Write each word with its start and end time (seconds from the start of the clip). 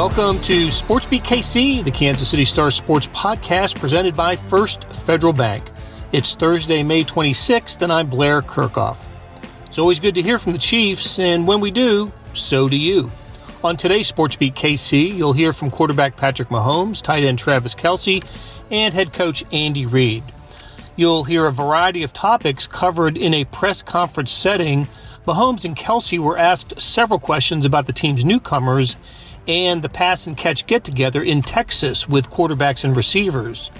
Welcome 0.00 0.40
to 0.44 0.68
SportsBeat 0.68 1.24
KC, 1.24 1.84
the 1.84 1.90
Kansas 1.90 2.30
City 2.30 2.46
Star 2.46 2.70
Sports 2.70 3.06
podcast 3.08 3.78
presented 3.78 4.16
by 4.16 4.34
First 4.34 4.84
Federal 4.84 5.34
Bank. 5.34 5.62
It's 6.10 6.34
Thursday, 6.34 6.82
May 6.82 7.04
26th, 7.04 7.82
and 7.82 7.92
I'm 7.92 8.08
Blair 8.08 8.40
Kerkhoff. 8.40 8.96
It's 9.66 9.78
always 9.78 10.00
good 10.00 10.14
to 10.14 10.22
hear 10.22 10.38
from 10.38 10.52
the 10.52 10.58
Chiefs, 10.58 11.18
and 11.18 11.46
when 11.46 11.60
we 11.60 11.70
do, 11.70 12.10
so 12.32 12.66
do 12.66 12.78
you. 12.78 13.12
On 13.62 13.76
today's 13.76 14.10
SportsBeat 14.10 14.54
KC, 14.54 15.14
you'll 15.14 15.34
hear 15.34 15.52
from 15.52 15.70
quarterback 15.70 16.16
Patrick 16.16 16.48
Mahomes, 16.48 17.02
tight 17.02 17.22
end 17.22 17.38
Travis 17.38 17.74
Kelce, 17.74 18.24
and 18.70 18.94
head 18.94 19.12
coach 19.12 19.44
Andy 19.52 19.84
Reid. 19.84 20.22
You'll 20.96 21.24
hear 21.24 21.44
a 21.44 21.52
variety 21.52 22.04
of 22.04 22.14
topics 22.14 22.66
covered 22.66 23.18
in 23.18 23.34
a 23.34 23.44
press 23.44 23.82
conference 23.82 24.32
setting. 24.32 24.88
Mahomes 25.26 25.66
and 25.66 25.76
Kelce 25.76 26.18
were 26.18 26.38
asked 26.38 26.80
several 26.80 27.20
questions 27.20 27.66
about 27.66 27.86
the 27.86 27.92
team's 27.92 28.24
newcomers 28.24 28.96
and 29.46 29.82
the 29.82 29.88
pass 29.88 30.26
and 30.26 30.36
catch 30.36 30.66
get 30.66 30.84
together 30.84 31.22
in 31.22 31.42
Texas 31.42 32.08
with 32.08 32.30
quarterbacks 32.30 32.84
and 32.84 32.96
receivers. 32.96 33.70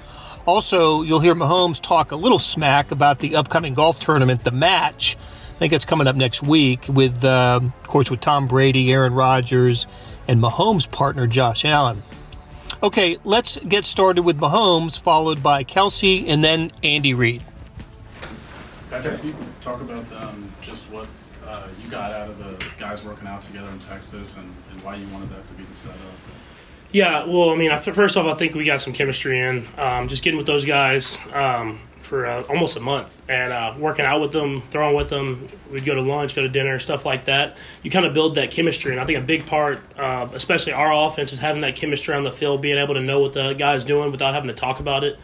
Also, 0.47 1.03
you'll 1.03 1.21
hear 1.21 1.35
Mahomes 1.35 1.81
talk 1.81 2.13
a 2.13 2.17
little 2.17 2.39
smack 2.39 2.91
about 2.91 3.19
the 3.19 3.37
upcoming 3.37 3.75
golf 3.75 4.01
tournament, 4.01 4.43
the 4.45 4.51
match. 4.51 5.17
I 5.17 5.59
think 5.59 5.73
it's 5.73 5.85
coming 5.85 6.07
up 6.07 6.17
next 6.17 6.43
week 6.43 6.87
with, 6.89 7.23
uh, 7.25 7.61
of 7.63 7.87
course, 7.87 8.11
with 8.11 8.21
Tom 8.21 8.49
Brady, 8.49 8.91
Aaron 8.93 9.13
Rodgers, 9.13 9.87
and 10.27 10.41
Mahomes' 10.41 10.91
partner 10.91 11.27
Josh 11.27 11.65
Allen. 11.65 12.03
Okay, 12.83 13.19
let's 13.25 13.59
get 13.59 13.85
started 13.85 14.23
with 14.23 14.39
Mahomes, 14.39 14.99
followed 14.99 15.43
by 15.43 15.65
Kelce, 15.65 16.27
and 16.27 16.43
then 16.43 16.73
Andy 16.83 17.13
Reid. 17.13 17.43
Patrick, 18.89 19.23
you 19.23 19.35
talk 19.61 19.83
about 19.83 20.05
um, 20.17 20.51
just 20.63 20.85
what 20.91 21.07
uh, 21.51 21.67
you 21.83 21.91
got 21.91 22.13
out 22.13 22.29
of 22.29 22.39
the 22.39 22.65
guys 22.79 23.05
working 23.05 23.27
out 23.27 23.43
together 23.43 23.69
in 23.71 23.79
Texas 23.81 24.37
and, 24.37 24.53
and 24.73 24.83
why 24.83 24.95
you 24.95 25.07
wanted 25.09 25.31
that 25.31 25.47
to 25.49 25.55
be 25.55 25.65
the 25.65 25.75
setup? 25.75 25.99
Yeah, 26.93 27.25
well, 27.25 27.51
I 27.51 27.57
mean, 27.57 27.77
first 27.79 28.17
off, 28.17 28.27
I 28.27 28.35
think 28.35 28.55
we 28.55 28.65
got 28.65 28.81
some 28.81 28.93
chemistry 28.93 29.41
in. 29.41 29.67
Um, 29.79 30.09
just 30.09 30.25
getting 30.25 30.39
with 30.39 30.47
those 30.47 30.65
guys 30.65 31.19
um, 31.33 31.81
for 31.99 32.27
uh, 32.27 32.43
almost 32.49 32.77
a 32.77 32.81
month 32.81 33.23
and 33.29 33.53
uh, 33.53 33.75
working 33.79 34.05
out 34.05 34.21
with 34.21 34.33
them, 34.33 34.61
throwing 34.63 34.97
with 34.97 35.09
them. 35.09 35.49
We'd 35.71 35.85
go 35.85 35.95
to 35.95 36.01
lunch, 36.03 36.35
go 36.35 36.43
to 36.43 36.49
dinner, 36.49 36.81
stuff 36.81 37.05
like 37.05 37.27
that. 37.27 37.57
You 37.85 37.91
kind 37.93 38.07
of 38.07 38.13
build 38.13 38.35
that 38.37 38.51
chemistry, 38.51 38.91
and 38.91 39.01
I 39.01 39.05
think 39.05 39.19
a 39.19 39.23
big 39.23 39.47
part, 39.47 39.81
uh, 39.99 40.29
especially 40.35 40.73
our 40.73 40.93
offense, 40.93 41.33
is 41.33 41.39
having 41.39 41.63
that 41.63 41.77
chemistry 41.77 42.15
on 42.15 42.25
the 42.25 42.33
field, 42.33 42.61
being 42.61 42.79
able 42.79 42.95
to 42.95 43.01
know 43.01 43.21
what 43.21 43.35
the 43.35 43.53
guy's 43.53 43.85
doing 43.85 44.11
without 44.11 44.35
having 44.35 44.49
to 44.49 44.55
talk 44.55 44.81
about 44.81 45.05
it. 45.05 45.19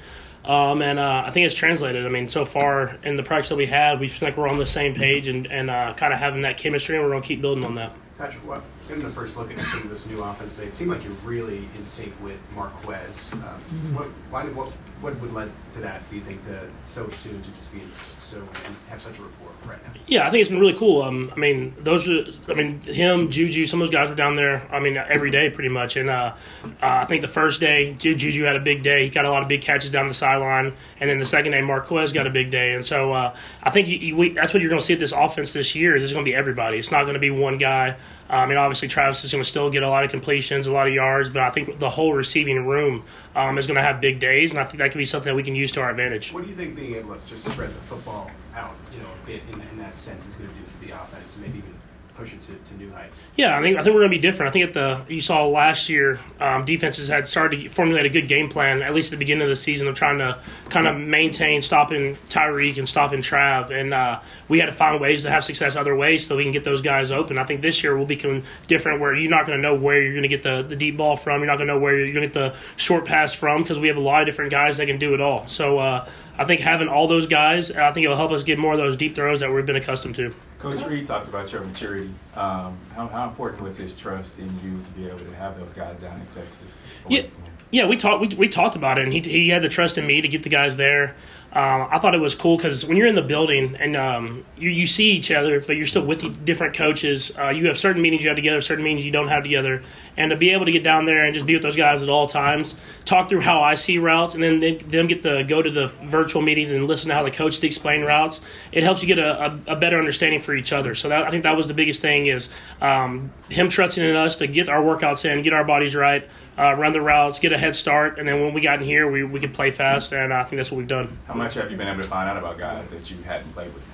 Um, 0.46 0.80
and 0.80 0.98
uh, 0.98 1.24
I 1.26 1.30
think 1.32 1.44
it's 1.46 1.54
translated. 1.54 2.06
I 2.06 2.08
mean, 2.08 2.28
so 2.28 2.44
far 2.44 2.96
in 3.02 3.16
the 3.16 3.22
practice 3.22 3.48
that 3.48 3.56
we 3.56 3.66
had, 3.66 3.98
we 3.98 4.06
feel 4.06 4.28
like 4.28 4.38
we're 4.38 4.48
on 4.48 4.58
the 4.58 4.66
same 4.66 4.94
page 4.94 5.26
and, 5.26 5.46
and 5.48 5.68
uh, 5.68 5.92
kind 5.94 6.12
of 6.12 6.20
having 6.20 6.42
that 6.42 6.56
chemistry, 6.56 6.96
and 6.96 7.04
we're 7.04 7.10
going 7.10 7.22
to 7.22 7.28
keep 7.28 7.40
building 7.42 7.64
on 7.64 7.74
that. 7.74 7.92
Patrick, 8.16 8.46
what, 8.46 8.62
getting 8.88 9.02
the 9.02 9.10
first 9.10 9.36
look 9.36 9.50
at 9.50 9.58
some 9.58 9.82
of 9.82 9.90
this 9.90 10.06
new 10.06 10.22
offense 10.22 10.54
today, 10.54 10.68
it 10.68 10.74
seemed 10.74 10.90
like 10.90 11.02
you're 11.02 11.12
really 11.24 11.68
in 11.76 11.84
sync 11.84 12.14
with 12.22 12.38
Marquez. 12.54 13.32
Um, 13.32 13.40
mm-hmm. 13.40 13.94
what, 13.96 14.06
why, 14.30 14.44
did 14.44 14.54
what, 14.54 14.72
what 15.00 15.18
would 15.20 15.32
led 15.34 15.50
to 15.74 15.80
that? 15.80 16.08
Do 16.08 16.16
you 16.16 16.22
think 16.22 16.42
that 16.46 16.64
so 16.84 17.08
soon 17.08 17.42
to 17.42 17.50
just 17.50 17.72
be 17.72 17.80
so 18.18 18.42
have 18.88 19.00
such 19.00 19.18
a 19.18 19.22
rapport 19.22 19.50
right 19.66 19.82
now? 19.84 20.00
Yeah, 20.06 20.26
I 20.26 20.30
think 20.30 20.40
it's 20.40 20.48
been 20.48 20.58
really 20.58 20.76
cool. 20.76 21.02
Um, 21.02 21.30
I 21.34 21.38
mean, 21.38 21.74
those 21.78 22.08
are, 22.08 22.24
I 22.48 22.54
mean, 22.54 22.80
him, 22.80 23.30
Juju, 23.30 23.66
some 23.66 23.82
of 23.82 23.86
those 23.86 23.92
guys 23.92 24.08
were 24.08 24.14
down 24.14 24.36
there. 24.36 24.66
I 24.72 24.80
mean, 24.80 24.96
every 24.96 25.30
day 25.30 25.50
pretty 25.50 25.68
much. 25.68 25.96
And 25.96 26.08
uh, 26.08 26.34
uh, 26.64 26.70
I 26.80 27.04
think 27.04 27.22
the 27.22 27.28
first 27.28 27.60
day, 27.60 27.94
Juju 27.94 28.44
had 28.44 28.56
a 28.56 28.60
big 28.60 28.82
day. 28.82 29.04
He 29.04 29.10
got 29.10 29.26
a 29.26 29.30
lot 29.30 29.42
of 29.42 29.48
big 29.48 29.60
catches 29.60 29.90
down 29.90 30.08
the 30.08 30.14
sideline. 30.14 30.72
And 30.98 31.10
then 31.10 31.18
the 31.18 31.26
second 31.26 31.52
day, 31.52 31.60
Marquez 31.60 32.12
got 32.12 32.26
a 32.26 32.30
big 32.30 32.50
day. 32.50 32.72
And 32.72 32.84
so 32.84 33.12
uh, 33.12 33.36
I 33.62 33.70
think 33.70 33.88
you, 33.88 33.98
you, 33.98 34.16
we, 34.16 34.30
that's 34.30 34.54
what 34.54 34.62
you're 34.62 34.70
going 34.70 34.80
to 34.80 34.86
see 34.86 34.94
at 34.94 35.00
this 35.00 35.12
offense 35.12 35.52
this 35.52 35.74
year. 35.74 35.94
Is 35.94 36.02
it's 36.02 36.12
going 36.12 36.24
to 36.24 36.30
be 36.30 36.34
everybody. 36.34 36.78
It's 36.78 36.90
not 36.90 37.02
going 37.02 37.14
to 37.14 37.20
be 37.20 37.30
one 37.30 37.58
guy. 37.58 37.96
I 38.28 38.46
mean, 38.46 38.58
obviously 38.58 38.88
Travis 38.88 39.24
is 39.24 39.32
going 39.32 39.42
to 39.42 39.48
still 39.48 39.70
get 39.70 39.82
a 39.82 39.88
lot 39.88 40.04
of 40.04 40.10
completions, 40.10 40.66
a 40.66 40.72
lot 40.72 40.88
of 40.88 40.94
yards, 40.94 41.30
but 41.30 41.42
I 41.42 41.50
think 41.50 41.78
the 41.78 41.90
whole 41.90 42.12
receiving 42.12 42.66
room 42.66 43.04
um, 43.34 43.58
is 43.58 43.66
going 43.66 43.76
to 43.76 43.82
have 43.82 44.00
big 44.00 44.18
days, 44.18 44.50
and 44.50 44.60
I 44.60 44.64
think 44.64 44.78
that 44.78 44.90
could 44.90 44.98
be 44.98 45.04
something 45.04 45.30
that 45.30 45.36
we 45.36 45.42
can 45.42 45.54
use 45.54 45.70
to 45.72 45.80
our 45.80 45.90
advantage. 45.90 46.32
What 46.32 46.44
do 46.44 46.50
you 46.50 46.56
think 46.56 46.74
being 46.74 46.94
able 46.94 47.14
to 47.14 47.26
just 47.26 47.44
spread 47.44 47.70
the 47.70 47.74
football 47.74 48.30
out, 48.54 48.74
you 48.92 48.98
know, 48.98 49.06
a 49.22 49.26
bit 49.26 49.42
in, 49.52 49.60
in 49.60 49.78
that 49.78 49.98
sense 49.98 50.26
is 50.26 50.34
going 50.34 50.48
to 50.48 50.54
do 50.54 50.62
for 50.64 50.84
the 50.84 50.90
offense, 51.00 51.36
maybe 51.38 51.58
even 51.58 51.75
push 52.16 52.32
it 52.32 52.42
to, 52.42 52.54
to 52.54 52.78
new 52.78 52.90
heights. 52.92 53.22
Yeah, 53.36 53.58
I 53.58 53.62
think 53.62 53.76
I 53.76 53.82
think 53.82 53.94
we're 53.94 54.00
going 54.00 54.10
to 54.10 54.16
be 54.16 54.20
different. 54.20 54.50
I 54.50 54.52
think 54.52 54.66
at 54.66 54.74
the 54.74 55.02
you 55.12 55.20
saw 55.20 55.46
last 55.46 55.88
year, 55.88 56.18
um, 56.40 56.64
defenses 56.64 57.08
had 57.08 57.28
started 57.28 57.60
to 57.60 57.68
formulate 57.68 58.06
a 58.06 58.08
good 58.08 58.28
game 58.28 58.48
plan 58.48 58.82
at 58.82 58.94
least 58.94 59.12
at 59.12 59.18
the 59.18 59.18
beginning 59.18 59.42
of 59.42 59.48
the 59.48 59.56
season 59.56 59.88
of 59.88 59.94
trying 59.94 60.18
to 60.18 60.38
kind 60.68 60.86
of 60.86 60.96
maintain 60.96 61.62
stopping 61.62 62.16
Tyreek 62.28 62.78
and 62.78 62.88
stopping 62.88 63.20
Trav, 63.20 63.70
and 63.70 63.92
uh, 63.92 64.20
we 64.48 64.58
had 64.58 64.66
to 64.66 64.72
find 64.72 65.00
ways 65.00 65.22
to 65.22 65.30
have 65.30 65.44
success 65.44 65.76
other 65.76 65.94
ways 65.94 66.26
so 66.26 66.36
we 66.36 66.42
can 66.42 66.52
get 66.52 66.64
those 66.64 66.82
guys 66.82 67.12
open. 67.12 67.38
I 67.38 67.44
think 67.44 67.60
this 67.60 67.82
year 67.82 67.96
will 67.96 68.06
become 68.06 68.42
different 68.66 69.00
where 69.00 69.14
you're 69.14 69.30
not 69.30 69.46
going 69.46 69.58
to 69.58 69.62
know 69.62 69.74
where 69.74 70.02
you're 70.02 70.12
going 70.12 70.22
to 70.22 70.28
get 70.28 70.42
the, 70.42 70.62
the 70.62 70.76
deep 70.76 70.96
ball 70.96 71.16
from. 71.16 71.40
You're 71.40 71.46
not 71.46 71.58
going 71.58 71.68
to 71.68 71.74
know 71.74 71.80
where 71.80 71.98
you're 71.98 72.12
going 72.12 72.28
to 72.28 72.32
get 72.32 72.34
the 72.34 72.56
short 72.76 73.04
pass 73.04 73.34
from 73.34 73.62
because 73.62 73.78
we 73.78 73.88
have 73.88 73.96
a 73.96 74.00
lot 74.00 74.22
of 74.22 74.26
different 74.26 74.50
guys 74.50 74.78
that 74.78 74.86
can 74.86 74.98
do 74.98 75.14
it 75.14 75.20
all. 75.20 75.46
So. 75.48 75.78
Uh, 75.78 76.08
I 76.38 76.44
think 76.44 76.60
having 76.60 76.88
all 76.88 77.08
those 77.08 77.26
guys, 77.26 77.70
I 77.70 77.92
think 77.92 78.04
it'll 78.04 78.16
help 78.16 78.30
us 78.30 78.42
get 78.42 78.58
more 78.58 78.72
of 78.72 78.78
those 78.78 78.96
deep 78.96 79.14
throws 79.14 79.40
that 79.40 79.50
we've 79.50 79.64
been 79.64 79.76
accustomed 79.76 80.16
to. 80.16 80.34
Coach 80.58 80.84
Reid 80.86 81.06
talked 81.06 81.28
about 81.28 81.52
your 81.52 81.62
maturity. 81.62 82.10
Um, 82.34 82.78
how, 82.94 83.06
how, 83.08 83.28
important 83.28 83.62
was 83.62 83.76
his 83.76 83.94
trust 83.94 84.38
in 84.38 84.46
you 84.64 84.82
to 84.82 84.90
be 84.92 85.06
able 85.06 85.18
to 85.18 85.34
have 85.34 85.58
those 85.58 85.72
guys 85.74 85.98
down 85.98 86.18
in 86.18 86.26
Texas? 86.26 86.78
Yeah, 87.08 87.26
yeah, 87.70 87.86
we 87.86 87.96
talked. 87.96 88.20
We, 88.20 88.28
we 88.36 88.48
talked 88.48 88.76
about 88.76 88.98
it, 88.98 89.04
and 89.04 89.12
he 89.12 89.20
he 89.20 89.48
had 89.48 89.62
the 89.62 89.68
trust 89.68 89.98
in 89.98 90.06
me 90.06 90.20
to 90.20 90.28
get 90.28 90.42
the 90.42 90.48
guys 90.48 90.76
there. 90.76 91.14
Um, 91.56 91.88
I 91.90 91.98
thought 91.98 92.14
it 92.14 92.20
was 92.20 92.34
cool 92.34 92.58
because 92.58 92.84
when 92.84 92.98
you're 92.98 93.06
in 93.06 93.14
the 93.14 93.22
building 93.22 93.76
and 93.80 93.96
um, 93.96 94.44
you, 94.58 94.68
you 94.68 94.86
see 94.86 95.12
each 95.12 95.30
other, 95.30 95.58
but 95.58 95.74
you're 95.74 95.86
still 95.86 96.04
with 96.04 96.44
different 96.44 96.74
coaches, 96.74 97.32
uh, 97.38 97.48
you 97.48 97.68
have 97.68 97.78
certain 97.78 98.02
meetings 98.02 98.22
you 98.22 98.28
have 98.28 98.36
together, 98.36 98.60
certain 98.60 98.84
meetings 98.84 99.06
you 99.06 99.10
don't 99.10 99.28
have 99.28 99.42
together. 99.42 99.82
And 100.18 100.32
to 100.32 100.36
be 100.36 100.50
able 100.50 100.66
to 100.66 100.70
get 100.70 100.82
down 100.82 101.06
there 101.06 101.24
and 101.24 101.32
just 101.32 101.46
be 101.46 101.54
with 101.54 101.62
those 101.62 101.74
guys 101.74 102.02
at 102.02 102.10
all 102.10 102.26
times, 102.26 102.74
talk 103.06 103.30
through 103.30 103.40
how 103.40 103.62
I 103.62 103.74
see 103.74 103.96
routes, 103.96 104.34
and 104.34 104.42
then 104.42 104.60
they, 104.60 104.74
them 104.74 105.06
get 105.06 105.22
to 105.22 105.44
go 105.44 105.62
to 105.62 105.70
the 105.70 105.86
virtual 105.86 106.42
meetings 106.42 106.72
and 106.72 106.86
listen 106.86 107.08
to 107.08 107.14
how 107.14 107.22
the 107.22 107.30
coaches 107.30 107.64
explain 107.64 108.02
routes, 108.02 108.42
it 108.70 108.84
helps 108.84 109.00
you 109.00 109.08
get 109.08 109.18
a, 109.18 109.46
a, 109.46 109.60
a 109.68 109.76
better 109.76 109.98
understanding 109.98 110.42
for 110.42 110.54
each 110.54 110.74
other. 110.74 110.94
So 110.94 111.08
that, 111.08 111.26
I 111.26 111.30
think 111.30 111.44
that 111.44 111.56
was 111.56 111.68
the 111.68 111.74
biggest 111.74 112.02
thing 112.02 112.26
is 112.26 112.50
um, 112.82 113.32
him 113.48 113.70
trusting 113.70 114.04
in 114.04 114.14
us 114.14 114.36
to 114.36 114.46
get 114.46 114.68
our 114.68 114.82
workouts 114.82 115.24
in, 115.24 115.40
get 115.40 115.54
our 115.54 115.64
bodies 115.64 115.94
right, 115.94 116.28
uh, 116.58 116.74
run 116.74 116.92
the 116.92 117.00
routes, 117.00 117.38
get 117.38 117.52
a 117.52 117.58
head 117.58 117.74
start, 117.74 118.18
and 118.18 118.28
then 118.28 118.42
when 118.42 118.52
we 118.52 118.60
got 118.60 118.78
in 118.78 118.84
here, 118.84 119.10
we, 119.10 119.24
we 119.24 119.40
could 119.40 119.54
play 119.54 119.70
fast, 119.70 120.12
and 120.12 120.34
I 120.34 120.44
think 120.44 120.58
that's 120.58 120.70
what 120.70 120.76
we've 120.78 120.86
done. 120.86 121.18
Much 121.46 121.54
have 121.54 121.70
you 121.70 121.76
been 121.76 121.86
able 121.86 122.02
to 122.02 122.08
find 122.08 122.28
out 122.28 122.36
about 122.36 122.58
guys 122.58 122.90
that 122.90 123.08
you 123.08 123.22
hadn't 123.22 123.52
played 123.52 123.72
with? 123.72 123.84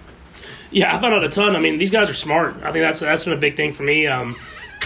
Yeah, 0.71 0.97
I 0.97 0.99
found 0.99 1.13
out 1.13 1.23
a 1.23 1.29
ton. 1.29 1.55
I 1.55 1.61
mean, 1.61 1.77
these 1.77 1.91
guys 1.91 2.09
are 2.09 2.15
smart. 2.15 2.57
I 2.63 2.73
think 2.73 2.83
that's 2.83 3.01
that's 3.01 3.25
been 3.25 3.35
a 3.35 3.37
big 3.37 3.57
thing 3.57 3.73
for 3.73 3.83
me. 3.83 4.07
Um, 4.07 4.37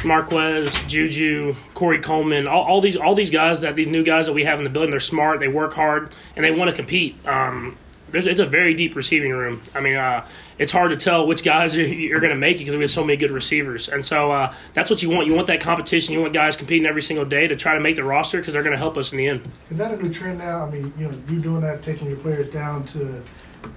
Marquez, 0.04 0.82
Juju, 0.88 1.55
Corey 1.75 2.00
Coleman, 2.00 2.49
all, 2.49 2.65
all, 2.65 2.81
these 2.81 2.97
all 2.97 3.15
these 3.15 3.31
guys 3.31 3.60
that 3.60 3.76
these 3.76 3.87
new 3.87 4.03
guys 4.03 4.26
that 4.26 4.32
we 4.32 4.43
have 4.43 4.59
in 4.59 4.65
the 4.65 4.71
building, 4.71 4.91
they're 4.91 4.99
smart, 4.99 5.38
they 5.38 5.47
work 5.47 5.75
hard, 5.75 6.10
and 6.34 6.44
they 6.44 6.50
want 6.50 6.69
to 6.69 6.75
compete. 6.75 7.25
Um, 7.25 7.78
it's 8.12 8.41
a 8.41 8.47
very 8.47 8.75
deep 8.75 8.97
receiving 8.97 9.31
room. 9.31 9.62
I 9.72 9.81
mean, 9.81 9.94
uh, 9.94 10.26
it's 10.59 10.72
hard 10.72 10.91
to 10.91 10.97
tell 10.97 11.27
which 11.27 11.44
guys 11.44 11.77
you're 11.77 12.21
going 12.21 12.33
to 12.33 12.39
make 12.39 12.56
it 12.56 12.61
because 12.61 12.75
we 12.77 12.83
have 12.83 12.91
so 12.91 13.05
many 13.05 13.17
good 13.17 13.31
receivers. 13.31 13.89
And 13.89 14.05
so 14.05 14.31
uh, 14.31 14.55
that's 14.72 14.91
what 14.91 15.03
you 15.03 15.11
want. 15.11 15.27
You 15.27 15.34
want 15.34 15.47
that 15.49 15.61
competition. 15.61 16.15
You 16.15 16.21
want 16.21 16.33
guys 16.33 16.56
competing 16.56 16.87
every 16.87 17.03
single 17.03 17.25
day 17.25 17.47
to 17.47 17.56
try 17.56 17.75
to 17.75 17.81
make 17.81 17.97
the 17.97 18.05
roster 18.05 18.39
because 18.39 18.55
they're 18.55 18.62
going 18.62 18.72
to 18.72 18.78
help 18.78 18.97
us 18.97 19.12
in 19.12 19.19
the 19.19 19.28
end. 19.28 19.50
Is 19.71 19.77
that 19.78 19.93
a 19.93 20.03
new 20.03 20.12
trend 20.12 20.39
now? 20.39 20.65
I 20.65 20.71
mean, 20.71 20.93
you 20.99 21.09
know, 21.09 21.19
you 21.28 21.41
doing 21.41 21.61
that, 21.61 21.83
taking 21.83 22.09
your 22.09 22.19
players 22.19 22.49
down 22.53 22.84
to 22.87 23.22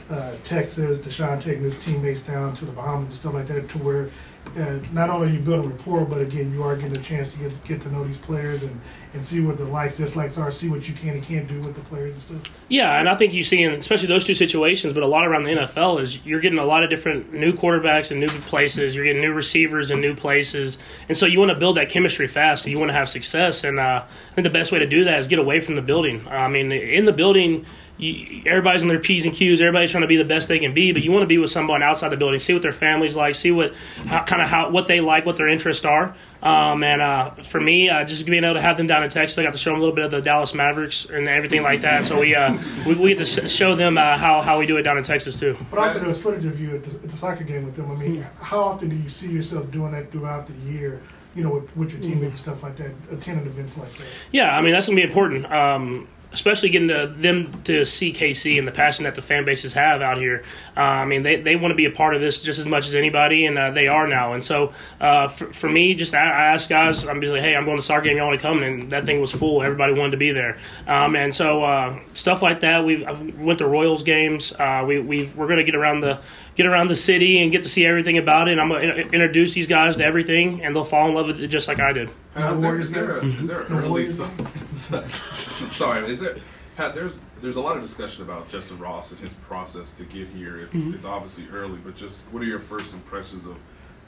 uh, 0.09 0.35
Texas, 0.43 0.99
Deshaun 0.99 1.41
taking 1.41 1.63
his 1.63 1.77
teammates 1.79 2.21
down 2.21 2.53
to 2.55 2.65
the 2.65 2.71
Bahamas 2.71 3.09
and 3.09 3.17
stuff 3.17 3.33
like 3.33 3.47
that, 3.47 3.69
to 3.69 3.77
where 3.79 4.09
uh, 4.57 4.79
not 4.91 5.09
only 5.09 5.27
are 5.27 5.31
you 5.31 5.39
building 5.39 5.69
rapport, 5.69 6.05
but 6.05 6.21
again, 6.21 6.51
you 6.51 6.63
are 6.63 6.75
getting 6.75 6.97
a 6.97 7.01
chance 7.01 7.31
to 7.31 7.37
get 7.37 7.63
get 7.65 7.81
to 7.81 7.91
know 7.91 8.03
these 8.03 8.17
players 8.17 8.63
and, 8.63 8.79
and 9.13 9.23
see 9.23 9.41
what 9.41 9.57
their 9.57 9.67
likes, 9.67 9.97
dislikes 9.97 10.37
are, 10.37 10.49
see 10.49 10.69
what 10.69 10.87
you 10.87 10.93
can 10.93 11.09
and 11.09 11.23
can't 11.23 11.47
do 11.47 11.59
with 11.61 11.75
the 11.75 11.81
players 11.81 12.13
and 12.13 12.21
stuff. 12.21 12.55
Yeah, 12.67 12.99
and 12.99 13.07
I 13.07 13.15
think 13.15 13.33
you 13.33 13.43
see 13.43 13.61
in 13.61 13.73
especially 13.73 14.07
those 14.07 14.25
two 14.25 14.33
situations, 14.33 14.93
but 14.93 15.03
a 15.03 15.07
lot 15.07 15.25
around 15.25 15.43
the 15.43 15.51
NFL 15.51 16.01
is 16.01 16.25
you're 16.25 16.39
getting 16.39 16.59
a 16.59 16.65
lot 16.65 16.83
of 16.83 16.89
different 16.89 17.33
new 17.33 17.53
quarterbacks 17.53 18.11
and 18.11 18.19
new 18.19 18.27
places. 18.27 18.95
You're 18.95 19.05
getting 19.05 19.21
new 19.21 19.33
receivers 19.33 19.91
and 19.91 20.01
new 20.01 20.15
places, 20.15 20.77
and 21.07 21.15
so 21.15 21.25
you 21.25 21.39
want 21.39 21.49
to 21.49 21.57
build 21.57 21.77
that 21.77 21.89
chemistry 21.89 22.27
fast. 22.27 22.65
You 22.65 22.79
want 22.79 22.89
to 22.89 22.97
have 22.97 23.09
success, 23.09 23.63
and 23.63 23.79
uh, 23.79 24.03
I 24.03 24.33
think 24.33 24.43
the 24.43 24.49
best 24.49 24.71
way 24.71 24.79
to 24.79 24.87
do 24.87 25.03
that 25.05 25.19
is 25.19 25.27
get 25.27 25.39
away 25.39 25.59
from 25.59 25.75
the 25.75 25.81
building. 25.81 26.27
I 26.27 26.47
mean, 26.47 26.71
in 26.71 27.05
the 27.05 27.13
building 27.13 27.65
you, 27.99 28.41
everybody's 28.45 28.81
in 28.81 28.87
their 28.87 28.99
p's 28.99 29.25
and 29.25 29.33
q's. 29.35 29.59
Everybody's 29.59 29.91
trying 29.91 30.01
to 30.01 30.07
be 30.07 30.15
the 30.15 30.23
best 30.23 30.47
they 30.47 30.57
can 30.57 30.73
be, 30.73 30.93
but 30.93 31.03
you 31.03 31.11
want 31.11 31.23
to 31.23 31.27
be 31.27 31.37
with 31.37 31.51
someone 31.51 31.83
outside 31.83 32.09
the 32.09 32.17
building, 32.17 32.39
see 32.39 32.53
what 32.53 32.61
their 32.61 32.71
family's 32.71 33.15
like, 33.15 33.35
see 33.35 33.51
what 33.51 33.75
how, 34.05 34.23
kind 34.23 34.41
of 34.41 34.47
how 34.47 34.69
what 34.69 34.87
they 34.87 35.01
like, 35.01 35.25
what 35.25 35.35
their 35.35 35.49
interests 35.49 35.85
are. 35.85 36.15
Um, 36.41 36.81
and 36.83 37.01
uh, 37.01 37.31
for 37.31 37.59
me, 37.59 37.89
uh, 37.89 38.05
just 38.05 38.25
being 38.25 38.43
able 38.45 38.53
to 38.53 38.61
have 38.61 38.77
them 38.77 38.87
down 38.87 39.03
in 39.03 39.09
Texas, 39.09 39.37
I 39.37 39.43
got 39.43 39.51
to 39.51 39.57
show 39.57 39.71
them 39.71 39.79
a 39.79 39.81
little 39.81 39.95
bit 39.95 40.05
of 40.05 40.11
the 40.11 40.21
Dallas 40.21 40.53
Mavericks 40.53 41.05
and 41.05 41.27
everything 41.27 41.61
like 41.61 41.81
that. 41.81 42.05
So 42.05 42.21
we 42.21 42.33
uh, 42.33 42.57
we, 42.87 42.95
we 42.95 43.13
get 43.13 43.25
to 43.25 43.49
show 43.49 43.75
them 43.75 43.97
uh, 43.97 44.17
how 44.17 44.41
how 44.41 44.57
we 44.57 44.65
do 44.65 44.77
it 44.77 44.83
down 44.83 44.97
in 44.97 45.03
Texas 45.03 45.37
too. 45.37 45.57
But 45.69 45.79
also, 45.79 45.99
there 45.99 46.07
was 46.07 46.21
footage 46.21 46.45
of 46.45 46.59
you 46.59 46.75
at 46.75 46.83
the, 46.83 46.91
at 46.91 47.09
the 47.09 47.17
soccer 47.17 47.43
game 47.43 47.65
with 47.65 47.75
them. 47.75 47.91
I 47.91 47.95
mean, 47.95 48.25
how 48.39 48.61
often 48.61 48.89
do 48.89 48.95
you 48.95 49.09
see 49.09 49.29
yourself 49.29 49.69
doing 49.71 49.91
that 49.91 50.11
throughout 50.11 50.47
the 50.47 50.71
year? 50.71 51.01
you 51.35 51.43
know, 51.43 51.51
with, 51.51 51.77
with 51.77 51.91
your 51.91 52.01
teammates 52.01 52.31
and 52.31 52.39
stuff 52.39 52.63
like 52.63 52.75
that, 52.77 52.91
attending 53.11 53.45
events 53.45 53.77
like 53.77 53.93
that. 53.93 54.07
Yeah, 54.31 54.57
I 54.57 54.61
mean 54.61 54.71
that's 54.71 54.87
gonna 54.87 54.95
be 54.95 55.03
important. 55.03 55.45
Um, 55.51 56.07
especially 56.31 56.69
getting 56.69 56.89
to 56.89 57.07
them 57.07 57.63
to 57.63 57.85
see 57.85 58.13
KC 58.13 58.59
and 58.59 58.67
the 58.67 58.71
passion 58.71 59.05
that 59.05 59.15
the 59.15 59.21
fan 59.21 59.45
bases 59.45 59.73
have 59.73 60.01
out 60.01 60.17
here. 60.17 60.43
Uh, 60.77 60.81
I 60.81 61.05
mean, 61.05 61.23
they, 61.23 61.37
they 61.37 61.55
want 61.55 61.71
to 61.71 61.75
be 61.75 61.85
a 61.85 61.91
part 61.91 62.13
of 62.13 62.21
this 62.21 62.41
just 62.41 62.59
as 62.59 62.65
much 62.65 62.87
as 62.87 62.95
anybody, 62.95 63.45
and 63.45 63.57
uh, 63.57 63.71
they 63.71 63.87
are 63.87 64.07
now. 64.07 64.33
And 64.33 64.43
so 64.43 64.71
uh, 65.01 65.27
for, 65.27 65.51
for 65.51 65.69
me, 65.69 65.95
just 65.95 66.13
I, 66.13 66.19
I 66.19 66.53
asked 66.53 66.69
guys, 66.69 67.05
I'm 67.05 67.19
just 67.21 67.31
like, 67.31 67.41
hey, 67.41 67.55
I'm 67.55 67.65
going 67.65 67.77
to 67.77 67.83
Star 67.83 68.01
game, 68.01 68.17
y'all 68.17 68.27
want 68.27 68.39
to 68.39 68.45
come? 68.45 68.61
And 68.61 68.91
that 68.91 69.05
thing 69.05 69.19
was 69.19 69.31
full. 69.31 69.63
Everybody 69.63 69.93
wanted 69.93 70.11
to 70.11 70.17
be 70.17 70.31
there. 70.31 70.57
Um, 70.87 71.15
and 71.15 71.33
so 71.33 71.63
uh, 71.63 71.99
stuff 72.13 72.41
like 72.41 72.59
that. 72.59 72.85
We've 72.85 73.05
I've 73.07 73.39
went 73.39 73.59
to 73.59 73.67
Royals 73.67 74.03
games. 74.03 74.53
Uh, 74.53 74.83
we 74.85 74.99
we 74.99 75.31
we're 75.35 75.47
going 75.47 75.57
to 75.57 75.63
get 75.63 75.75
around 75.75 76.01
the 76.01 76.19
get 76.55 76.65
around 76.65 76.89
the 76.89 76.95
city 76.95 77.41
and 77.41 77.51
get 77.51 77.63
to 77.63 77.69
see 77.69 77.85
everything 77.85 78.17
about 78.17 78.47
it. 78.47 78.51
And 78.51 78.61
I'm 78.61 78.69
going 78.69 78.81
to 78.81 79.01
introduce 79.01 79.53
these 79.53 79.67
guys 79.67 79.95
to 79.95 80.03
everything, 80.03 80.63
and 80.63 80.75
they'll 80.75 80.83
fall 80.83 81.07
in 81.07 81.15
love 81.15 81.27
with 81.27 81.39
it 81.39 81.47
just 81.47 81.67
like 81.67 81.79
I 81.79 81.93
did. 81.93 82.09
Pat, 82.39 82.53
is 82.55 82.61
there, 82.61 82.79
is 82.79 82.91
there, 82.91 83.17
a, 83.17 83.25
is 83.25 83.47
there 83.47 83.69
No 83.69 83.77
early? 83.77 83.89
Warriors 83.89 84.17
sorry, 85.71 86.11
is 86.11 86.19
there? 86.19 86.37
Pat, 86.77 86.95
there's 86.95 87.21
there's 87.41 87.55
a 87.57 87.61
lot 87.61 87.75
of 87.75 87.81
discussion 87.83 88.23
about 88.23 88.49
Justyn 88.49 88.79
Ross 88.79 89.11
and 89.11 89.19
his 89.19 89.33
process 89.33 89.93
to 89.95 90.03
get 90.03 90.27
here. 90.29 90.61
It's, 90.61 90.73
Mm-hmm. 90.73 90.93
it's 90.93 91.05
obviously 91.05 91.45
early, 91.53 91.77
but 91.83 91.95
just 91.95 92.21
what 92.31 92.41
are 92.41 92.45
your 92.45 92.59
first 92.59 92.93
impressions 92.93 93.45
of 93.45 93.55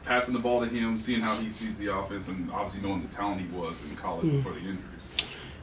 passing 0.06 0.34
the 0.34 0.40
ball 0.40 0.62
to 0.62 0.68
him, 0.68 0.98
seeing 0.98 1.22
how 1.22 1.36
he 1.36 1.50
sees 1.50 1.76
the 1.76 1.88
offense, 1.96 2.28
and 2.30 2.50
obviously 2.52 2.82
knowing 2.88 3.02
the 3.02 3.14
talent 3.14 3.42
he 3.42 3.48
was 3.56 3.84
in 3.84 3.96
college 3.96 4.26
Mm-hmm. 4.26 4.38
before 4.38 4.54
the 4.54 4.60
injuries? 4.60 5.08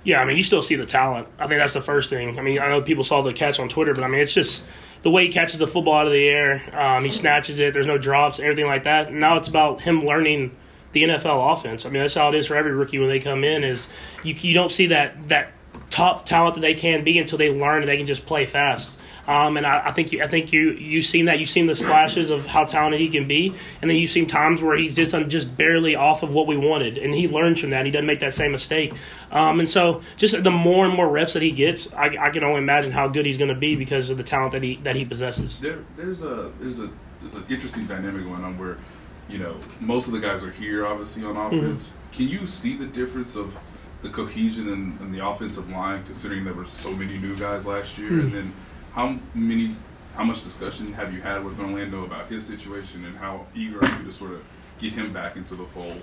Yeah, 0.04 0.20
I 0.20 0.24
mean, 0.24 0.36
you 0.36 0.42
still 0.44 0.62
see 0.62 0.76
the 0.76 0.86
talent. 0.86 1.26
I 1.38 1.48
think 1.48 1.58
that's 1.60 1.72
the 1.72 1.80
first 1.82 2.08
thing. 2.08 2.38
I 2.38 2.42
mean, 2.42 2.60
I 2.60 2.68
know 2.68 2.80
people 2.80 3.04
saw 3.04 3.20
the 3.20 3.32
catch 3.32 3.58
on 3.58 3.68
Twitter, 3.68 3.94
but 3.94 4.04
I 4.04 4.08
mean, 4.08 4.20
it's 4.20 4.32
just 4.32 4.64
the 5.02 5.10
way 5.10 5.24
he 5.26 5.28
catches 5.32 5.58
the 5.58 5.66
football 5.66 5.94
out 5.94 6.06
of 6.06 6.12
the 6.12 6.28
air. 6.28 6.62
Um, 6.72 7.04
he 7.04 7.10
snatches 7.10 7.58
it. 7.58 7.74
There's 7.74 7.86
no 7.86 7.98
drops, 7.98 8.38
everything 8.38 8.66
like 8.66 8.84
that. 8.84 9.12
Now 9.12 9.36
it's 9.36 9.48
about 9.48 9.80
him 9.80 10.04
learning 10.04 10.54
the 10.92 11.04
NFL 11.04 11.52
offense. 11.52 11.86
I 11.86 11.90
mean, 11.90 12.02
that's 12.02 12.14
how 12.14 12.28
it 12.28 12.34
is 12.34 12.46
for 12.46 12.56
every 12.56 12.72
rookie 12.72 12.98
when 12.98 13.08
they 13.08 13.20
come 13.20 13.44
in. 13.44 13.64
Is 13.64 13.88
you 14.22 14.34
you 14.34 14.54
don't 14.54 14.72
see 14.72 14.86
that 14.88 15.28
that 15.28 15.52
top 15.90 16.26
talent 16.26 16.54
that 16.54 16.60
they 16.60 16.74
can 16.74 17.04
be 17.04 17.18
until 17.18 17.38
they 17.38 17.50
learn 17.50 17.82
and 17.82 17.88
they 17.88 17.96
can 17.96 18.06
just 18.06 18.26
play 18.26 18.46
fast. 18.46 18.98
Um, 19.28 19.58
and 19.58 19.66
I, 19.66 19.88
I 19.88 19.92
think 19.92 20.12
you, 20.12 20.22
I 20.22 20.26
think 20.26 20.54
you 20.54 20.70
you've 20.70 21.04
seen 21.04 21.26
that 21.26 21.38
you've 21.38 21.50
seen 21.50 21.66
the 21.66 21.74
splashes 21.76 22.30
of 22.30 22.46
how 22.46 22.64
talented 22.64 22.98
he 22.98 23.10
can 23.10 23.28
be, 23.28 23.54
and 23.82 23.90
then 23.90 23.98
you've 23.98 24.08
seen 24.08 24.26
times 24.26 24.62
where 24.62 24.74
he's 24.74 24.96
just 24.96 25.14
just 25.28 25.54
barely 25.54 25.94
off 25.94 26.22
of 26.22 26.32
what 26.32 26.46
we 26.46 26.56
wanted, 26.56 26.96
and 26.96 27.14
he 27.14 27.28
learns 27.28 27.60
from 27.60 27.70
that. 27.70 27.84
He 27.84 27.90
doesn't 27.90 28.06
make 28.06 28.20
that 28.20 28.32
same 28.32 28.52
mistake, 28.52 28.94
um, 29.30 29.58
and 29.58 29.68
so 29.68 30.00
just 30.16 30.42
the 30.42 30.50
more 30.50 30.86
and 30.86 30.94
more 30.94 31.06
reps 31.06 31.34
that 31.34 31.42
he 31.42 31.50
gets, 31.50 31.92
I, 31.92 32.16
I 32.18 32.30
can 32.30 32.42
only 32.42 32.60
imagine 32.60 32.90
how 32.90 33.06
good 33.06 33.26
he's 33.26 33.36
going 33.36 33.50
to 33.50 33.54
be 33.54 33.76
because 33.76 34.08
of 34.08 34.16
the 34.16 34.22
talent 34.22 34.52
that 34.52 34.62
he 34.62 34.76
that 34.76 34.96
he 34.96 35.04
possesses. 35.04 35.60
There, 35.60 35.84
there's 35.94 36.22
a 36.22 36.50
there's 36.58 36.80
a 36.80 36.90
there's 37.20 37.34
an 37.34 37.44
interesting 37.50 37.86
dynamic 37.86 38.24
going 38.24 38.42
on 38.42 38.56
where, 38.58 38.78
you 39.28 39.38
know, 39.38 39.56
most 39.80 40.06
of 40.06 40.12
the 40.12 40.20
guys 40.20 40.42
are 40.44 40.50
here 40.50 40.86
obviously 40.86 41.24
on 41.24 41.34
mm-hmm. 41.34 41.56
offense. 41.56 41.90
Can 42.12 42.28
you 42.28 42.46
see 42.46 42.76
the 42.76 42.86
difference 42.86 43.36
of 43.36 43.56
the 44.02 44.08
cohesion 44.08 44.72
and, 44.72 45.00
in 45.00 45.12
the 45.12 45.26
offensive 45.26 45.68
line, 45.70 46.04
considering 46.04 46.44
there 46.44 46.54
were 46.54 46.66
so 46.66 46.92
many 46.92 47.18
new 47.18 47.36
guys 47.36 47.66
last 47.66 47.98
year, 47.98 48.10
mm-hmm. 48.10 48.20
and 48.20 48.32
then 48.32 48.52
how 48.92 49.18
many, 49.34 49.74
how 50.14 50.24
much 50.24 50.42
discussion 50.44 50.92
have 50.92 51.12
you 51.12 51.20
had 51.20 51.44
with 51.44 51.58
Orlando 51.60 52.04
about 52.04 52.28
his 52.28 52.46
situation, 52.46 53.04
and 53.04 53.16
how 53.16 53.46
eager 53.54 53.84
are 53.84 53.98
you 53.98 54.04
to 54.04 54.12
sort 54.12 54.32
of 54.32 54.42
get 54.78 54.92
him 54.92 55.12
back 55.12 55.36
into 55.36 55.54
the 55.54 55.64
fold? 55.64 56.00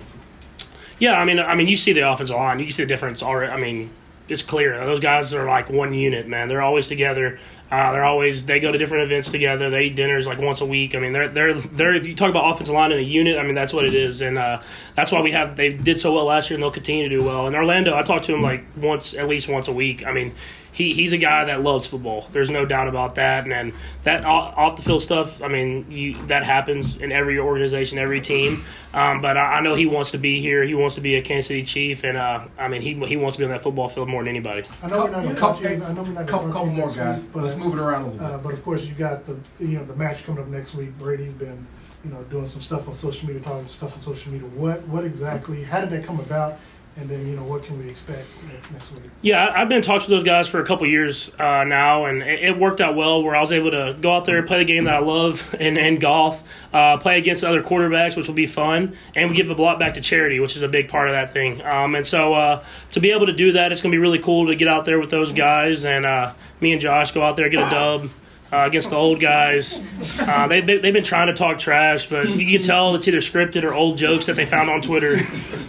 Yeah, 0.98 1.20
I 1.20 1.24
mean, 1.24 1.38
I 1.38 1.54
mean, 1.54 1.68
you 1.68 1.76
see 1.76 1.92
the 1.92 2.10
offensive 2.10 2.36
line, 2.36 2.58
you 2.60 2.70
see 2.70 2.82
the 2.82 2.88
difference 2.88 3.22
already. 3.22 3.52
I 3.52 3.56
mean, 3.56 3.90
it's 4.28 4.42
clear 4.42 4.84
those 4.84 5.00
guys 5.00 5.32
are 5.34 5.46
like 5.46 5.70
one 5.70 5.94
unit, 5.94 6.26
man. 6.26 6.48
They're 6.48 6.62
always 6.62 6.88
together. 6.88 7.38
Uh, 7.70 7.90
they're 7.92 8.04
always 8.04 8.44
they 8.44 8.60
go 8.60 8.70
to 8.70 8.78
different 8.78 9.04
events 9.04 9.30
together. 9.30 9.70
They 9.70 9.84
eat 9.84 9.96
dinners 9.96 10.26
like 10.26 10.38
once 10.38 10.60
a 10.60 10.66
week. 10.66 10.94
I 10.94 10.98
mean, 10.98 11.12
they're 11.12 11.28
they're 11.28 11.54
they're. 11.54 11.94
If 11.94 12.06
you 12.06 12.14
talk 12.14 12.30
about 12.30 12.52
offensive 12.52 12.74
line 12.74 12.92
in 12.92 12.98
a 12.98 13.02
unit, 13.02 13.38
I 13.38 13.42
mean 13.42 13.56
that's 13.56 13.72
what 13.72 13.84
it 13.84 13.94
is, 13.94 14.20
and 14.20 14.38
uh, 14.38 14.62
that's 14.94 15.10
why 15.10 15.20
we 15.20 15.32
have 15.32 15.56
they 15.56 15.72
did 15.72 16.00
so 16.00 16.12
well 16.14 16.26
last 16.26 16.48
year, 16.48 16.56
and 16.56 16.62
they'll 16.62 16.70
continue 16.70 17.08
to 17.08 17.16
do 17.16 17.24
well. 17.24 17.46
And 17.46 17.56
Orlando, 17.56 17.96
I 17.96 18.02
talk 18.02 18.22
to 18.22 18.34
him 18.34 18.42
like 18.42 18.64
once 18.76 19.14
at 19.14 19.26
least 19.26 19.48
once 19.48 19.66
a 19.66 19.72
week. 19.72 20.06
I 20.06 20.12
mean, 20.12 20.32
he, 20.76 20.92
he's 20.92 21.12
a 21.12 21.18
guy 21.18 21.46
that 21.46 21.62
loves 21.62 21.86
football. 21.86 22.28
There's 22.32 22.50
no 22.50 22.66
doubt 22.66 22.86
about 22.86 23.14
that. 23.14 23.44
And 23.44 23.50
then 23.52 23.72
that 24.02 24.26
off 24.26 24.54
off 24.58 24.76
the 24.76 24.82
field 24.82 25.02
stuff, 25.02 25.40
I 25.42 25.48
mean, 25.48 25.90
you, 25.90 26.18
that 26.26 26.44
happens 26.44 26.98
in 26.98 27.12
every 27.12 27.38
organization, 27.38 27.98
every 27.98 28.20
team. 28.20 28.62
Um, 28.92 29.22
but 29.22 29.38
I, 29.38 29.54
I 29.54 29.60
know 29.62 29.74
he 29.74 29.86
wants 29.86 30.10
to 30.10 30.18
be 30.18 30.40
here. 30.40 30.62
He 30.64 30.74
wants 30.74 30.94
to 30.96 31.00
be 31.00 31.14
a 31.16 31.22
Kansas 31.22 31.48
City 31.48 31.62
Chief, 31.62 32.04
and 32.04 32.18
uh, 32.18 32.46
I 32.58 32.68
mean, 32.68 32.82
he 32.82 32.92
he 33.06 33.16
wants 33.16 33.36
to 33.36 33.40
be 33.40 33.44
on 33.46 33.50
that 33.52 33.62
football 33.62 33.88
field 33.88 34.08
more 34.08 34.22
than 34.22 34.28
anybody. 34.30 34.64
I 34.82 34.88
know 34.88 35.04
we're 35.04 35.10
not 35.10 35.22
going 35.22 35.34
to 35.34 35.40
Couple- 35.40 35.62
you. 35.62 35.68
I 35.82 35.92
know 35.94 36.02
we're 36.02 36.08
not 36.10 36.26
Couple, 36.26 36.48
couple 36.52 36.66
more 36.66 36.88
guys. 36.90 37.22
week, 37.22 37.32
but 37.32 37.42
Let's 37.44 37.56
move 37.56 37.72
it 37.74 37.80
around 37.80 38.02
a 38.02 38.08
little 38.10 38.26
Uh, 38.26 38.38
but 38.38 38.52
of 38.52 38.62
course, 38.62 38.82
you 38.84 38.92
got 38.94 39.24
the 39.26 39.38
you 39.58 39.78
know 39.78 39.84
the 39.84 39.96
match 39.96 40.24
coming 40.26 40.42
up 40.42 40.48
next 40.48 40.74
week. 40.74 40.96
Brady's 40.98 41.32
been 41.32 41.66
you 42.04 42.10
know 42.10 42.22
doing 42.24 42.46
some 42.46 42.60
stuff 42.60 42.86
on 42.86 42.92
social 42.94 43.26
media, 43.26 43.42
talking 43.42 43.66
stuff 43.66 43.94
on 43.94 44.00
social 44.02 44.30
media. 44.30 44.46
What 44.48 44.86
what 44.88 45.04
exactly? 45.04 45.64
How 45.64 45.80
did 45.80 45.88
that 45.90 46.04
come 46.04 46.20
about? 46.20 46.58
And 46.98 47.10
then 47.10 47.26
you 47.26 47.36
know 47.36 47.44
what 47.44 47.62
can 47.62 47.78
we 47.78 47.90
expect 47.90 48.26
next, 48.72 48.90
week? 48.92 49.02
Yeah, 49.20 49.52
I've 49.54 49.68
been 49.68 49.78
in 49.78 49.82
talks 49.82 50.06
with 50.06 50.16
those 50.16 50.24
guys 50.24 50.48
for 50.48 50.60
a 50.60 50.64
couple 50.64 50.86
years 50.86 51.30
uh, 51.38 51.64
now, 51.64 52.06
and 52.06 52.22
it, 52.22 52.44
it 52.44 52.58
worked 52.58 52.80
out 52.80 52.96
well. 52.96 53.22
Where 53.22 53.36
I 53.36 53.40
was 53.42 53.52
able 53.52 53.70
to 53.72 53.94
go 54.00 54.12
out 54.12 54.24
there, 54.24 54.42
play 54.44 54.58
the 54.58 54.64
game 54.64 54.84
that 54.84 54.94
I 54.94 55.00
love, 55.00 55.54
and, 55.60 55.76
and 55.76 56.00
golf, 56.00 56.42
uh, 56.72 56.96
play 56.96 57.18
against 57.18 57.44
other 57.44 57.62
quarterbacks, 57.62 58.16
which 58.16 58.28
will 58.28 58.34
be 58.34 58.46
fun, 58.46 58.96
and 59.14 59.28
we 59.28 59.36
give 59.36 59.50
a 59.50 59.54
lot 59.54 59.78
back 59.78 59.94
to 59.94 60.00
charity, 60.00 60.40
which 60.40 60.56
is 60.56 60.62
a 60.62 60.68
big 60.68 60.88
part 60.88 61.08
of 61.08 61.12
that 61.12 61.32
thing. 61.34 61.62
Um, 61.62 61.94
and 61.94 62.06
so 62.06 62.32
uh, 62.32 62.64
to 62.92 63.00
be 63.00 63.10
able 63.10 63.26
to 63.26 63.34
do 63.34 63.52
that, 63.52 63.72
it's 63.72 63.82
going 63.82 63.92
to 63.92 63.94
be 63.94 64.00
really 64.00 64.18
cool 64.18 64.46
to 64.46 64.54
get 64.54 64.68
out 64.68 64.86
there 64.86 64.98
with 64.98 65.10
those 65.10 65.32
guys, 65.32 65.84
and 65.84 66.06
uh, 66.06 66.32
me 66.62 66.72
and 66.72 66.80
Josh 66.80 67.12
go 67.12 67.22
out 67.22 67.36
there 67.36 67.50
get 67.50 67.66
a 67.66 67.70
dub. 67.70 68.08
Uh, 68.52 68.64
against 68.64 68.90
the 68.90 68.96
old 68.96 69.20
guys, 69.20 69.84
uh, 70.20 70.46
they've, 70.46 70.64
been, 70.64 70.80
they've 70.80 70.92
been 70.92 71.02
trying 71.02 71.26
to 71.26 71.32
talk 71.32 71.58
trash, 71.58 72.06
but 72.06 72.28
you 72.28 72.46
can 72.46 72.62
tell 72.62 72.94
it's 72.94 73.08
either 73.08 73.18
scripted 73.18 73.64
or 73.64 73.74
old 73.74 73.98
jokes 73.98 74.26
that 74.26 74.36
they 74.36 74.46
found 74.46 74.70
on 74.70 74.80
Twitter. 74.80 75.18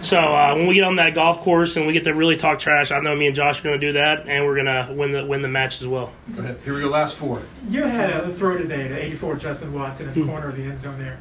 So 0.04 0.20
uh, 0.20 0.54
when 0.54 0.68
we 0.68 0.76
get 0.76 0.84
on 0.84 0.98
that 0.98 1.16
golf 1.16 1.42
course 1.42 1.76
and 1.76 1.88
we 1.88 1.94
get 1.94 2.04
to 2.04 2.14
really 2.14 2.38
talk 2.38 2.60
trash, 2.60 2.92
I 2.92 3.00
know 3.00 3.16
me 3.16 3.26
and 3.26 3.36
Josh 3.36 3.62
are 3.62 3.64
going 3.64 3.80
to 3.82 3.88
do 3.88 3.94
that, 3.94 4.28
and 4.28 4.46
we're 4.46 4.64
going 4.64 4.68
to 4.68 4.94
win 4.94 5.12
the 5.12 5.26
win 5.26 5.42
the 5.42 5.48
match 5.48 5.82
as 5.82 5.88
well. 5.88 6.14
Go 6.36 6.44
ahead. 6.44 6.60
Here 6.64 6.76
we 6.76 6.82
go. 6.82 6.90
Last 6.90 7.16
four. 7.18 7.42
You 7.68 7.84
had 7.84 8.12
a 8.12 8.32
throw 8.32 8.58
today 8.58 8.88
to 8.88 8.96
84 8.96 9.38
Justin 9.38 9.74
Watson 9.74 10.10
in 10.10 10.14
the 10.14 10.26
corner 10.26 10.50
of 10.50 10.56
the 10.56 10.64
end 10.64 10.80
zone 10.80 11.00
there. 11.00 11.18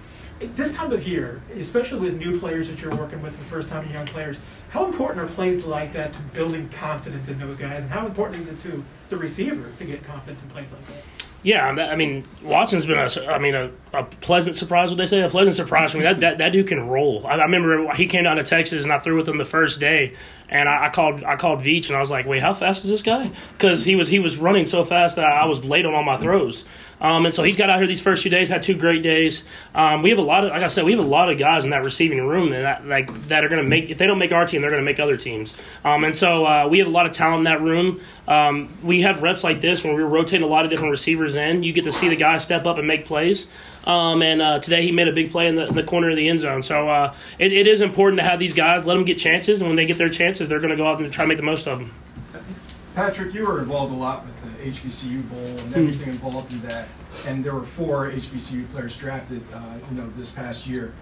This 0.54 0.74
time 0.74 0.92
of 0.92 1.08
year, 1.08 1.40
especially 1.58 2.00
with 2.00 2.18
new 2.18 2.38
players 2.38 2.68
that 2.68 2.82
you're 2.82 2.94
working 2.94 3.22
with 3.22 3.32
for 3.32 3.38
the 3.38 3.48
first 3.48 3.70
time, 3.70 3.90
young 3.90 4.06
players, 4.06 4.36
how 4.68 4.84
important 4.84 5.24
are 5.24 5.32
plays 5.32 5.64
like 5.64 5.94
that 5.94 6.12
to 6.12 6.18
building 6.34 6.68
confidence 6.68 7.26
in 7.28 7.38
those 7.38 7.56
guys, 7.56 7.82
and 7.82 7.90
how 7.90 8.04
important 8.04 8.42
is 8.42 8.48
it 8.48 8.60
to 8.60 8.84
the 9.08 9.16
receiver 9.16 9.72
to 9.78 9.84
get 9.86 10.04
confidence 10.04 10.42
in 10.42 10.50
plays 10.50 10.70
like 10.70 10.86
that? 10.88 11.25
Yeah, 11.46 11.64
I 11.64 11.94
mean 11.94 12.24
Watson's 12.42 12.86
been 12.86 12.98
a, 12.98 13.08
I 13.30 13.38
mean 13.38 13.54
a, 13.54 13.70
a 13.92 14.02
pleasant 14.02 14.56
surprise. 14.56 14.90
What 14.90 14.98
they 14.98 15.06
say, 15.06 15.20
a 15.20 15.30
pleasant 15.30 15.54
surprise 15.54 15.92
for 15.92 15.98
me. 15.98 16.02
That 16.02 16.18
that, 16.18 16.38
that 16.38 16.50
dude 16.50 16.66
can 16.66 16.88
roll. 16.88 17.24
I, 17.24 17.34
I 17.34 17.42
remember 17.44 17.88
he 17.94 18.06
came 18.06 18.24
down 18.24 18.38
to 18.38 18.42
Texas 18.42 18.82
and 18.82 18.92
I 18.92 18.98
threw 18.98 19.16
with 19.16 19.28
him 19.28 19.38
the 19.38 19.44
first 19.44 19.78
day, 19.78 20.14
and 20.48 20.68
I, 20.68 20.86
I 20.86 20.88
called 20.88 21.22
I 21.22 21.36
called 21.36 21.60
Veach 21.60 21.86
and 21.86 21.96
I 21.96 22.00
was 22.00 22.10
like, 22.10 22.26
wait, 22.26 22.42
how 22.42 22.52
fast 22.52 22.84
is 22.84 22.90
this 22.90 23.02
guy? 23.02 23.30
Because 23.52 23.84
he 23.84 23.94
was 23.94 24.08
he 24.08 24.18
was 24.18 24.38
running 24.38 24.66
so 24.66 24.82
fast 24.82 25.14
that 25.14 25.24
I 25.24 25.46
was 25.46 25.64
late 25.64 25.86
on 25.86 25.94
all 25.94 26.02
my 26.02 26.16
throws. 26.16 26.64
Um, 27.00 27.26
and 27.26 27.34
so 27.34 27.42
he's 27.42 27.56
got 27.56 27.68
out 27.68 27.78
here 27.78 27.86
these 27.86 28.00
first 28.00 28.22
few 28.22 28.30
days, 28.30 28.48
had 28.48 28.62
two 28.62 28.76
great 28.76 29.02
days. 29.02 29.44
Um, 29.74 30.02
we 30.02 30.10
have 30.10 30.18
a 30.18 30.22
lot 30.22 30.44
of, 30.44 30.50
like 30.50 30.62
I 30.62 30.68
said, 30.68 30.84
we 30.84 30.92
have 30.92 31.04
a 31.04 31.06
lot 31.06 31.30
of 31.30 31.38
guys 31.38 31.64
in 31.64 31.70
that 31.70 31.84
receiving 31.84 32.26
room 32.26 32.50
that 32.50 32.86
like 32.86 33.28
that 33.28 33.44
are 33.44 33.48
going 33.48 33.62
to 33.62 33.68
make. 33.68 33.90
If 33.90 33.98
they 33.98 34.06
don't 34.06 34.18
make 34.18 34.32
our 34.32 34.46
team, 34.46 34.62
they're 34.62 34.70
going 34.70 34.82
to 34.82 34.84
make 34.84 35.00
other 35.00 35.16
teams. 35.16 35.56
Um, 35.84 36.04
and 36.04 36.16
so 36.16 36.44
uh, 36.44 36.68
we 36.70 36.78
have 36.78 36.88
a 36.88 36.90
lot 36.90 37.06
of 37.06 37.12
talent 37.12 37.38
in 37.38 37.44
that 37.44 37.60
room. 37.60 38.00
Um, 38.26 38.76
we 38.82 39.02
have 39.02 39.22
reps 39.22 39.44
like 39.44 39.60
this 39.60 39.84
when 39.84 39.94
we're 39.94 40.06
rotating 40.06 40.44
a 40.44 40.48
lot 40.48 40.64
of 40.64 40.70
different 40.70 40.90
receivers 40.90 41.36
in. 41.36 41.62
You 41.62 41.72
get 41.72 41.84
to 41.84 41.92
see 41.92 42.08
the 42.08 42.16
guy 42.16 42.38
step 42.38 42.66
up 42.66 42.78
and 42.78 42.86
make 42.86 43.04
plays. 43.04 43.48
Um, 43.84 44.20
and 44.22 44.42
uh, 44.42 44.58
today 44.58 44.82
he 44.82 44.90
made 44.90 45.06
a 45.06 45.12
big 45.12 45.30
play 45.30 45.46
in 45.46 45.54
the, 45.54 45.68
in 45.68 45.74
the 45.74 45.84
corner 45.84 46.10
of 46.10 46.16
the 46.16 46.28
end 46.28 46.40
zone. 46.40 46.62
So 46.62 46.88
uh, 46.88 47.14
it, 47.38 47.52
it 47.52 47.68
is 47.68 47.80
important 47.80 48.18
to 48.18 48.24
have 48.24 48.40
these 48.40 48.52
guys, 48.52 48.84
let 48.84 48.94
them 48.94 49.04
get 49.04 49.16
chances, 49.16 49.60
and 49.60 49.68
when 49.68 49.76
they 49.76 49.86
get 49.86 49.96
their 49.96 50.08
chances, 50.08 50.48
they're 50.48 50.58
going 50.58 50.70
to 50.70 50.76
go 50.76 50.86
out 50.86 50.98
and 50.98 51.12
try 51.12 51.24
to 51.24 51.28
make 51.28 51.36
the 51.36 51.44
most 51.44 51.68
of 51.68 51.78
them. 51.78 51.94
Patrick, 52.96 53.32
you 53.34 53.46
were 53.46 53.60
involved 53.60 53.92
a 53.92 53.96
lot 53.96 54.24
with 54.24 54.35
HBCU 54.66 55.28
Bowl 55.30 55.38
and 55.38 55.76
everything 55.76 56.08
involved 56.08 56.52
in 56.52 56.60
that, 56.62 56.88
and 57.26 57.44
there 57.44 57.54
were 57.54 57.62
four 57.62 58.10
HBCU 58.10 58.68
players 58.72 58.96
drafted, 58.96 59.42
uh, 59.54 59.60
you 59.90 59.96
know, 59.96 60.10
this 60.16 60.30
past 60.30 60.66
year. 60.66 60.92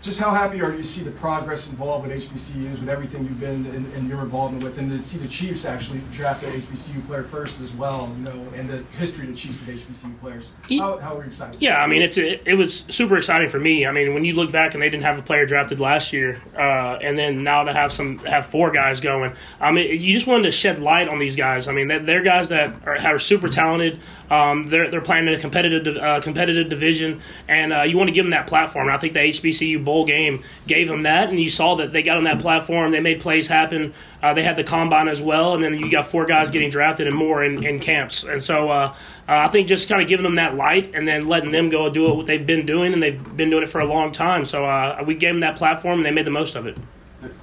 Just 0.00 0.18
how 0.18 0.30
happy 0.30 0.62
are 0.62 0.70
you 0.70 0.78
to 0.78 0.84
see 0.84 1.02
the 1.02 1.10
progress 1.10 1.68
involved 1.68 2.06
with 2.06 2.16
HBCUs, 2.16 2.80
with 2.80 2.88
everything 2.88 3.24
you've 3.24 3.38
been 3.38 3.66
in, 3.66 3.92
in 3.92 4.08
your 4.08 4.20
involvement 4.22 4.64
with, 4.64 4.78
and 4.78 4.90
to 4.90 5.02
see 5.02 5.18
the 5.18 5.28
Chiefs 5.28 5.66
actually 5.66 6.00
draft 6.10 6.42
an 6.42 6.58
HBCU 6.58 7.06
player 7.06 7.22
first 7.22 7.60
as 7.60 7.70
well, 7.72 8.10
you 8.16 8.24
know, 8.24 8.46
and 8.54 8.70
the 8.70 8.78
history 8.96 9.28
of 9.28 9.34
the 9.34 9.36
Chiefs 9.36 9.58
with 9.60 9.68
HBCU 9.68 10.18
players? 10.18 10.50
How, 10.70 10.96
how 10.98 11.16
are 11.16 11.20
you 11.20 11.26
excited? 11.26 11.60
Yeah, 11.60 11.82
I 11.82 11.86
mean 11.86 12.00
it's 12.00 12.16
it, 12.16 12.42
it 12.46 12.54
was 12.54 12.84
super 12.88 13.18
exciting 13.18 13.50
for 13.50 13.60
me. 13.60 13.84
I 13.84 13.92
mean 13.92 14.14
when 14.14 14.24
you 14.24 14.32
look 14.32 14.50
back 14.50 14.72
and 14.72 14.82
they 14.82 14.88
didn't 14.88 15.04
have 15.04 15.18
a 15.18 15.22
player 15.22 15.44
drafted 15.44 15.80
last 15.80 16.14
year, 16.14 16.40
uh, 16.56 16.98
and 17.02 17.18
then 17.18 17.44
now 17.44 17.64
to 17.64 17.72
have 17.74 17.92
some 17.92 18.20
have 18.20 18.46
four 18.46 18.70
guys 18.70 19.00
going. 19.00 19.34
I 19.60 19.70
mean 19.70 20.00
you 20.00 20.14
just 20.14 20.26
wanted 20.26 20.44
to 20.44 20.52
shed 20.52 20.78
light 20.78 21.08
on 21.08 21.18
these 21.18 21.36
guys. 21.36 21.68
I 21.68 21.72
mean 21.72 21.88
they're, 21.88 21.98
they're 21.98 22.22
guys 22.22 22.48
that 22.48 22.74
are, 22.86 22.98
are 23.06 23.18
super 23.18 23.48
talented. 23.48 24.00
Um, 24.30 24.62
they're 24.64 24.90
they're 24.90 25.02
playing 25.02 25.28
in 25.28 25.34
a 25.34 25.38
competitive 25.38 25.96
uh, 25.96 26.20
competitive 26.20 26.70
division, 26.70 27.20
and 27.48 27.72
uh, 27.72 27.82
you 27.82 27.98
want 27.98 28.08
to 28.08 28.12
give 28.12 28.24
them 28.24 28.30
that 28.30 28.46
platform. 28.46 28.86
And 28.86 28.96
I 28.96 28.98
think 28.98 29.12
the 29.12 29.20
HBCU 29.20 29.84
bowl 29.90 30.04
game 30.04 30.44
gave 30.68 30.86
them 30.86 31.02
that, 31.02 31.28
and 31.30 31.40
you 31.40 31.50
saw 31.50 31.74
that 31.74 31.92
they 31.92 32.02
got 32.02 32.16
on 32.16 32.24
that 32.24 32.38
platform. 32.38 32.92
They 32.92 33.00
made 33.00 33.20
plays 33.20 33.48
happen. 33.48 33.92
Uh, 34.22 34.34
they 34.34 34.44
had 34.44 34.54
the 34.54 34.62
combine 34.62 35.08
as 35.08 35.20
well, 35.20 35.54
and 35.54 35.64
then 35.64 35.78
you 35.80 35.90
got 35.90 36.06
four 36.06 36.26
guys 36.26 36.50
getting 36.50 36.70
drafted 36.70 37.08
and 37.08 37.16
more 37.16 37.42
in, 37.42 37.64
in 37.64 37.80
camps. 37.80 38.22
And 38.22 38.40
so 38.40 38.70
uh, 38.70 38.94
uh, 39.28 39.46
I 39.46 39.48
think 39.48 39.66
just 39.66 39.88
kind 39.88 40.00
of 40.00 40.06
giving 40.06 40.22
them 40.22 40.36
that 40.36 40.54
light 40.54 40.92
and 40.94 41.08
then 41.08 41.26
letting 41.26 41.50
them 41.50 41.68
go 41.68 41.90
do 41.90 42.14
what 42.14 42.26
they've 42.26 42.46
been 42.46 42.66
doing, 42.66 42.92
and 42.92 43.02
they've 43.02 43.20
been 43.36 43.50
doing 43.50 43.64
it 43.64 43.68
for 43.68 43.80
a 43.80 43.84
long 43.84 44.12
time. 44.12 44.44
So 44.44 44.64
uh, 44.64 45.02
we 45.04 45.14
gave 45.14 45.34
them 45.34 45.40
that 45.40 45.56
platform, 45.56 45.98
and 45.98 46.06
they 46.06 46.12
made 46.12 46.26
the 46.26 46.30
most 46.30 46.54
of 46.54 46.66
it. 46.66 46.76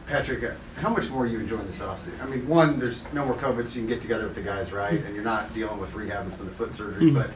Patrick, 0.08 0.42
uh, 0.44 0.51
how 0.82 0.89
much 0.89 1.10
more 1.10 1.24
are 1.24 1.27
you 1.27 1.39
enjoying 1.39 1.68
this 1.68 1.82
offseason? 1.82 2.22
I 2.22 2.25
mean, 2.27 2.48
one, 2.48 2.80
there's 2.80 3.04
no 3.12 3.25
more 3.25 3.36
COVID, 3.36 3.68
so 3.68 3.75
you 3.75 3.82
can 3.82 3.89
get 3.89 4.01
together 4.01 4.24
with 4.24 4.36
the 4.36 4.42
guys, 4.42 4.72
right? 4.72 5.04
And 5.04 5.13
you're 5.13 5.24
not 5.24 5.54
dealing 5.54 5.80
with 5.80 5.94
rehab 5.94 6.32
from 6.34 6.46
the 6.46 6.51
foot 6.54 6.74
surgery. 6.74 7.12
But 7.12 7.30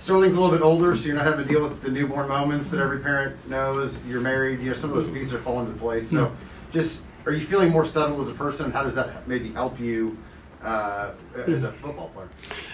Sterling's 0.00 0.34
a 0.34 0.40
little 0.40 0.56
bit 0.56 0.64
older, 0.64 0.94
so 0.94 1.04
you're 1.04 1.14
not 1.14 1.26
having 1.26 1.46
to 1.46 1.48
deal 1.48 1.62
with 1.62 1.82
the 1.82 1.90
newborn 1.90 2.26
moments 2.26 2.68
that 2.68 2.80
every 2.80 3.00
parent 3.00 3.36
knows. 3.48 4.02
You're 4.04 4.22
married, 4.22 4.60
you 4.60 4.68
know, 4.68 4.72
some 4.72 4.90
of 4.90 4.96
those 4.96 5.10
pieces 5.10 5.34
are 5.34 5.38
falling 5.38 5.66
into 5.66 5.78
place. 5.78 6.10
So, 6.10 6.34
just 6.72 7.04
are 7.26 7.32
you 7.32 7.44
feeling 7.44 7.70
more 7.70 7.84
settled 7.84 8.18
as 8.20 8.30
a 8.30 8.34
person? 8.34 8.66
And 8.66 8.74
how 8.74 8.82
does 8.82 8.94
that 8.94 9.28
maybe 9.28 9.52
help 9.52 9.78
you 9.78 10.16
uh, 10.62 11.12
as 11.46 11.64
a 11.64 11.70
football 11.70 12.08
player? 12.08 12.28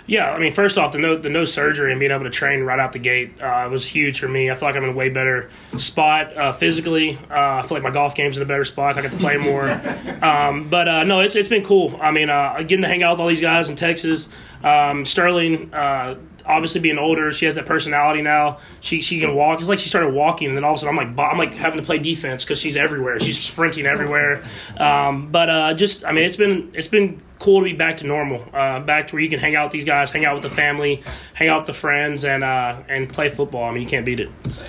Yeah, 0.06 0.32
I 0.32 0.38
mean, 0.38 0.52
first 0.52 0.78
off, 0.78 0.92
the 0.92 0.98
no 0.98 1.16
the 1.16 1.28
no 1.28 1.44
surgery 1.44 1.90
and 1.90 1.98
being 1.98 2.12
able 2.12 2.24
to 2.24 2.30
train 2.30 2.62
right 2.62 2.78
out 2.78 2.92
the 2.92 3.00
gate 3.00 3.40
uh, 3.40 3.68
was 3.68 3.84
huge 3.84 4.20
for 4.20 4.28
me. 4.28 4.48
I 4.48 4.54
feel 4.54 4.68
like 4.68 4.76
I'm 4.76 4.84
in 4.84 4.90
a 4.90 4.92
way 4.92 5.08
better 5.08 5.50
spot 5.78 6.36
uh, 6.36 6.52
physically. 6.52 7.18
Uh, 7.28 7.56
I 7.56 7.62
feel 7.62 7.76
like 7.76 7.82
my 7.82 7.90
golf 7.90 8.14
game's 8.14 8.36
in 8.36 8.42
a 8.44 8.46
better 8.46 8.64
spot. 8.64 8.96
I 8.98 9.02
get 9.02 9.10
to 9.10 9.16
play 9.16 9.36
more. 9.36 9.68
um, 10.22 10.68
but 10.68 10.86
uh, 10.86 11.02
no, 11.02 11.20
it's 11.20 11.34
it's 11.34 11.48
been 11.48 11.64
cool. 11.64 11.98
I 12.00 12.12
mean, 12.12 12.30
uh, 12.30 12.56
getting 12.58 12.82
to 12.82 12.88
hang 12.88 13.02
out 13.02 13.14
with 13.14 13.20
all 13.20 13.28
these 13.28 13.40
guys 13.40 13.68
in 13.68 13.74
Texas. 13.74 14.28
Um, 14.62 15.04
Sterling. 15.04 15.72
Obviously, 16.46 16.80
being 16.80 16.98
older, 16.98 17.32
she 17.32 17.44
has 17.44 17.54
that 17.56 17.66
personality 17.66 18.22
now. 18.22 18.58
She 18.80 19.00
she 19.00 19.20
can 19.20 19.34
walk. 19.34 19.60
It's 19.60 19.68
like 19.68 19.78
she 19.78 19.88
started 19.88 20.14
walking, 20.14 20.48
and 20.48 20.56
then 20.56 20.64
all 20.64 20.72
of 20.72 20.76
a 20.76 20.80
sudden, 20.80 20.98
I'm 20.98 21.16
like 21.16 21.30
I'm 21.30 21.38
like 21.38 21.54
having 21.54 21.78
to 21.78 21.84
play 21.84 21.98
defense 21.98 22.44
because 22.44 22.58
she's 22.58 22.76
everywhere. 22.76 23.18
She's 23.20 23.38
sprinting 23.38 23.86
everywhere. 23.86 24.42
Um, 24.76 25.30
but 25.30 25.50
uh, 25.50 25.74
just, 25.74 26.04
I 26.04 26.12
mean, 26.12 26.24
it's 26.24 26.36
been 26.36 26.70
it's 26.74 26.88
been 26.88 27.20
cool 27.38 27.60
to 27.60 27.64
be 27.64 27.72
back 27.72 27.98
to 27.98 28.06
normal, 28.06 28.46
uh, 28.52 28.80
back 28.80 29.08
to 29.08 29.14
where 29.14 29.22
you 29.22 29.28
can 29.28 29.38
hang 29.38 29.56
out 29.56 29.66
with 29.66 29.72
these 29.72 29.84
guys, 29.84 30.10
hang 30.10 30.24
out 30.24 30.34
with 30.34 30.42
the 30.42 30.50
family, 30.50 31.02
hang 31.34 31.48
out 31.48 31.60
with 31.60 31.66
the 31.66 31.72
friends, 31.72 32.24
and 32.24 32.44
uh, 32.44 32.80
and 32.88 33.08
play 33.08 33.28
football. 33.28 33.64
I 33.64 33.72
mean, 33.72 33.82
you 33.82 33.88
can't 33.88 34.06
beat 34.06 34.20
it. 34.20 34.30
Sam, 34.48 34.66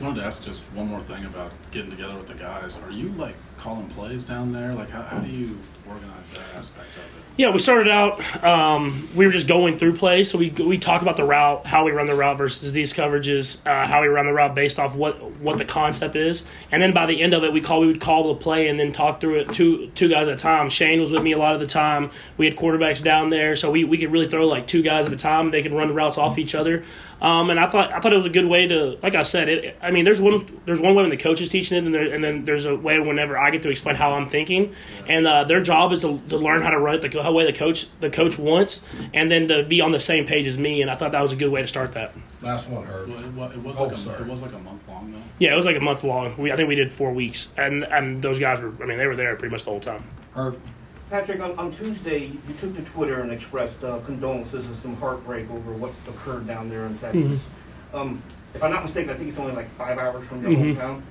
I 0.00 0.04
wanted 0.04 0.20
to 0.20 0.26
ask 0.26 0.44
just 0.44 0.60
one 0.74 0.86
more 0.86 1.00
thing 1.00 1.24
about 1.24 1.52
getting 1.70 1.90
together 1.90 2.16
with 2.16 2.28
the 2.28 2.34
guys. 2.34 2.80
Are 2.82 2.92
you 2.92 3.10
like 3.10 3.34
calling 3.58 3.88
plays 3.90 4.26
down 4.26 4.52
there? 4.52 4.74
Like, 4.74 4.90
how, 4.90 5.02
how 5.02 5.18
do 5.18 5.28
you 5.30 5.58
organize 5.88 6.28
that 6.30 6.56
aspect 6.56 6.88
of 6.96 7.02
it? 7.02 7.24
Yeah, 7.38 7.50
we 7.50 7.60
started 7.60 7.88
out. 7.88 8.42
Um, 8.42 9.08
we 9.14 9.24
were 9.24 9.30
just 9.30 9.46
going 9.46 9.78
through 9.78 9.96
plays, 9.96 10.28
so 10.28 10.38
we 10.38 10.50
we 10.50 10.76
talk 10.76 11.02
about 11.02 11.16
the 11.16 11.22
route, 11.22 11.64
how 11.68 11.84
we 11.84 11.92
run 11.92 12.08
the 12.08 12.16
route 12.16 12.36
versus 12.36 12.72
these 12.72 12.92
coverages, 12.92 13.58
uh, 13.64 13.86
how 13.86 14.02
we 14.02 14.08
run 14.08 14.26
the 14.26 14.32
route 14.32 14.56
based 14.56 14.80
off 14.80 14.96
what 14.96 15.22
what 15.38 15.56
the 15.56 15.64
concept 15.64 16.16
is, 16.16 16.42
and 16.72 16.82
then 16.82 16.92
by 16.92 17.06
the 17.06 17.22
end 17.22 17.34
of 17.34 17.44
it, 17.44 17.52
we 17.52 17.60
call 17.60 17.78
we 17.78 17.86
would 17.86 18.00
call 18.00 18.34
the 18.34 18.40
play 18.40 18.66
and 18.66 18.80
then 18.80 18.90
talk 18.90 19.20
through 19.20 19.36
it 19.36 19.52
two 19.52 19.86
two 19.94 20.08
guys 20.08 20.26
at 20.26 20.34
a 20.34 20.36
time. 20.36 20.68
Shane 20.68 21.00
was 21.00 21.12
with 21.12 21.22
me 21.22 21.30
a 21.30 21.38
lot 21.38 21.54
of 21.54 21.60
the 21.60 21.66
time. 21.68 22.10
We 22.38 22.44
had 22.44 22.56
quarterbacks 22.56 23.04
down 23.04 23.30
there, 23.30 23.54
so 23.54 23.70
we, 23.70 23.84
we 23.84 23.98
could 23.98 24.10
really 24.10 24.28
throw 24.28 24.44
like 24.48 24.66
two 24.66 24.82
guys 24.82 25.06
at 25.06 25.12
a 25.12 25.16
time. 25.16 25.52
They 25.52 25.62
could 25.62 25.72
run 25.72 25.86
the 25.86 25.94
routes 25.94 26.18
off 26.18 26.38
each 26.38 26.56
other, 26.56 26.82
um, 27.20 27.50
and 27.50 27.60
I 27.60 27.68
thought 27.68 27.92
I 27.92 28.00
thought 28.00 28.12
it 28.12 28.16
was 28.16 28.26
a 28.26 28.30
good 28.30 28.46
way 28.46 28.66
to, 28.66 28.98
like 29.00 29.14
I 29.14 29.22
said, 29.22 29.48
it, 29.48 29.78
I 29.80 29.92
mean, 29.92 30.04
there's 30.04 30.20
one 30.20 30.60
there's 30.66 30.80
one 30.80 30.96
way 30.96 31.02
when 31.02 31.10
the 31.10 31.16
coach 31.16 31.40
is 31.40 31.50
teaching 31.50 31.78
it, 31.78 31.84
and, 31.84 31.94
there, 31.94 32.12
and 32.12 32.24
then 32.24 32.44
there's 32.44 32.64
a 32.64 32.74
way 32.74 32.98
whenever 32.98 33.38
I 33.38 33.47
get 33.50 33.62
to 33.62 33.70
explain 33.70 33.96
how 33.96 34.12
I'm 34.14 34.26
thinking, 34.26 34.74
and 35.08 35.26
uh, 35.26 35.44
their 35.44 35.60
job 35.60 35.92
is 35.92 36.00
to, 36.02 36.20
to 36.28 36.36
learn 36.36 36.62
how 36.62 36.70
to 36.70 36.78
run 36.78 36.96
it 36.96 37.10
the 37.10 37.22
how 37.22 37.32
way 37.32 37.44
the 37.46 37.52
coach 37.52 37.86
the 38.00 38.10
coach 38.10 38.38
wants, 38.38 38.82
and 39.14 39.30
then 39.30 39.48
to 39.48 39.62
be 39.64 39.80
on 39.80 39.92
the 39.92 40.00
same 40.00 40.26
page 40.26 40.46
as 40.46 40.58
me. 40.58 40.82
And 40.82 40.90
I 40.90 40.94
thought 40.96 41.12
that 41.12 41.22
was 41.22 41.32
a 41.32 41.36
good 41.36 41.50
way 41.50 41.60
to 41.62 41.66
start 41.68 41.92
that. 41.92 42.12
Last 42.42 42.68
one, 42.68 42.84
Herb. 42.86 43.08
Well, 43.08 43.18
it, 43.18 43.32
wa- 43.32 43.46
it 43.50 43.62
was 43.62 43.78
Oh, 43.78 43.84
like 43.84 43.92
a, 43.92 43.98
sorry. 43.98 44.20
it 44.22 44.26
was 44.28 44.42
like 44.42 44.52
a 44.52 44.58
month 44.58 44.86
long 44.88 45.12
though. 45.12 45.18
Yeah, 45.38 45.52
it 45.52 45.56
was 45.56 45.64
like 45.66 45.76
a 45.76 45.80
month 45.80 46.04
long. 46.04 46.36
We 46.36 46.52
I 46.52 46.56
think 46.56 46.68
we 46.68 46.74
did 46.76 46.90
four 46.90 47.12
weeks, 47.12 47.52
and 47.56 47.84
and 47.84 48.22
those 48.22 48.38
guys 48.38 48.60
were 48.62 48.72
I 48.82 48.86
mean 48.86 48.98
they 48.98 49.06
were 49.06 49.16
there 49.16 49.34
pretty 49.36 49.52
much 49.52 49.64
the 49.64 49.70
whole 49.70 49.80
time. 49.80 50.04
Herb. 50.34 50.60
Patrick, 51.10 51.40
on, 51.40 51.58
on 51.58 51.72
Tuesday, 51.72 52.26
you 52.26 52.54
took 52.60 52.76
to 52.76 52.82
Twitter 52.82 53.22
and 53.22 53.32
expressed 53.32 53.82
uh, 53.82 53.98
condolences 54.00 54.66
and 54.66 54.76
some 54.76 54.94
heartbreak 54.96 55.50
over 55.50 55.72
what 55.72 55.92
occurred 56.06 56.46
down 56.46 56.68
there 56.68 56.84
in 56.84 56.98
Texas. 56.98 57.46
Um, 57.94 58.22
if 58.52 58.62
I'm 58.62 58.70
not 58.70 58.82
mistaken, 58.82 59.08
I 59.08 59.14
think 59.16 59.30
it's 59.30 59.38
only 59.38 59.54
like 59.54 59.70
five 59.70 59.96
hours 59.96 60.28
from 60.28 60.42
your 60.42 60.50
Mhm. 60.50 60.76
hometown. 60.76 61.02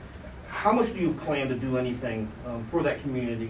How 0.58 0.72
much 0.72 0.92
do 0.92 1.00
you 1.00 1.14
plan 1.14 1.50
to 1.50 1.56
do 1.56 1.78
anything 1.78 2.28
um, 2.48 2.64
for 2.64 2.82
that 2.82 3.00
community, 3.04 3.48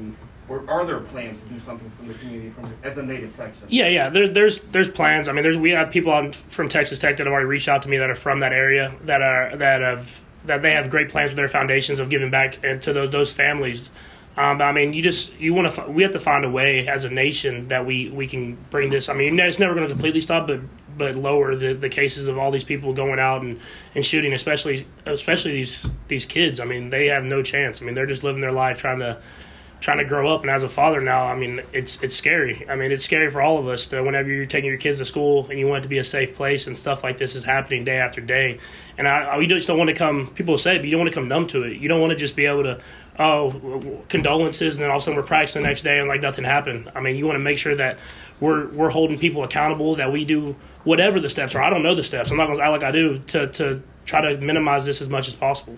or 0.49 0.69
are 0.69 0.85
there 0.85 0.99
plans 0.99 1.39
to 1.41 1.53
do 1.53 1.57
something 1.57 1.89
from 1.91 2.09
the 2.09 2.13
community 2.15 2.49
from 2.49 2.73
as 2.83 2.97
a 2.97 3.01
native 3.01 3.33
Texan? 3.37 3.65
Yeah, 3.69 3.87
yeah. 3.87 4.09
There, 4.09 4.27
there's 4.27 4.59
there's 4.59 4.89
plans. 4.89 5.29
I 5.29 5.31
mean, 5.31 5.41
there's 5.41 5.55
we 5.55 5.71
have 5.71 5.89
people 5.89 6.11
on, 6.11 6.33
from 6.33 6.67
Texas 6.67 6.99
Tech 6.99 7.15
that 7.15 7.25
have 7.25 7.31
already 7.31 7.47
reached 7.47 7.69
out 7.69 7.81
to 7.83 7.89
me 7.89 7.95
that 7.95 8.09
are 8.09 8.15
from 8.15 8.41
that 8.41 8.51
area 8.51 8.93
that 9.05 9.21
are 9.21 9.55
that 9.55 9.79
have 9.79 10.21
that 10.47 10.61
they 10.61 10.71
have 10.71 10.89
great 10.89 11.07
plans 11.07 11.31
with 11.31 11.37
their 11.37 11.47
foundations 11.47 11.99
of 11.99 12.09
giving 12.09 12.29
back 12.29 12.59
to 12.81 12.91
those, 12.91 13.09
those 13.09 13.33
families. 13.33 13.89
Um, 14.35 14.61
I 14.61 14.73
mean, 14.73 14.91
you 14.91 15.01
just 15.01 15.33
you 15.39 15.53
want 15.53 15.73
to 15.73 15.83
we 15.89 16.03
have 16.03 16.11
to 16.11 16.19
find 16.19 16.43
a 16.43 16.49
way 16.49 16.89
as 16.89 17.05
a 17.05 17.09
nation 17.09 17.69
that 17.69 17.85
we 17.85 18.09
we 18.09 18.27
can 18.27 18.57
bring 18.69 18.89
this. 18.89 19.07
I 19.07 19.13
mean, 19.13 19.39
it's 19.39 19.59
never 19.59 19.73
going 19.73 19.87
to 19.87 19.93
completely 19.93 20.19
stop, 20.19 20.45
but 20.45 20.59
but 20.97 21.15
lower 21.15 21.55
the, 21.55 21.73
the 21.73 21.89
cases 21.89 22.27
of 22.27 22.37
all 22.37 22.51
these 22.51 22.63
people 22.63 22.93
going 22.93 23.19
out 23.19 23.41
and, 23.41 23.59
and 23.95 24.05
shooting, 24.05 24.33
especially 24.33 24.87
especially 25.05 25.51
these 25.51 25.87
these 26.07 26.25
kids. 26.25 26.59
I 26.59 26.65
mean, 26.65 26.89
they 26.89 27.07
have 27.07 27.23
no 27.23 27.43
chance. 27.43 27.81
I 27.81 27.85
mean, 27.85 27.95
they're 27.95 28.05
just 28.05 28.23
living 28.23 28.41
their 28.41 28.51
life 28.51 28.79
trying 28.79 28.99
to 28.99 29.19
trying 29.79 29.99
to 29.99 30.05
grow 30.05 30.33
up. 30.33 30.41
And 30.41 30.49
as 30.49 30.63
a 30.63 30.69
father 30.69 31.01
now 31.01 31.25
i 31.27 31.35
mean 31.35 31.61
it's 31.73 32.01
it's 32.01 32.15
scary. 32.15 32.65
I 32.69 32.75
mean 32.75 32.91
it's 32.91 33.03
scary 33.03 33.29
for 33.29 33.41
all 33.41 33.57
of 33.57 33.67
us 33.67 33.87
to 33.87 34.01
whenever 34.01 34.29
you're 34.29 34.45
taking 34.45 34.69
your 34.69 34.79
kids 34.79 34.97
to 34.99 35.05
school 35.05 35.47
and 35.49 35.59
you 35.59 35.67
want 35.67 35.79
it 35.79 35.83
to 35.83 35.87
be 35.87 35.99
a 35.99 36.03
safe 36.03 36.35
place 36.35 36.67
and 36.67 36.75
stuff 36.75 37.03
like 37.03 37.17
this 37.17 37.35
is 37.35 37.43
happening 37.43 37.83
day 37.83 37.97
after 37.97 38.21
day. 38.21 38.59
And 38.97 39.07
i, 39.07 39.23
I 39.23 39.37
we 39.37 39.47
just 39.47 39.67
don't 39.67 39.77
want 39.77 39.89
to 39.89 39.95
come 39.95 40.27
people 40.27 40.57
say 40.57 40.75
it, 40.75 40.79
but 40.79 40.85
you 40.85 40.91
don't 40.91 41.01
want 41.01 41.11
to 41.11 41.19
come 41.19 41.27
numb 41.27 41.47
to 41.47 41.63
it. 41.63 41.77
You 41.77 41.87
don't 41.87 42.01
want 42.01 42.11
to 42.11 42.17
just 42.17 42.35
be 42.35 42.45
able 42.45 42.63
to 42.63 42.81
oh 43.19 44.03
condolences 44.09 44.75
and 44.75 44.83
then 44.83 44.89
all 44.91 44.97
of 44.97 45.01
a 45.01 45.05
sudden 45.05 45.17
we're 45.17 45.25
practicing 45.25 45.63
the 45.63 45.67
next 45.67 45.81
day 45.83 45.99
and 45.99 46.07
like 46.07 46.21
nothing 46.21 46.43
happened. 46.43 46.91
I 46.95 46.99
mean 46.99 47.15
you 47.15 47.25
want 47.25 47.35
to 47.35 47.43
make 47.43 47.57
sure 47.57 47.75
that 47.75 47.99
we're 48.39 48.67
we're 48.69 48.89
holding 48.89 49.19
people 49.19 49.43
accountable 49.43 49.95
that 49.95 50.11
we 50.11 50.25
do 50.25 50.55
whatever 50.87 51.19
the 51.19 51.29
steps 51.29 51.53
are. 51.53 51.61
I 51.61 51.69
don't 51.69 51.83
know 51.83 51.93
the 51.93 52.03
steps. 52.03 52.31
I'm 52.31 52.37
not 52.37 52.47
going 52.47 52.59
to 52.59 52.63
act 52.63 52.71
like 52.71 52.83
i 52.83 52.91
do 52.91 53.19
to 53.19 53.47
to 53.47 53.81
try 54.05 54.21
to 54.21 54.37
minimize 54.39 54.85
this 54.85 55.01
as 55.01 55.09
much 55.09 55.27
as 55.27 55.35
possible 55.35 55.77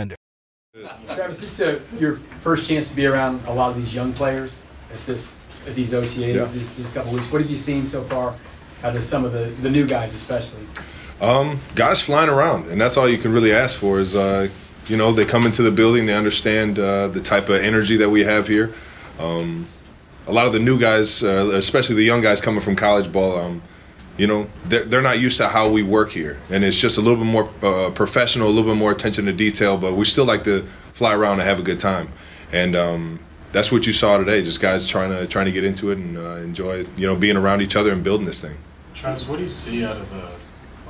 Travis, 1.13 1.43
it's 1.43 1.59
uh, 1.59 1.79
your 1.99 2.15
first 2.41 2.67
chance 2.67 2.89
to 2.89 2.95
be 2.95 3.05
around 3.05 3.45
a 3.45 3.53
lot 3.53 3.71
of 3.71 3.75
these 3.77 3.93
young 3.93 4.13
players 4.13 4.63
at 4.93 5.05
this 5.05 5.37
at 5.67 5.75
these 5.75 5.91
OTAs 5.91 6.33
Yeah. 6.35 6.45
these, 6.45 6.73
these 6.75 6.89
couple 6.91 7.11
weeks. 7.11 7.29
What 7.31 7.41
have 7.41 7.51
you 7.51 7.57
seen 7.57 7.85
so 7.85 8.03
far 8.05 8.35
out 8.83 8.95
of 8.95 9.03
some 9.03 9.25
of 9.25 9.33
the, 9.33 9.45
the 9.61 9.69
new 9.69 9.85
guys, 9.85 10.13
especially? 10.13 10.61
Um, 11.19 11.59
guys 11.75 12.01
flying 12.01 12.29
around, 12.29 12.67
and 12.69 12.79
that's 12.79 12.95
all 12.97 13.07
you 13.07 13.17
can 13.17 13.33
really 13.33 13.51
ask 13.53 13.77
for. 13.77 13.99
Is 13.99 14.15
uh, 14.15 14.47
you 14.87 14.95
know 14.95 15.11
they 15.11 15.25
come 15.25 15.45
into 15.45 15.61
the 15.61 15.71
building, 15.71 16.05
they 16.05 16.15
understand 16.15 16.79
uh, 16.79 17.09
the 17.09 17.21
type 17.21 17.49
of 17.49 17.61
energy 17.61 17.97
that 17.97 18.09
we 18.09 18.23
have 18.23 18.47
here. 18.47 18.73
Um, 19.19 19.67
a 20.25 20.31
lot 20.31 20.47
of 20.47 20.53
the 20.53 20.59
new 20.59 20.79
guys, 20.79 21.21
uh, 21.21 21.51
especially 21.53 21.95
the 21.95 22.03
young 22.03 22.21
guys 22.21 22.39
coming 22.41 22.61
from 22.61 22.77
college 22.77 23.11
ball, 23.11 23.37
um, 23.37 23.61
you 24.21 24.27
know 24.27 24.47
they're, 24.65 24.85
they're 24.85 25.01
not 25.01 25.19
used 25.19 25.39
to 25.39 25.47
how 25.47 25.67
we 25.67 25.81
work 25.81 26.11
here, 26.11 26.39
and 26.51 26.63
it's 26.63 26.77
just 26.77 26.97
a 26.97 27.01
little 27.01 27.17
bit 27.17 27.25
more 27.25 27.49
uh, 27.63 27.89
professional, 27.89 28.47
a 28.47 28.53
little 28.53 28.71
bit 28.71 28.77
more 28.77 28.91
attention 28.91 29.25
to 29.25 29.33
detail. 29.33 29.77
But 29.77 29.95
we 29.95 30.05
still 30.05 30.25
like 30.25 30.43
to 30.43 30.63
fly 30.93 31.15
around 31.15 31.39
and 31.39 31.49
have 31.49 31.57
a 31.57 31.63
good 31.63 31.79
time, 31.79 32.09
and 32.51 32.75
um, 32.75 33.19
that's 33.51 33.71
what 33.71 33.87
you 33.87 33.93
saw 33.93 34.19
today. 34.19 34.43
Just 34.43 34.61
guys 34.61 34.85
trying 34.85 35.09
to 35.09 35.25
trying 35.25 35.47
to 35.47 35.51
get 35.51 35.65
into 35.65 35.89
it 35.89 35.97
and 35.97 36.19
uh, 36.19 36.35
enjoy, 36.35 36.85
you 36.95 37.07
know, 37.07 37.15
being 37.15 37.35
around 37.35 37.63
each 37.63 37.75
other 37.75 37.91
and 37.91 38.03
building 38.03 38.27
this 38.27 38.39
thing. 38.39 38.57
Travis, 38.93 39.27
what 39.27 39.39
do 39.39 39.43
you 39.43 39.49
see 39.49 39.83
out 39.83 39.97
of 39.97 40.07
the 40.11 40.29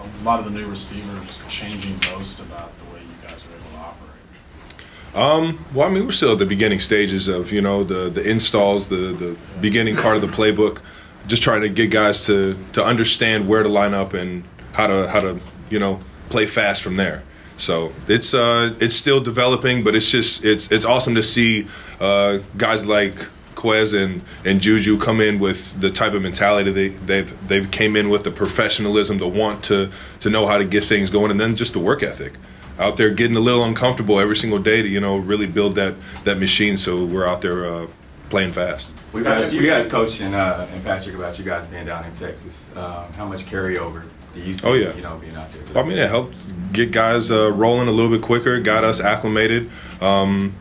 a 0.02 0.24
lot 0.26 0.40
of 0.40 0.46
the 0.46 0.52
new 0.52 0.68
receivers 0.68 1.40
changing 1.48 1.98
most 2.12 2.42
about 2.42 2.78
the 2.80 2.84
way 2.94 3.00
you 3.00 3.28
guys 3.30 3.46
are 3.46 3.56
able 3.56 3.72
to 3.72 3.78
operate? 3.78 5.56
Um, 5.56 5.66
well, 5.74 5.88
I 5.88 5.92
mean, 5.94 6.04
we're 6.04 6.12
still 6.12 6.34
at 6.34 6.40
the 6.40 6.46
beginning 6.46 6.82
stages 6.82 7.30
of 7.30 7.54
you 7.54 7.62
know 7.62 7.86
the 7.86 8.10
the 8.10 8.30
installs, 8.30 8.90
the 8.90 9.14
the 9.14 9.38
beginning 9.62 9.96
part 9.96 10.18
of 10.18 10.22
the 10.22 10.28
playbook. 10.28 10.82
Just 11.28 11.44
trying 11.44 11.62
to 11.62 11.70
get 11.70 11.92
guys 11.92 12.26
to 12.26 12.58
to 12.74 12.84
understand 12.84 13.48
where 13.48 13.64
to 13.64 13.70
line 13.70 13.94
up 13.94 14.14
and 14.14 14.44
how 14.74 14.88
to 14.88 15.08
how 15.08 15.20
to 15.20 15.40
you 15.70 15.80
know 15.80 16.00
play 16.30 16.46
fast 16.46 16.82
from 16.82 16.98
there. 16.98 17.24
So 17.58 17.94
it's 18.08 18.34
uh 18.34 18.76
it's 18.80 18.96
still 18.96 19.22
developing, 19.22 19.84
but 19.84 19.96
it's 19.96 20.10
just 20.10 20.44
it's 20.44 20.72
it's 20.72 20.86
awesome 20.86 21.16
to 21.16 21.24
see 21.24 21.68
uh, 22.00 22.40
guys 22.58 22.86
like 22.86 23.28
Quez 23.56 23.94
and, 23.94 24.24
and 24.44 24.60
Juju 24.60 24.98
come 24.98 25.22
in 25.22 25.38
with 25.38 25.80
the 25.80 25.92
type 25.92 26.14
of 26.14 26.24
mentality 26.24 26.72
they 26.72 26.88
they've 26.88 27.48
they've 27.48 27.70
came 27.70 27.96
in 27.96 28.10
with 28.10 28.24
the 28.24 28.32
professionalism, 28.32 29.20
the 29.20 29.28
want 29.28 29.64
to 29.66 29.92
to 30.22 30.30
know 30.30 30.48
how 30.48 30.58
to 30.58 30.66
get 30.66 30.84
things 30.84 31.12
going, 31.12 31.30
and 31.30 31.40
then 31.40 31.56
just 31.56 31.74
the 31.74 31.80
work 31.80 32.02
ethic 32.02 32.34
out 32.80 32.98
there 32.98 33.12
getting 33.12 33.38
a 33.38 33.40
little 33.40 33.64
uncomfortable 33.64 34.20
every 34.20 34.36
single 34.36 34.58
day 34.58 34.82
to 34.82 34.88
you 34.88 35.00
know 35.00 35.18
really 35.18 35.46
build 35.46 35.76
that 35.76 35.94
that 36.24 36.40
machine 36.40 36.78
so 36.78 37.06
we're 37.06 37.28
out 37.28 37.42
there 37.42 37.66
uh, 37.66 37.86
playing 38.32 38.52
fast 38.54 38.96
We 39.14 39.24
guys, 39.24 39.52
we 39.52 39.66
guys 39.66 39.88
coach 39.88 40.20
and, 40.22 40.34
uh, 40.34 40.66
and 40.72 40.84
Patrick 40.84 41.16
about 41.16 41.38
you 41.38 41.46
guys 41.46 41.68
being 41.68 41.86
down 41.86 42.06
in 42.06 42.16
Texas. 42.16 42.70
Um, 42.76 43.14
how 43.14 43.26
much 43.28 43.46
carryover 43.46 44.06
do 44.34 44.42
you 44.42 44.58
see? 44.58 44.68
Oh, 44.68 44.74
yeah. 44.74 44.96
You 44.96 45.02
know, 45.04 45.18
being 45.18 45.36
out 45.36 45.52
there. 45.52 45.84
I 45.84 45.86
mean, 45.86 46.00
it 46.00 46.10
helped 46.10 46.38
get 46.74 46.92
guys 46.92 47.30
uh, 47.30 47.52
rolling 47.52 47.88
a 47.88 47.92
little 47.92 48.10
bit 48.10 48.22
quicker, 48.22 48.60
got 48.60 48.84
us 48.84 49.00
acclimated. 49.00 49.70
Um, 50.00 50.56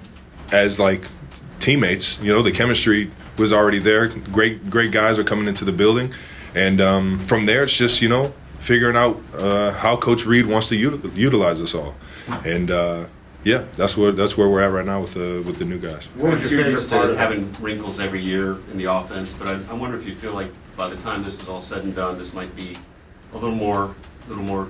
as 0.52 0.78
like 0.78 1.04
teammates. 1.58 2.20
You 2.20 2.32
know, 2.32 2.42
the 2.42 2.52
chemistry 2.52 3.10
was 3.38 3.52
already 3.52 3.78
there. 3.78 4.08
Great, 4.08 4.70
great 4.70 4.92
guys 4.92 5.18
are 5.18 5.24
coming 5.24 5.46
into 5.46 5.64
the 5.64 5.72
building, 5.72 6.12
and 6.54 6.80
um, 6.80 7.18
from 7.18 7.46
there, 7.46 7.64
it's 7.64 7.76
just 7.76 8.02
you 8.02 8.08
know 8.08 8.32
figuring 8.58 8.96
out 8.96 9.20
uh, 9.34 9.72
how 9.72 9.96
Coach 9.96 10.26
Reid 10.26 10.46
wants 10.46 10.68
to 10.68 10.76
util- 10.76 11.14
utilize 11.16 11.60
us 11.60 11.74
all, 11.74 11.94
and 12.44 12.70
uh, 12.70 13.06
yeah, 13.44 13.64
that's 13.76 13.97
where 13.97 14.12
that's 14.12 14.37
where 14.37 14.49
we're 14.49 14.61
at 14.61 14.73
right 14.73 14.85
now 14.85 15.00
with 15.00 15.14
the 15.14 15.42
with 15.47 15.59
the 15.59 15.64
new 15.64 15.78
guys. 15.78 16.06
What 16.14 16.32
was 16.32 16.50
your 16.50 16.62
favorite 16.62 16.88
part 16.88 17.11
of 17.11 17.16
having 17.16 17.52
wrinkles 17.61 18.00
every 18.00 18.20
year 18.20 18.59
in 18.70 18.78
the 18.78 18.85
offense? 18.85 19.30
But 19.38 19.49
I, 19.49 19.61
I 19.70 19.73
wonder 19.75 19.99
if 19.99 20.06
you 20.06 20.14
feel 20.14 20.32
like 20.32 20.50
by 20.76 20.88
the 20.88 20.97
time 20.97 21.23
this 21.25 21.40
is 21.40 21.49
all 21.49 21.61
said 21.61 21.85
and 21.85 21.94
done, 21.94 22.18
this 22.18 22.32
might 22.32 22.54
be 22.54 22.76
a 23.32 23.35
little 23.35 23.54
more, 23.54 23.94
a 24.26 24.28
little 24.28 24.44
more, 24.44 24.68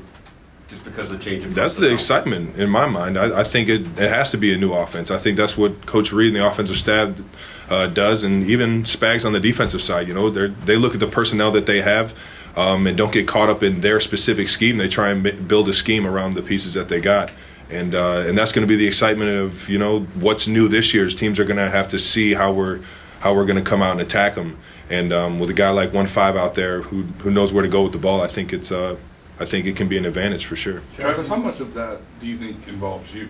just 0.69 0.85
because 0.85 1.11
of 1.11 1.19
the 1.19 1.25
change 1.25 1.45
of. 1.45 1.55
That's 1.55 1.77
the 1.77 1.93
excitement 1.93 2.57
in 2.57 2.71
my 2.71 2.87
mind. 2.87 3.19
I, 3.19 3.41
I 3.41 3.45
think 3.45 3.69
it, 3.69 3.83
it 3.99 4.09
has 4.09 4.31
to 4.33 4.37
be 4.37 4.55
a 4.55 4.57
new 4.57 4.73
offense. 4.73 5.11
I 5.11 5.19
think 5.19 5.37
that's 5.37 5.57
what 5.57 5.87
Coach 5.87 6.12
Reid 6.12 6.29
and 6.29 6.37
the 6.37 6.47
offensive 6.47 6.77
staff 6.77 7.21
uh, 7.69 7.87
does, 7.89 8.23
and 8.23 8.49
even 8.49 8.85
Spags 8.85 9.25
on 9.25 9.33
the 9.33 9.41
defensive 9.41 9.83
side. 9.83 10.07
You 10.07 10.15
know, 10.15 10.31
they 10.31 10.49
they 10.49 10.77
look 10.77 10.95
at 10.95 11.00
the 11.00 11.09
personnel 11.09 11.50
that 11.53 11.67
they 11.67 11.81
have. 11.81 12.15
Um, 12.57 12.89
and 12.89 12.97
don't 12.97 13.12
get 13.12 13.29
caught 13.29 13.49
up 13.49 13.62
in 13.62 13.81
their 13.81 14.00
specific 14.00 14.49
scheme. 14.49 14.77
They 14.77 14.89
try 14.89 15.11
and 15.11 15.23
ma- 15.23 15.41
build 15.47 15.69
a 15.69 15.73
scheme 15.73 16.05
around 16.05 16.35
the 16.35 16.43
pieces 16.43 16.75
that 16.75 16.89
they 16.89 17.00
got, 17.00 17.31
and 17.71 17.95
uh, 17.95 18.25
and 18.27 18.37
that's 18.37 18.53
going 18.53 18.67
to 18.67 18.69
be 18.69 18.77
the 18.77 18.87
excitement 18.87 19.31
of 19.39 19.69
you 19.69 19.79
know 19.79 20.00
what's 20.21 20.49
new 20.49 20.69
this 20.69 20.93
year's 20.95 21.15
teams 21.15 21.39
are 21.39 21.45
going 21.45 21.57
to 21.57 21.69
have 21.71 21.89
to 21.89 21.99
see 21.99 22.35
how 22.35 22.53
we're 22.53 22.81
how 23.21 23.35
we're 23.35 23.45
going 23.47 23.62
to 23.62 23.69
come 23.69 23.83
out 23.83 23.93
and 23.93 24.00
attack 24.00 24.35
them. 24.35 24.59
And 24.89 25.12
um, 25.12 25.39
with 25.39 25.50
a 25.50 25.55
guy 25.55 25.71
like 25.71 25.93
one 25.93 26.07
five 26.07 26.37
out 26.37 26.55
there 26.55 26.83
who 26.83 27.03
who 27.23 27.31
knows 27.31 27.53
where 27.53 27.62
to 27.62 27.69
go 27.69 27.83
with 27.83 27.93
the 27.93 27.99
ball, 27.99 28.21
I 28.21 28.27
think 28.27 28.53
it's 28.53 28.73
uh, 28.73 28.97
I 29.39 29.45
think 29.45 29.67
it 29.67 29.77
can 29.77 29.89
be 29.89 29.97
an 29.99 30.05
advantage 30.05 30.47
for 30.47 30.57
sure. 30.57 30.83
Travis, 30.97 31.29
how 31.29 31.37
much 31.37 31.61
of 31.61 31.75
that 31.75 32.00
do 32.21 32.27
you 32.27 32.37
think 32.37 32.67
involves 32.69 33.15
you 33.15 33.29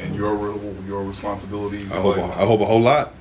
and 0.00 0.14
your 0.14 0.36
your 0.86 1.02
responsibilities? 1.02 1.90
I 1.92 1.96
hope 2.00 2.16
Like- 2.16 2.36
I 2.36 2.44
hope 2.46 2.60
a 2.60 2.66
whole 2.66 2.80
lot. 2.80 3.14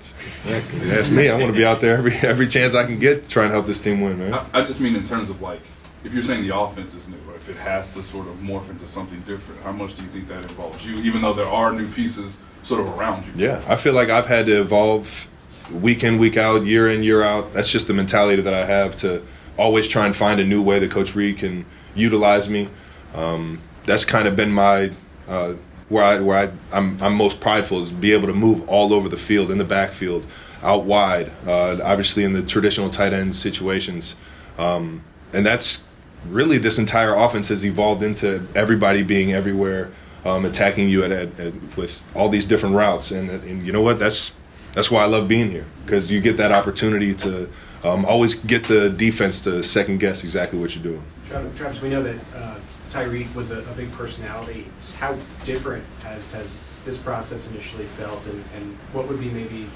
That's 0.45 1.09
me. 1.09 1.27
I 1.29 1.35
want 1.37 1.47
to 1.47 1.57
be 1.57 1.65
out 1.65 1.81
there 1.81 1.97
every 1.97 2.13
every 2.15 2.47
chance 2.47 2.75
I 2.75 2.85
can 2.85 2.99
get, 2.99 3.23
to 3.23 3.29
trying 3.29 3.49
to 3.49 3.53
help 3.53 3.65
this 3.65 3.79
team 3.79 4.01
win, 4.01 4.19
man. 4.19 4.33
I, 4.33 4.45
I 4.53 4.65
just 4.65 4.79
mean 4.79 4.95
in 4.95 5.03
terms 5.03 5.29
of 5.29 5.41
like, 5.41 5.61
if 6.03 6.13
you're 6.13 6.23
saying 6.23 6.47
the 6.47 6.57
offense 6.57 6.93
is 6.93 7.07
new, 7.07 7.17
if 7.35 7.49
it 7.49 7.57
has 7.57 7.93
to 7.93 8.03
sort 8.03 8.27
of 8.27 8.35
morph 8.37 8.69
into 8.69 8.85
something 8.85 9.19
different, 9.21 9.61
how 9.61 9.71
much 9.71 9.95
do 9.95 10.03
you 10.03 10.09
think 10.09 10.27
that 10.27 10.43
involves 10.43 10.85
you? 10.85 10.95
Even 10.97 11.21
though 11.21 11.33
there 11.33 11.47
are 11.47 11.71
new 11.71 11.87
pieces 11.91 12.39
sort 12.61 12.81
of 12.81 12.87
around 12.97 13.25
you. 13.25 13.31
Yeah, 13.35 13.61
I 13.67 13.75
feel 13.75 13.93
like 13.93 14.09
I've 14.09 14.27
had 14.27 14.45
to 14.47 14.61
evolve 14.61 15.27
week 15.71 16.03
in, 16.03 16.17
week 16.17 16.37
out, 16.37 16.65
year 16.65 16.89
in, 16.89 17.03
year 17.03 17.23
out. 17.23 17.53
That's 17.53 17.69
just 17.69 17.87
the 17.87 17.93
mentality 17.93 18.41
that 18.41 18.53
I 18.53 18.65
have 18.65 18.97
to 18.97 19.23
always 19.57 19.87
try 19.87 20.05
and 20.05 20.15
find 20.15 20.39
a 20.39 20.45
new 20.45 20.61
way 20.61 20.79
that 20.79 20.91
Coach 20.91 21.15
Reid 21.15 21.37
can 21.37 21.65
utilize 21.95 22.49
me. 22.49 22.69
Um, 23.13 23.61
that's 23.85 24.05
kind 24.05 24.27
of 24.27 24.35
been 24.35 24.51
my 24.51 24.91
uh, 25.27 25.53
where 25.89 26.03
I 26.03 26.19
where 26.19 26.37
I 26.37 26.77
I'm, 26.77 27.01
I'm 27.01 27.15
most 27.15 27.39
prideful 27.39 27.81
is 27.81 27.91
be 27.91 28.13
able 28.13 28.27
to 28.27 28.33
move 28.33 28.67
all 28.67 28.93
over 28.93 29.07
the 29.07 29.17
field 29.17 29.51
in 29.51 29.57
the 29.57 29.65
backfield, 29.65 30.25
out 30.61 30.83
wide, 30.83 31.31
uh, 31.45 31.79
obviously 31.83 32.23
in 32.23 32.33
the 32.33 32.41
traditional 32.41 32.89
tight 32.89 33.13
end 33.13 33.35
situations, 33.35 34.15
um, 34.57 35.03
and 35.31 35.45
that's 35.45 35.83
really 36.27 36.57
this 36.57 36.79
entire 36.79 37.13
offense 37.13 37.49
has 37.49 37.65
evolved 37.65 38.03
into 38.03 38.47
everybody 38.55 39.03
being 39.03 39.33
everywhere, 39.33 39.89
um, 40.25 40.45
attacking 40.45 40.89
you 40.89 41.03
at, 41.03 41.11
at, 41.11 41.39
at 41.39 41.53
with 41.77 42.03
all 42.15 42.29
these 42.29 42.45
different 42.45 42.75
routes, 42.75 43.11
and 43.11 43.29
and 43.29 43.65
you 43.65 43.71
know 43.71 43.81
what 43.81 43.99
that's 43.99 44.33
that's 44.73 44.89
why 44.89 45.03
I 45.03 45.05
love 45.05 45.27
being 45.27 45.49
here 45.51 45.65
because 45.85 46.11
you 46.11 46.21
get 46.21 46.37
that 46.37 46.51
opportunity 46.51 47.13
to 47.13 47.49
um, 47.83 48.05
always 48.05 48.35
get 48.35 48.65
the 48.65 48.89
defense 48.89 49.41
to 49.41 49.61
second 49.63 49.99
guess 49.99 50.23
exactly 50.23 50.59
what 50.59 50.75
you're 50.75 50.83
doing. 50.83 51.03
Travis, 51.29 51.57
Travis, 51.57 51.81
we 51.81 51.89
know 51.89 52.01
that 52.03 52.17
uh, 52.35 52.59
Tyreek 52.89 53.33
was 53.35 53.51
a, 53.51 53.59
a 53.59 53.73
big 53.73 53.91
personality. 53.93 54.67
How 54.97 55.17
different 55.45 55.83
has, 56.03 56.31
has 56.31 56.69
this 56.85 56.97
process 56.97 57.47
initially 57.47 57.85
felt, 57.85 58.25
and, 58.27 58.43
and 58.55 58.75
what 58.93 59.07
would 59.07 59.19
be 59.19 59.29
maybe, 59.29 59.67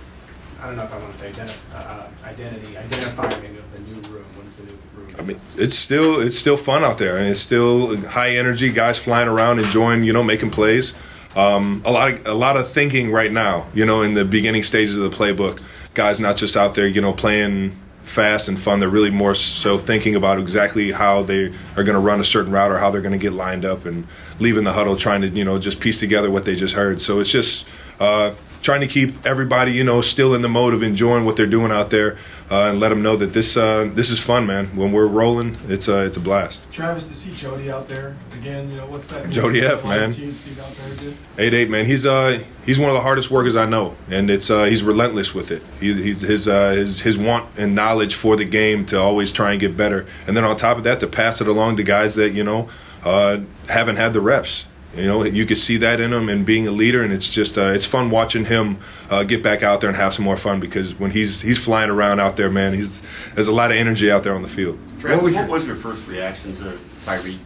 I 0.61 0.67
don't 0.67 0.75
know 0.75 0.83
if 0.83 0.93
I 0.93 0.97
want 0.97 1.13
to 1.13 1.19
say 1.19 1.31
identi- 1.31 1.55
uh, 1.73 1.77
uh, 1.77 2.09
identity, 2.23 2.77
identifying 2.77 3.57
of 3.57 3.71
the 3.73 3.79
new 3.79 4.01
room? 4.09 4.25
What 4.35 4.47
is 4.47 4.55
the 4.55 4.63
new 4.63 4.77
room? 4.95 5.15
I 5.19 5.21
mean, 5.21 5.39
it's 5.55 5.75
still 5.75 6.19
it's 6.19 6.37
still 6.37 6.57
fun 6.57 6.83
out 6.83 6.97
there, 6.97 7.17
and 7.17 7.27
it's 7.27 7.39
still 7.39 7.95
high 8.07 8.37
energy. 8.37 8.71
Guys 8.71 8.97
flying 8.97 9.27
around, 9.27 9.59
enjoying, 9.59 10.03
you 10.03 10.13
know, 10.13 10.23
making 10.23 10.49
plays. 10.51 10.93
Um, 11.35 11.83
a 11.85 11.91
lot 11.91 12.11
of 12.11 12.27
a 12.27 12.33
lot 12.33 12.57
of 12.57 12.71
thinking 12.71 13.11
right 13.11 13.31
now. 13.31 13.67
You 13.73 13.85
know, 13.85 14.01
in 14.01 14.15
the 14.15 14.25
beginning 14.25 14.63
stages 14.63 14.97
of 14.97 15.09
the 15.09 15.15
playbook, 15.15 15.61
guys 15.93 16.19
not 16.19 16.37
just 16.37 16.57
out 16.57 16.73
there, 16.73 16.87
you 16.87 17.01
know, 17.01 17.13
playing 17.13 17.77
fast 18.01 18.47
and 18.47 18.59
fun. 18.59 18.79
They're 18.79 18.89
really 18.89 19.11
more 19.11 19.35
so 19.35 19.77
thinking 19.77 20.15
about 20.15 20.39
exactly 20.39 20.91
how 20.91 21.21
they 21.23 21.53
are 21.75 21.83
going 21.83 21.93
to 21.93 21.99
run 21.99 22.19
a 22.19 22.23
certain 22.23 22.51
route 22.51 22.71
or 22.71 22.79
how 22.79 22.89
they're 22.89 23.01
going 23.01 23.11
to 23.11 23.19
get 23.19 23.33
lined 23.33 23.65
up 23.65 23.85
and 23.85 24.07
leaving 24.39 24.63
the 24.63 24.73
huddle, 24.73 24.95
trying 24.95 25.21
to 25.21 25.29
you 25.29 25.45
know 25.45 25.59
just 25.59 25.79
piece 25.79 25.99
together 25.99 26.31
what 26.31 26.45
they 26.45 26.55
just 26.55 26.73
heard. 26.73 26.99
So 26.99 27.19
it's 27.19 27.31
just. 27.31 27.67
Uh, 27.99 28.33
trying 28.61 28.81
to 28.81 28.87
keep 28.87 29.25
everybody, 29.25 29.71
you 29.71 29.83
know, 29.83 30.01
still 30.01 30.33
in 30.33 30.41
the 30.41 30.49
mode 30.49 30.73
of 30.73 30.83
enjoying 30.83 31.25
what 31.25 31.37
they're 31.37 31.45
doing 31.45 31.71
out 31.71 31.89
there, 31.89 32.17
uh, 32.49 32.69
and 32.69 32.79
let 32.79 32.89
them 32.89 33.01
know 33.01 33.15
that 33.15 33.33
this 33.33 33.57
uh, 33.57 33.89
this 33.93 34.09
is 34.09 34.19
fun, 34.19 34.45
man. 34.45 34.67
When 34.75 34.91
we're 34.91 35.07
rolling, 35.07 35.57
it's 35.67 35.87
a 35.87 36.05
it's 36.05 36.17
a 36.17 36.19
blast. 36.19 36.71
Travis, 36.71 37.07
to 37.07 37.15
see 37.15 37.33
Jody 37.33 37.69
out 37.69 37.87
there 37.87 38.15
again, 38.33 38.69
you 38.71 38.77
know 38.77 38.87
what's 38.87 39.07
that? 39.07 39.29
Jody 39.29 39.61
F, 39.61 39.83
man. 39.83 40.11
Team 40.11 40.33
seat 40.33 40.59
out 40.59 40.75
there, 40.75 40.95
dude? 40.95 41.17
Eight 41.37 41.53
eight, 41.53 41.69
man. 41.69 41.85
He's 41.85 42.05
uh 42.05 42.41
he's 42.65 42.79
one 42.79 42.89
of 42.89 42.95
the 42.95 43.01
hardest 43.01 43.31
workers 43.31 43.55
I 43.55 43.65
know, 43.65 43.95
and 44.09 44.29
it's 44.29 44.49
uh 44.49 44.65
he's 44.65 44.83
relentless 44.83 45.33
with 45.33 45.51
it. 45.51 45.61
He, 45.79 45.93
he's 45.93 46.21
his 46.21 46.47
uh 46.47 46.71
his 46.71 46.99
his 47.01 47.17
want 47.17 47.47
and 47.57 47.75
knowledge 47.75 48.15
for 48.15 48.35
the 48.35 48.45
game 48.45 48.85
to 48.87 48.99
always 48.99 49.31
try 49.31 49.51
and 49.51 49.59
get 49.59 49.75
better, 49.77 50.05
and 50.27 50.35
then 50.35 50.43
on 50.43 50.57
top 50.57 50.77
of 50.77 50.83
that, 50.85 50.99
to 51.01 51.07
pass 51.07 51.41
it 51.41 51.47
along 51.47 51.77
to 51.77 51.83
guys 51.83 52.15
that 52.15 52.33
you 52.33 52.43
know 52.43 52.69
uh 53.03 53.39
haven't 53.69 53.97
had 53.97 54.13
the 54.13 54.21
reps. 54.21 54.65
You 54.97 55.05
know, 55.05 55.23
you 55.23 55.45
could 55.45 55.57
see 55.57 55.77
that 55.77 55.99
in 55.99 56.11
him 56.11 56.29
and 56.29 56.45
being 56.45 56.67
a 56.67 56.71
leader, 56.71 57.03
and 57.03 57.13
it's 57.13 57.29
just 57.29 57.57
uh, 57.57 57.71
it's 57.73 57.85
fun 57.85 58.09
watching 58.09 58.45
him 58.45 58.79
uh, 59.09 59.23
get 59.23 59.43
back 59.43 59.61
out 59.63 59.81
there 59.81 59.89
and 59.89 59.97
have 59.97 60.13
some 60.13 60.25
more 60.25 60.37
fun 60.37 60.59
because 60.59 60.95
when 60.99 61.11
he's 61.11 61.41
he's 61.41 61.59
flying 61.59 61.89
around 61.89 62.19
out 62.19 62.37
there, 62.37 62.49
man, 62.49 62.73
he's 62.73 63.03
there's 63.35 63.47
a 63.47 63.51
lot 63.51 63.71
of 63.71 63.77
energy 63.77 64.09
out 64.11 64.23
there 64.23 64.33
on 64.33 64.41
the 64.41 64.47
field. 64.47 64.79
Travis, 64.99 65.35
what 65.35 65.49
was, 65.49 65.67
your 65.67 65.75
first 65.75 66.07
reaction 66.07 66.55
to 66.57 66.77
Tyreek 67.05 67.37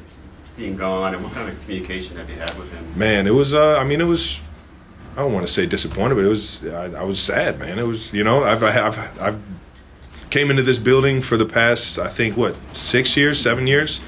being 0.55 0.77
gone, 0.77 1.13
and 1.13 1.23
what 1.23 1.33
kind 1.33 1.49
of 1.49 1.61
communication 1.63 2.17
have 2.17 2.29
you 2.29 2.37
had 2.37 2.57
with 2.57 2.71
him? 2.71 2.97
Man, 2.97 3.27
it 3.27 3.33
was. 3.33 3.53
Uh, 3.53 3.77
I 3.77 3.83
mean, 3.83 3.99
it 3.99 4.05
was. 4.05 4.41
I 5.13 5.23
don't 5.23 5.33
want 5.33 5.45
to 5.45 5.51
say 5.51 5.65
disappointed, 5.65 6.15
but 6.15 6.23
it 6.23 6.29
was. 6.29 6.65
I, 6.65 7.01
I 7.01 7.03
was 7.03 7.19
sad, 7.19 7.59
man. 7.59 7.79
It 7.79 7.85
was. 7.85 8.13
You 8.13 8.23
know, 8.23 8.43
I've 8.43 8.63
I've 8.63 9.19
I've 9.19 9.41
came 10.29 10.49
into 10.49 10.63
this 10.63 10.79
building 10.79 11.21
for 11.21 11.35
the 11.37 11.45
past. 11.45 11.99
I 11.99 12.07
think 12.07 12.37
what 12.37 12.55
six 12.75 13.17
years, 13.17 13.39
seven 13.39 13.67
years. 13.67 13.99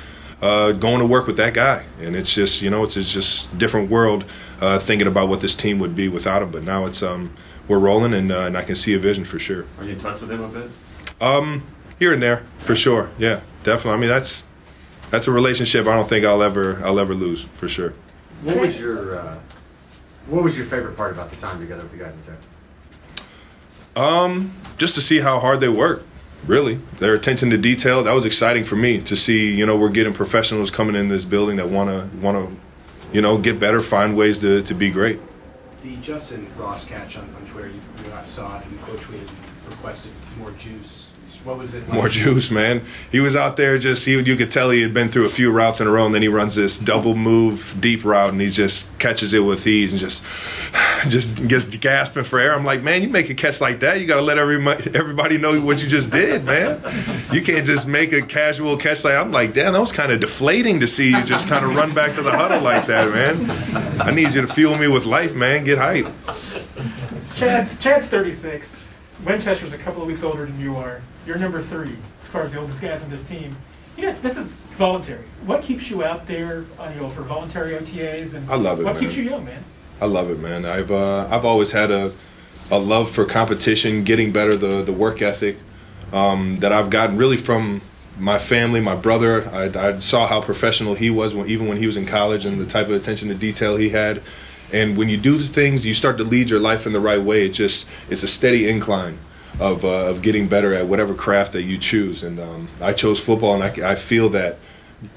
Uh, 0.44 0.74
going 0.74 1.00
to 1.00 1.06
work 1.06 1.26
with 1.26 1.38
that 1.38 1.54
guy, 1.54 1.86
and 2.02 2.18
it's 2.18 2.34
just 2.36 2.62
you 2.62 2.70
know 2.70 2.84
it's, 2.84 2.98
it's 2.98 3.14
just 3.14 3.58
different 3.58 3.90
world 3.90 4.26
uh, 4.60 4.78
thinking 4.78 5.08
about 5.08 5.30
what 5.30 5.40
this 5.40 5.56
team 5.56 5.80
would 5.80 5.96
be 5.96 6.10
without 6.10 6.42
him. 6.42 6.52
But 6.52 6.64
now 6.64 6.86
it's 6.86 7.02
um 7.02 7.32
we're 7.70 7.80
rolling, 7.80 8.14
and, 8.14 8.30
uh, 8.30 8.42
and 8.42 8.58
I 8.58 8.64
can 8.64 8.76
see 8.76 8.94
a 8.94 9.00
vision 9.00 9.24
for 9.24 9.40
sure. 9.40 9.66
Are 9.78 9.86
you 9.86 9.94
in 9.94 10.00
touch 10.00 10.20
with 10.20 10.30
him 10.30 10.42
a 10.42 10.50
bit? 10.50 10.70
Um, 11.22 11.64
here 11.98 12.12
and 12.12 12.22
there, 12.22 12.44
for 12.58 12.76
sure. 12.76 13.10
Yeah, 13.18 13.40
definitely. 13.64 13.94
I 13.94 13.98
mean, 13.98 14.10
that's 14.10 14.44
that's 15.12 15.28
a 15.28 15.32
relationship 15.32 15.88
I 15.88 15.96
don't 15.96 16.10
think 16.10 16.26
I'll 16.26 16.44
ever 16.44 16.82
I'll 16.84 17.00
ever 17.00 17.16
lose 17.16 17.46
for 17.46 17.70
sure. 17.70 17.94
What 18.42 18.60
was 18.60 18.78
your 18.78 19.18
uh, 19.18 19.40
What 20.28 20.44
was 20.44 20.58
your 20.58 20.66
favorite 20.66 20.98
part 20.98 21.14
about 21.14 21.30
the 21.30 21.38
time 21.38 21.62
together 21.62 21.84
with 21.84 21.92
the 21.94 22.00
guys 22.00 22.16
in 22.16 22.24
Tech? 22.24 23.24
Um, 23.96 24.52
just 24.78 24.96
to 24.96 25.02
see 25.02 25.22
how 25.22 25.40
hard 25.40 25.62
they 25.62 25.70
work. 25.70 26.04
Really, 26.48 26.80
their 27.00 27.14
attention 27.14 27.50
to 27.52 27.58
detail. 27.58 28.04
That 28.04 28.14
was 28.14 28.26
exciting 28.26 28.66
for 28.66 28.76
me 28.76 29.02
to 29.04 29.16
see. 29.16 29.56
You 29.56 29.66
know, 29.66 29.78
we're 29.78 29.90
getting 29.90 30.14
professionals 30.14 30.70
coming 30.70 30.96
in 30.96 31.08
this 31.08 31.24
building 31.24 31.56
that 31.56 31.70
want 31.70 31.90
to 31.90 32.18
want 32.18 32.38
to, 32.38 32.56
you 33.14 33.22
know, 33.22 33.38
get 33.38 33.60
better, 33.60 33.82
find 33.82 34.18
ways 34.18 34.40
to 34.40 34.62
to 34.64 34.74
be 34.74 34.90
great. 34.90 35.20
The 35.84 35.96
Justyn 35.98 36.46
Ross 36.58 36.86
catch 36.86 37.18
on, 37.18 37.24
on 37.36 37.46
Twitter, 37.46 37.70
you, 37.70 37.76
you 37.76 38.12
saw 38.26 38.60
it, 38.60 38.66
and 38.66 38.82
Coach 38.82 39.00
tweeted 39.02 39.30
requested 39.70 40.12
more 40.38 40.52
juice. 40.52 41.08
What 41.44 41.58
was 41.58 41.74
it? 41.74 41.82
like? 41.82 41.94
More 41.94 42.10
juice, 42.10 42.50
man. 42.52 42.84
He 43.12 43.20
was 43.20 43.36
out 43.36 43.58
there 43.58 43.78
just 43.78 44.06
he 44.06 44.20
you 44.20 44.36
could 44.36 44.52
tell 44.52 44.70
he 44.70 44.82
had 44.82 44.94
been 44.94 45.10
through 45.10 45.26
a 45.26 45.30
few 45.30 45.52
routes 45.52 45.82
in 45.82 45.88
a 45.88 45.92
row 45.92 46.06
and 46.06 46.16
then 46.16 46.22
he 46.22 46.28
runs 46.28 46.56
this 46.56 46.80
double 46.80 47.16
move 47.16 47.76
deep 47.80 48.06
route 48.06 48.32
and 48.32 48.42
he 48.42 48.50
just 48.50 48.98
catches 49.00 49.34
it 49.34 49.42
with 49.42 49.66
ease 49.68 49.92
and 49.92 50.00
just 50.00 50.24
just 51.10 51.48
gets 51.48 51.66
gasping 51.66 52.24
for 52.24 52.40
air. 52.40 52.54
I'm 52.54 52.64
like, 52.64 52.82
man, 52.82 53.02
you 53.02 53.10
make 53.10 53.30
a 53.30 53.34
catch 53.34 53.62
like 53.62 53.80
that, 53.82 54.00
you 54.00 54.08
got 54.08 54.16
to 54.16 54.22
let 54.22 54.38
everybody 54.38 54.92
everybody 54.96 55.38
know 55.38 55.60
what 55.62 55.84
you 55.84 55.90
just 55.90 56.12
did, 56.12 56.44
man. 56.44 56.82
You 57.32 57.42
can't 57.42 57.66
just 57.66 57.88
make 57.88 58.14
a 58.14 58.22
casual 58.22 58.78
catch 58.78 59.04
like 59.04 59.16
I'm 59.16 59.32
like, 59.32 59.54
damn, 59.54 59.74
that 59.74 59.80
was 59.80 59.92
kind 59.92 60.12
of 60.12 60.20
deflating 60.20 60.80
to 60.80 60.88
see 60.88 61.10
you 61.10 61.24
just 61.24 61.48
kind 61.48 61.66
of 61.66 61.76
run 61.76 61.94
back 61.94 62.14
to 62.14 62.22
the 62.22 62.32
huddle 62.32 62.62
like 62.62 62.88
that, 62.88 63.12
man. 63.12 64.02
I 64.02 64.12
need 64.12 64.34
you 64.34 64.42
to 64.42 64.48
fuel 64.48 64.78
me 64.78 64.88
with 64.88 65.06
life, 65.06 65.34
man. 65.36 65.64
Get 65.64 65.78
hype. 65.78 66.08
Chad's, 67.36 67.78
Chad's 67.78 68.08
36. 68.08 68.86
Winchester's 69.26 69.74
a 69.74 69.78
couple 69.78 70.02
of 70.02 70.08
weeks 70.08 70.24
older 70.24 70.46
than 70.46 70.60
you 70.60 70.76
are. 70.76 71.02
You're 71.26 71.38
number 71.38 71.62
three 71.62 71.96
as 72.22 72.28
far 72.28 72.44
as 72.44 72.52
the 72.52 72.60
oldest 72.60 72.82
guys 72.82 73.02
on 73.02 73.10
this 73.10 73.24
team. 73.24 73.56
Yeah, 73.96 74.16
this 74.22 74.38
is 74.38 74.56
voluntary. 74.78 75.24
What 75.46 75.62
keeps 75.64 75.90
you 75.90 76.04
out 76.04 76.26
there, 76.26 76.66
uh, 76.80 76.92
you 76.94 77.02
know, 77.02 77.10
for 77.10 77.22
voluntary 77.22 77.76
OTAs? 77.76 78.34
And 78.34 78.50
I 78.50 78.56
love 78.56 78.80
it, 78.80 78.84
What 78.84 78.96
man. 78.96 79.04
keeps 79.04 79.16
you 79.16 79.24
young, 79.24 79.46
man? 79.46 79.64
I 80.02 80.06
love 80.06 80.30
it, 80.32 80.40
man. 80.40 80.66
I've 80.66 80.92
uh, 80.92 81.28
I've 81.30 81.46
always 81.46 81.72
had 81.72 81.92
a 81.92 82.14
a 82.72 82.80
love 82.80 83.10
for 83.10 83.26
competition, 83.26 84.04
getting 84.04 84.32
better, 84.32 84.56
the 84.58 84.82
the 84.82 84.92
work 84.94 85.22
ethic 85.22 85.58
um, 86.12 86.60
that 86.60 86.74
I've 86.74 86.90
gotten 86.90 87.18
really 87.18 87.38
from 87.38 87.82
my 88.18 88.38
family, 88.40 88.80
my 88.82 88.96
brother. 88.96 89.48
I, 89.50 89.66
I 89.90 90.00
saw 90.00 90.28
how 90.28 90.42
professional 90.42 90.96
he 90.96 91.10
was 91.10 91.36
when 91.36 91.48
even 91.48 91.68
when 91.68 91.78
he 91.78 91.86
was 91.86 91.96
in 91.96 92.06
college 92.06 92.46
and 92.46 92.60
the 92.60 92.66
type 92.66 92.88
of 92.88 92.94
attention 92.94 93.30
to 93.30 93.36
detail 93.36 93.78
he 93.78 93.90
had. 93.90 94.22
And 94.72 94.98
when 94.98 95.08
you 95.08 95.18
do 95.18 95.38
the 95.38 95.44
things, 95.48 95.86
you 95.86 95.94
start 95.94 96.18
to 96.18 96.24
lead 96.24 96.50
your 96.50 96.60
life 96.60 96.88
in 96.88 96.94
the 96.94 97.00
right 97.00 97.22
way. 97.22 97.46
It 97.46 97.50
just 97.50 97.88
it's 98.10 98.24
a 98.24 98.28
steady 98.28 98.68
incline 98.68 99.20
of 99.60 99.86
uh, 99.86 100.10
of 100.10 100.22
getting 100.22 100.48
better 100.48 100.74
at 100.74 100.88
whatever 100.88 101.14
craft 101.14 101.54
that 101.54 101.64
you 101.64 101.78
choose. 101.78 102.24
And 102.24 102.40
um, 102.40 102.70
I 102.82 102.94
chose 102.94 103.20
football, 103.20 103.62
and 103.62 103.64
I, 103.64 103.92
I 103.92 103.96
feel 103.96 104.30
that 104.30 104.58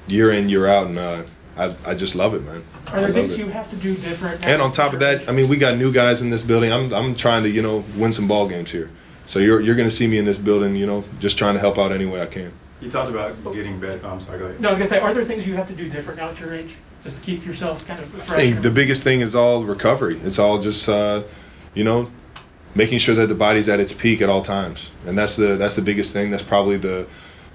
year 0.07 0.31
in 0.31 0.49
year 0.49 0.67
out, 0.67 0.87
and 0.87 0.99
uh, 0.99 1.23
I 1.57 1.75
I 1.85 1.95
just 1.95 2.15
love 2.15 2.33
it, 2.33 2.43
man. 2.43 2.63
Are 2.87 2.97
I 2.97 2.99
there 2.99 3.01
love 3.01 3.13
things 3.13 3.33
it. 3.33 3.39
you 3.39 3.49
have 3.49 3.69
to 3.69 3.75
do 3.75 3.95
different? 3.95 4.45
And 4.45 4.61
on 4.61 4.71
top 4.71 4.93
of 4.93 4.99
that, 4.99 5.27
I 5.27 5.31
mean, 5.31 5.49
we 5.49 5.57
got 5.57 5.77
new 5.77 5.91
guys 5.91 6.21
in 6.21 6.29
this 6.29 6.41
building. 6.43 6.71
I'm 6.71 6.93
I'm 6.93 7.15
trying 7.15 7.43
to 7.43 7.49
you 7.49 7.61
know 7.61 7.83
win 7.95 8.13
some 8.13 8.27
ball 8.27 8.47
games 8.47 8.71
here. 8.71 8.91
So 9.25 9.39
you're 9.39 9.59
you're 9.59 9.75
going 9.75 9.89
to 9.89 9.95
see 9.95 10.07
me 10.07 10.17
in 10.17 10.25
this 10.25 10.37
building, 10.37 10.75
you 10.75 10.85
know, 10.85 11.03
just 11.19 11.37
trying 11.37 11.55
to 11.55 11.59
help 11.59 11.77
out 11.77 11.91
any 11.91 12.05
way 12.05 12.21
I 12.21 12.27
can. 12.27 12.53
You 12.79 12.89
talked 12.91 13.09
about 13.09 13.43
getting 13.53 13.79
better. 13.79 13.99
Oh, 14.03 14.09
I'm 14.09 14.21
sorry. 14.21 14.39
Go 14.39 14.45
ahead. 14.45 14.61
No, 14.61 14.69
I 14.69 14.71
was 14.71 14.79
gonna 14.79 14.89
say, 14.89 14.99
are 14.99 15.13
there 15.13 15.25
things 15.25 15.47
you 15.47 15.55
have 15.55 15.67
to 15.67 15.73
do 15.75 15.89
different 15.89 16.19
now 16.19 16.29
at 16.29 16.39
your 16.39 16.53
age, 16.53 16.75
just 17.03 17.17
to 17.17 17.23
keep 17.23 17.45
yourself 17.45 17.85
kind 17.87 17.99
of 17.99 18.07
fresh? 18.09 18.29
I 18.29 18.35
think 18.35 18.61
the 18.61 18.69
biggest 18.69 19.03
thing 19.03 19.21
is 19.21 19.33
all 19.33 19.65
recovery. 19.65 20.19
It's 20.23 20.37
all 20.37 20.59
just 20.59 20.87
uh, 20.87 21.23
you 21.73 21.83
know 21.83 22.11
making 22.77 22.99
sure 22.99 23.15
that 23.15 23.27
the 23.27 23.35
body's 23.35 23.67
at 23.67 23.79
its 23.79 23.91
peak 23.91 24.21
at 24.21 24.29
all 24.29 24.43
times, 24.43 24.91
and 25.05 25.17
that's 25.17 25.35
the 25.35 25.55
that's 25.55 25.75
the 25.75 25.81
biggest 25.81 26.13
thing. 26.13 26.29
That's 26.29 26.43
probably 26.43 26.77
the 26.77 27.07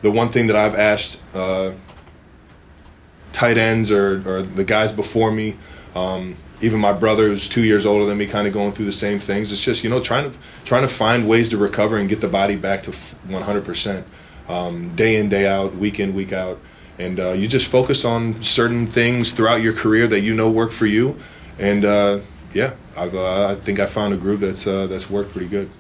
the 0.03 0.11
one 0.11 0.29
thing 0.29 0.49
that 0.49 0.57
I've 0.57 0.75
asked 0.75 1.21
uh, 1.33 1.73
tight 3.33 3.57
ends 3.57 3.91
or, 3.91 4.23
or 4.29 4.43
the 4.43 4.65
guys 4.65 4.93
before 4.93 5.31
me. 5.31 5.57
Um, 5.95 6.37
even 6.61 6.79
my 6.81 6.93
brother, 6.93 7.27
who's 7.27 7.49
two 7.49 7.65
years 7.65 7.87
older 7.87 8.05
than 8.05 8.19
me, 8.19 8.27
kind 8.27 8.47
of 8.47 8.53
going 8.53 8.73
through 8.73 8.87
the 8.87 8.93
same 8.93 9.19
things. 9.19 9.51
It's 9.53 9.65
just 9.65 9.85
you 9.85 9.91
know 9.91 10.01
trying 10.01 10.31
to 10.31 10.37
trying 10.65 10.83
to 10.83 10.89
find 10.89 11.29
ways 11.29 11.49
to 11.51 11.57
recover 11.57 11.97
and 11.97 12.09
get 12.09 12.21
the 12.21 12.29
body 12.29 12.57
back 12.57 12.83
to 12.85 12.93
100 12.93 13.65
percent, 13.65 14.07
um, 14.49 14.95
day 14.97 15.17
in 15.17 15.29
day 15.29 15.47
out, 15.47 15.77
week 15.77 16.01
in 16.01 16.15
week 16.15 16.33
out, 16.33 16.59
and 16.99 17.19
uh, 17.21 17.31
you 17.31 17.47
just 17.47 17.67
focus 17.67 18.05
on 18.05 18.43
certain 18.43 18.87
things 18.87 19.33
throughout 19.33 19.63
your 19.63 19.73
career 19.73 20.07
that 20.09 20.21
you 20.21 20.35
know 20.35 20.51
work 20.51 20.73
for 20.73 20.87
you, 20.87 21.19
and 21.59 21.85
uh, 21.85 22.21
yeah, 22.53 22.75
I've, 22.97 23.15
uh, 23.15 23.49
I 23.49 23.55
think 23.57 23.79
I 23.81 23.87
found 23.87 24.15
a 24.15 24.17
groove 24.17 24.41
that's 24.41 24.67
uh, 24.67 24.87
that's 24.87 25.09
worked 25.09 25.33
pretty 25.33 25.49
good. 25.49 25.71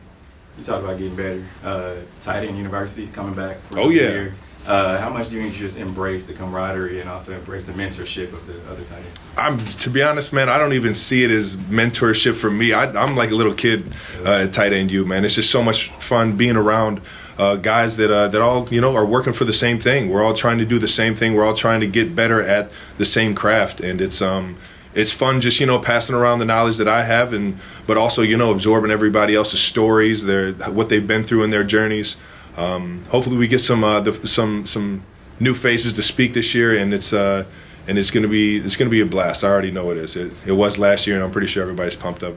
You 0.59 0.64
talk 0.64 0.83
about 0.83 0.98
getting 0.98 1.16
better. 1.16 1.44
Uh, 1.64 1.94
tight 2.22 2.46
end 2.46 2.57
university 2.59 3.05
is 3.05 3.11
coming 3.11 3.35
back. 3.35 3.59
For 3.70 3.79
Oh, 3.81 3.88
yeah. 3.88 4.03
year. 4.03 4.35
Uh, 4.66 4.96
how 5.01 5.11
much 5.11 5.29
do 5.29 5.35
you 5.35 5.42
think 5.42 5.55
you 5.59 5.66
just 5.66 5.77
embrace 5.77 6.27
the 6.27 6.33
camaraderie 6.35 7.01
and 7.01 7.11
also 7.11 7.33
embrace 7.33 7.66
the 7.66 7.72
mentorship 7.72 8.33
of 8.33 8.46
the 8.46 8.55
other 8.70 8.85
tight 8.85 8.98
ends? 8.98 9.20
I'm 9.37 9.59
to 9.59 9.90
be 9.90 10.03
honest, 10.05 10.33
man. 10.33 10.48
I 10.48 10.57
don't 10.59 10.75
even 10.75 10.94
see 10.94 11.25
it 11.25 11.33
as 11.33 11.57
mentorship 11.57 12.35
for 12.37 12.48
me. 12.51 12.72
I, 12.72 12.85
I'm 12.92 13.16
like 13.16 13.33
a 13.33 13.35
little 13.35 13.55
kid 13.55 13.92
uh, 14.25 14.44
at 14.44 14.53
tight 14.53 14.72
end. 14.72 14.90
You 14.92 15.05
man, 15.05 15.25
it's 15.25 15.35
just 15.35 15.51
so 15.51 15.62
much 15.64 15.88
fun 15.98 16.37
being 16.37 16.55
around 16.55 17.01
uh, 17.38 17.57
guys 17.57 17.96
that 17.96 18.12
uh, 18.12 18.29
that 18.29 18.40
all 18.40 18.68
you 18.68 18.81
know 18.81 18.94
are 18.94 19.05
working 19.07 19.33
for 19.33 19.44
the 19.44 19.53
same 19.53 19.81
thing. 19.81 20.11
We're 20.11 20.22
all 20.22 20.35
trying 20.35 20.59
to 20.59 20.64
do 20.64 20.79
the 20.79 20.87
same 20.87 21.16
thing. 21.16 21.35
We're 21.35 21.44
all 21.44 21.55
trying 21.55 21.81
to 21.81 21.88
get 21.88 22.14
better 22.14 22.40
at 22.40 22.70
the 22.98 23.07
same 23.07 23.35
craft, 23.35 23.81
and 23.81 24.01
it's 24.01 24.22
um 24.22 24.57
it's 24.94 25.12
fun 25.12 25.40
just 25.40 25.61
you 25.61 25.66
know 25.66 25.78
passing 25.78 26.14
around 26.14 26.38
the 26.38 26.44
knowledge 26.44 26.76
that 26.78 26.88
I 26.88 27.05
have, 27.05 27.33
and 27.33 27.59
but 27.87 27.96
also 27.96 28.22
you 28.22 28.37
know 28.37 28.50
absorbing 28.50 28.90
everybody 28.90 29.35
else's 29.35 29.61
stories, 29.61 30.24
their 30.24 30.52
what 30.52 30.88
they've 30.88 31.07
been 31.07 31.24
through 31.24 31.44
in 31.44 31.50
their 31.50 31.64
journeys. 31.64 32.16
Um, 32.57 33.05
hopefully, 33.09 33.37
we 33.37 33.48
get 33.48 33.61
some 33.61 33.85
uh, 33.85 34.00
the, 34.00 34.12
some 34.26 34.66
some 34.66 35.05
new 35.40 35.55
faces 35.55 35.92
to 35.94 36.02
speak 36.02 36.35
this 36.35 36.55
year, 36.55 36.76
and 36.76 36.92
it's 36.92 37.12
uh, 37.12 37.44
and 37.87 37.98
it's 37.98 38.11
gonna 38.11 38.28
be 38.28 38.59
it's 38.59 38.76
gonna 38.76 38.90
be 38.90 39.00
a 39.00 39.07
blast. 39.07 39.44
I 39.44 39.48
already 39.48 39.70
know 39.70 39.90
it 39.90 39.96
is. 39.96 40.16
It, 40.16 40.33
it 40.46 40.52
was 40.52 40.78
last 40.78 41.07
year, 41.07 41.16
and 41.16 41.24
I'm 41.24 41.31
pretty 41.31 41.48
sure 41.48 41.62
everybody's 41.62 41.96
pumped 41.96 42.22
up 42.22 42.35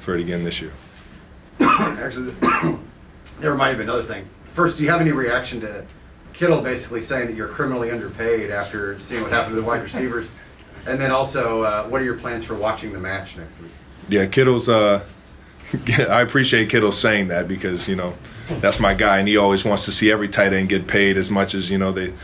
for 0.00 0.14
it 0.14 0.20
again 0.20 0.44
this 0.44 0.60
year. 0.60 0.72
Actually, 1.60 2.34
there 3.40 3.54
might 3.54 3.68
have 3.68 3.78
been 3.78 3.88
another 3.88 4.02
thing. 4.02 4.26
First, 4.54 4.78
do 4.78 4.84
you 4.84 4.90
have 4.90 5.00
any 5.00 5.12
reaction 5.12 5.60
to 5.60 5.84
Kittle 6.32 6.62
basically 6.62 7.00
saying 7.00 7.26
that 7.26 7.36
you're 7.36 7.48
criminally 7.48 7.90
underpaid 7.90 8.50
after 8.50 8.98
seeing 9.00 9.22
what 9.22 9.32
happened 9.32 9.54
to 9.54 9.60
the 9.60 9.66
wide 9.66 9.82
receivers? 9.82 10.28
And 10.86 11.00
then 11.00 11.10
also, 11.10 11.62
uh, 11.62 11.84
what 11.88 12.00
are 12.00 12.04
your 12.04 12.16
plans 12.16 12.44
for 12.44 12.54
watching 12.54 12.92
the 12.92 12.98
match 12.98 13.36
next 13.36 13.58
week? 13.60 13.72
Yeah, 14.08 14.26
Kittle's. 14.26 14.68
Uh, 14.68 15.04
I 15.98 16.22
appreciate 16.22 16.70
Kittle 16.70 16.92
saying 16.92 17.28
that 17.28 17.46
because 17.46 17.88
you 17.88 17.96
know 17.96 18.14
that's 18.48 18.80
my 18.80 18.94
guy, 18.94 19.18
and 19.18 19.28
he 19.28 19.36
always 19.36 19.64
wants 19.64 19.84
to 19.84 19.92
see 19.92 20.10
every 20.10 20.28
tight 20.28 20.52
end 20.52 20.68
get 20.68 20.86
paid 20.86 21.16
as 21.16 21.30
much 21.30 21.54
as 21.54 21.70
you 21.70 21.78
know 21.78 21.92
they, 21.92 22.14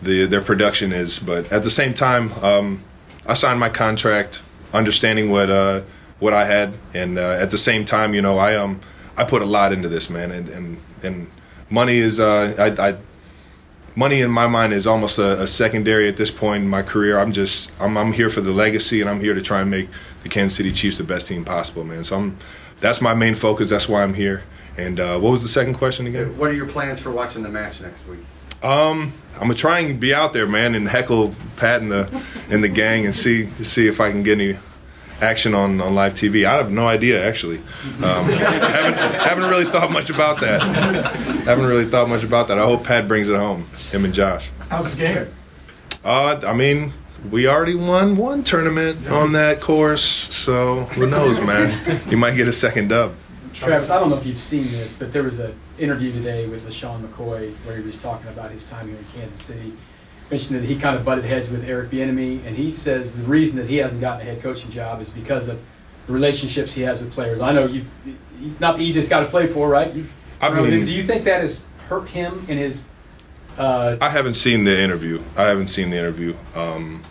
the 0.00 0.26
their 0.26 0.42
production 0.42 0.92
is. 0.92 1.18
But 1.18 1.50
at 1.50 1.64
the 1.64 1.70
same 1.70 1.94
time, 1.94 2.32
um, 2.44 2.84
I 3.26 3.34
signed 3.34 3.58
my 3.58 3.68
contract 3.68 4.42
understanding 4.72 5.30
what 5.30 5.50
uh, 5.50 5.82
what 6.20 6.32
I 6.32 6.44
had, 6.44 6.74
and 6.94 7.18
uh, 7.18 7.36
at 7.40 7.50
the 7.50 7.58
same 7.58 7.84
time, 7.84 8.14
you 8.14 8.22
know, 8.22 8.38
I 8.38 8.54
um 8.54 8.80
I 9.16 9.24
put 9.24 9.42
a 9.42 9.46
lot 9.46 9.72
into 9.72 9.88
this, 9.88 10.08
man, 10.08 10.30
and 10.30 10.48
and 10.48 10.78
and 11.02 11.30
money 11.70 11.96
is 11.96 12.20
uh, 12.20 12.54
I. 12.58 12.90
I 12.90 12.96
money 13.94 14.20
in 14.20 14.30
my 14.30 14.46
mind 14.46 14.72
is 14.72 14.86
almost 14.86 15.18
a, 15.18 15.42
a 15.42 15.46
secondary 15.46 16.08
at 16.08 16.16
this 16.16 16.30
point 16.30 16.64
in 16.64 16.70
my 16.70 16.82
career. 16.82 17.18
I'm 17.18 17.32
just 17.32 17.72
I'm, 17.80 17.96
I'm 17.96 18.12
here 18.12 18.30
for 18.30 18.40
the 18.40 18.52
legacy, 18.52 19.00
and 19.00 19.08
I'm 19.08 19.20
here 19.20 19.34
to 19.34 19.42
try 19.42 19.60
and 19.60 19.70
make 19.70 19.88
the 20.22 20.28
Kansas 20.28 20.56
City 20.56 20.72
Chiefs 20.72 20.98
the 20.98 21.04
best 21.04 21.26
team 21.26 21.44
possible, 21.44 21.84
man. 21.84 22.04
So 22.04 22.16
I'm 22.16 22.36
that's 22.80 23.00
my 23.00 23.14
main 23.14 23.34
focus. 23.34 23.70
That's 23.70 23.88
why 23.88 24.02
I'm 24.02 24.14
here. 24.14 24.42
And 24.76 24.98
uh, 24.98 25.18
what 25.20 25.30
was 25.30 25.42
the 25.42 25.48
second 25.48 25.74
question 25.74 26.06
again? 26.06 26.36
What 26.38 26.50
are 26.50 26.54
your 26.54 26.66
plans 26.66 26.98
for 26.98 27.10
watching 27.10 27.42
the 27.42 27.48
match 27.48 27.80
next 27.80 28.06
week? 28.06 28.20
Um, 28.62 29.12
I'm 29.34 29.42
gonna 29.42 29.54
try 29.54 29.80
and 29.80 29.98
be 29.98 30.14
out 30.14 30.32
there, 30.32 30.46
man, 30.46 30.74
and 30.74 30.88
heckle 30.88 31.34
Pat 31.56 31.82
and 31.82 31.90
the 31.90 32.22
and 32.48 32.62
the 32.62 32.68
gang, 32.68 33.04
and 33.04 33.14
see 33.14 33.48
see 33.62 33.88
if 33.88 34.00
I 34.00 34.10
can 34.10 34.22
get 34.22 34.40
any 34.40 34.58
action 35.22 35.54
on, 35.54 35.80
on 35.80 35.94
live 35.94 36.14
TV. 36.14 36.44
I 36.44 36.56
have 36.56 36.70
no 36.70 36.86
idea 36.86 37.26
actually. 37.26 37.58
Um, 37.58 37.62
haven't 38.02 38.94
haven't 38.94 39.48
really 39.48 39.64
thought 39.64 39.90
much 39.90 40.10
about 40.10 40.40
that. 40.40 40.60
Haven't 41.44 41.66
really 41.66 41.86
thought 41.86 42.08
much 42.08 42.24
about 42.24 42.48
that. 42.48 42.58
I 42.58 42.64
hope 42.64 42.84
Pat 42.84 43.08
brings 43.08 43.28
it 43.28 43.36
home. 43.36 43.64
Him 43.90 44.04
and 44.04 44.12
Josh. 44.12 44.50
How's 44.68 44.96
the 44.96 45.04
game? 45.04 45.34
Uh, 46.04 46.40
I 46.46 46.52
mean, 46.52 46.92
we 47.30 47.46
already 47.46 47.76
won 47.76 48.16
one 48.16 48.42
tournament 48.42 49.08
on 49.08 49.32
that 49.32 49.60
course, 49.60 50.02
so 50.02 50.84
who 50.84 51.06
knows, 51.06 51.40
man? 51.40 52.00
You 52.10 52.16
might 52.16 52.36
get 52.36 52.48
a 52.48 52.52
second 52.52 52.88
dub. 52.88 53.14
Travis, 53.52 53.90
I 53.90 54.00
don't 54.00 54.10
know 54.10 54.16
if 54.16 54.26
you've 54.26 54.40
seen 54.40 54.64
this, 54.64 54.96
but 54.96 55.12
there 55.12 55.22
was 55.22 55.38
an 55.38 55.54
interview 55.78 56.10
today 56.10 56.48
with 56.48 56.66
LeSean 56.66 57.06
McCoy 57.06 57.54
where 57.64 57.76
he 57.76 57.82
was 57.82 58.00
talking 58.02 58.28
about 58.28 58.50
his 58.50 58.68
time 58.68 58.88
here 58.88 58.96
in 58.96 59.04
Kansas 59.14 59.40
City. 59.40 59.72
Mentioned 60.30 60.60
that 60.60 60.66
he 60.66 60.76
kind 60.76 60.96
of 60.96 61.04
butted 61.04 61.24
heads 61.24 61.50
with 61.50 61.68
Eric 61.68 61.90
Bieniemy, 61.90 62.46
and 62.46 62.56
he 62.56 62.70
says 62.70 63.12
the 63.12 63.22
reason 63.24 63.58
that 63.58 63.68
he 63.68 63.76
hasn't 63.76 64.00
gotten 64.00 64.22
a 64.22 64.24
head 64.24 64.42
coaching 64.42 64.70
job 64.70 65.00
is 65.02 65.10
because 65.10 65.48
of 65.48 65.60
the 66.06 66.12
relationships 66.12 66.72
he 66.72 66.82
has 66.82 67.00
with 67.00 67.12
players. 67.12 67.40
I 67.40 67.52
know 67.52 67.66
you, 67.66 67.84
he's 68.40 68.58
not 68.58 68.76
the 68.76 68.82
easiest 68.82 69.10
guy 69.10 69.20
to 69.20 69.28
play 69.28 69.46
for, 69.46 69.68
right? 69.68 69.92
You, 69.92 70.06
I 70.40 70.50
mean- 70.58 70.86
do 70.86 70.90
you 70.92 71.04
think 71.04 71.24
that 71.24 71.42
has 71.42 71.62
hurt 71.88 72.08
him 72.08 72.46
in 72.48 72.58
his? 72.58 72.84
Uh, 73.58 73.98
I 74.00 74.08
haven't 74.08 74.34
seen 74.34 74.64
the 74.64 74.80
interview. 74.80 75.22
I 75.36 75.44
haven't 75.44 75.68
seen 75.68 75.90
the 75.90 75.98
interview. 75.98 76.34
Um, 76.54 77.02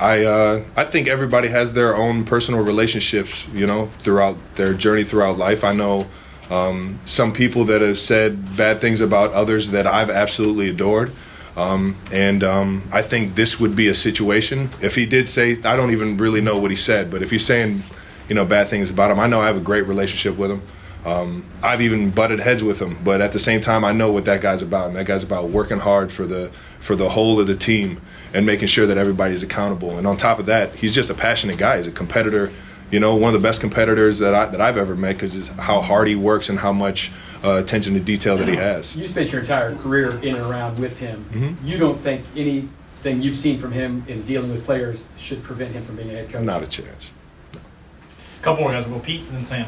I 0.00 0.24
uh, 0.24 0.64
I 0.76 0.84
think 0.84 1.08
everybody 1.08 1.48
has 1.48 1.72
their 1.72 1.96
own 1.96 2.24
personal 2.24 2.62
relationships, 2.62 3.46
you 3.52 3.66
know, 3.66 3.86
throughout 3.86 4.36
their 4.56 4.74
journey 4.74 5.04
throughout 5.04 5.38
life. 5.38 5.64
I 5.64 5.72
know 5.72 6.06
um, 6.50 7.00
some 7.04 7.32
people 7.32 7.64
that 7.66 7.80
have 7.82 7.98
said 7.98 8.56
bad 8.56 8.80
things 8.80 9.00
about 9.00 9.32
others 9.32 9.70
that 9.70 9.86
I've 9.86 10.10
absolutely 10.10 10.70
adored. 10.70 11.12
Um, 11.58 11.96
and 12.12 12.44
um, 12.44 12.88
I 12.92 13.02
think 13.02 13.34
this 13.34 13.58
would 13.58 13.74
be 13.74 13.88
a 13.88 13.94
situation. 13.94 14.70
If 14.80 14.94
he 14.94 15.06
did 15.06 15.26
say, 15.26 15.60
I 15.64 15.74
don't 15.74 15.90
even 15.90 16.16
really 16.16 16.40
know 16.40 16.56
what 16.56 16.70
he 16.70 16.76
said, 16.76 17.10
but 17.10 17.20
if 17.20 17.32
he's 17.32 17.44
saying, 17.44 17.82
you 18.28 18.36
know, 18.36 18.44
bad 18.44 18.68
things 18.68 18.90
about 18.90 19.10
him, 19.10 19.18
I 19.18 19.26
know 19.26 19.40
I 19.40 19.46
have 19.48 19.56
a 19.56 19.60
great 19.60 19.86
relationship 19.88 20.38
with 20.38 20.52
him. 20.52 20.62
Um, 21.04 21.44
I've 21.60 21.80
even 21.80 22.10
butted 22.10 22.38
heads 22.38 22.62
with 22.62 22.80
him, 22.80 22.96
but 23.02 23.20
at 23.20 23.32
the 23.32 23.40
same 23.40 23.60
time, 23.60 23.84
I 23.84 23.92
know 23.92 24.12
what 24.12 24.24
that 24.26 24.40
guy's 24.40 24.62
about, 24.62 24.88
and 24.88 24.96
that 24.96 25.06
guy's 25.06 25.24
about 25.24 25.48
working 25.48 25.78
hard 25.78 26.12
for 26.12 26.26
the 26.26 26.50
for 26.78 26.94
the 26.94 27.08
whole 27.08 27.40
of 27.40 27.48
the 27.48 27.56
team 27.56 28.00
and 28.32 28.46
making 28.46 28.68
sure 28.68 28.86
that 28.86 28.98
everybody's 28.98 29.42
accountable. 29.42 29.98
And 29.98 30.06
on 30.06 30.16
top 30.16 30.38
of 30.38 30.46
that, 30.46 30.74
he's 30.74 30.94
just 30.94 31.10
a 31.10 31.14
passionate 31.14 31.58
guy. 31.58 31.78
He's 31.78 31.86
a 31.88 31.92
competitor. 31.92 32.52
You 32.90 33.00
know, 33.00 33.14
one 33.16 33.34
of 33.34 33.40
the 33.40 33.46
best 33.46 33.60
competitors 33.60 34.18
that 34.20 34.34
I 34.34 34.46
that 34.46 34.60
I've 34.60 34.76
ever 34.78 34.96
met 34.96 35.14
because 35.14 35.36
of 35.50 35.58
how 35.58 35.80
hard 35.82 36.08
he 36.08 36.14
works 36.14 36.48
and 36.48 36.58
how 36.58 36.72
much 36.72 37.12
uh, 37.44 37.60
attention 37.62 37.94
to 37.94 38.00
detail 38.00 38.36
that 38.38 38.48
he 38.48 38.56
has. 38.56 38.96
You 38.96 39.06
spent 39.06 39.30
your 39.30 39.42
entire 39.42 39.74
career 39.76 40.10
in 40.22 40.34
and 40.34 40.46
around 40.46 40.78
with 40.78 40.98
him. 40.98 41.26
Mhm. 41.32 41.56
You 41.68 41.76
don't 41.76 42.00
think 42.00 42.24
anything 42.34 43.22
you've 43.22 43.36
seen 43.36 43.58
from 43.58 43.72
him 43.72 44.04
in 44.08 44.22
dealing 44.22 44.50
with 44.50 44.64
players 44.64 45.08
should 45.18 45.42
prevent 45.42 45.72
him 45.72 45.84
from 45.84 45.96
being 45.96 46.08
a 46.10 46.14
head 46.14 46.30
coach? 46.32 46.44
Not 46.44 46.62
a 46.62 46.66
chance. 46.66 47.12
A 47.54 48.42
Couple 48.42 48.62
more 48.64 48.72
guys. 48.72 48.86
We'll 48.86 48.98
go 48.98 49.04
Pete 49.04 49.20
and 49.28 49.36
then 49.36 49.44
Sam. 49.44 49.66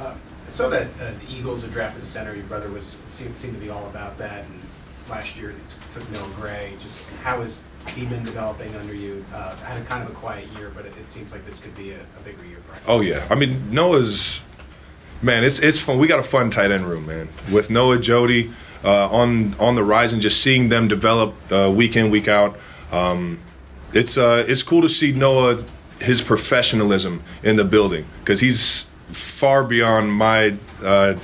Uh, 0.00 0.14
I 0.46 0.50
saw 0.50 0.68
that 0.70 0.86
uh, 1.00 1.10
the 1.26 1.30
Eagles 1.32 1.62
had 1.62 1.72
drafted 1.72 2.02
a 2.02 2.06
center. 2.06 2.34
Your 2.34 2.44
brother 2.44 2.70
was 2.70 2.96
seemed, 3.10 3.36
seemed 3.38 3.54
to 3.54 3.60
be 3.60 3.68
all 3.68 3.86
about 3.86 4.16
that. 4.18 4.44
And 4.44 4.60
last 5.10 5.36
year 5.36 5.50
it 5.50 5.56
took 5.92 6.10
Noah 6.10 6.28
Gray. 6.40 6.72
Just 6.80 7.02
how 7.22 7.42
has 7.42 7.64
he 7.90 8.06
been 8.06 8.24
developing 8.24 8.74
under 8.76 8.94
you? 8.94 9.24
Uh, 9.32 9.56
had 9.56 9.80
a 9.80 9.84
kind 9.84 10.02
of 10.02 10.10
a 10.10 10.14
quiet 10.14 10.46
year, 10.56 10.70
but 10.74 10.86
it, 10.86 10.92
it 10.98 11.10
seems 11.10 11.32
like 11.32 11.44
this 11.46 11.58
could 11.60 11.74
be 11.76 11.92
a, 11.92 12.00
a 12.00 12.22
bigger 12.24 12.44
year 12.44 12.58
for 12.66 12.74
him. 12.74 12.82
Oh 12.86 13.00
yeah, 13.00 13.26
I 13.30 13.34
mean 13.34 13.72
Noah's 13.72 14.42
man. 15.20 15.44
It's 15.44 15.58
it's 15.58 15.80
fun. 15.80 15.98
We 15.98 16.06
got 16.06 16.18
a 16.18 16.24
fun 16.24 16.50
tight 16.50 16.70
end 16.70 16.86
room, 16.86 17.06
man. 17.06 17.28
With 17.50 17.70
Noah, 17.70 17.98
Jody 17.98 18.52
uh, 18.84 19.08
on 19.08 19.54
on 19.58 19.74
the 19.74 19.84
rise, 19.84 20.12
and 20.12 20.20
just 20.20 20.40
seeing 20.40 20.68
them 20.68 20.88
develop 20.88 21.34
uh, 21.52 21.72
week 21.74 21.96
in 21.96 22.10
week 22.10 22.28
out. 22.28 22.58
Um, 22.90 23.40
it's 23.92 24.16
uh, 24.16 24.44
it's 24.46 24.62
cool 24.62 24.82
to 24.82 24.88
see 24.88 25.12
Noah 25.12 25.64
his 26.00 26.20
professionalism 26.20 27.22
in 27.42 27.56
the 27.56 27.64
building 27.64 28.04
because 28.20 28.40
he's 28.40 28.90
far 29.12 29.64
beyond 29.64 30.12
my 30.12 30.56
uh, 30.82 31.16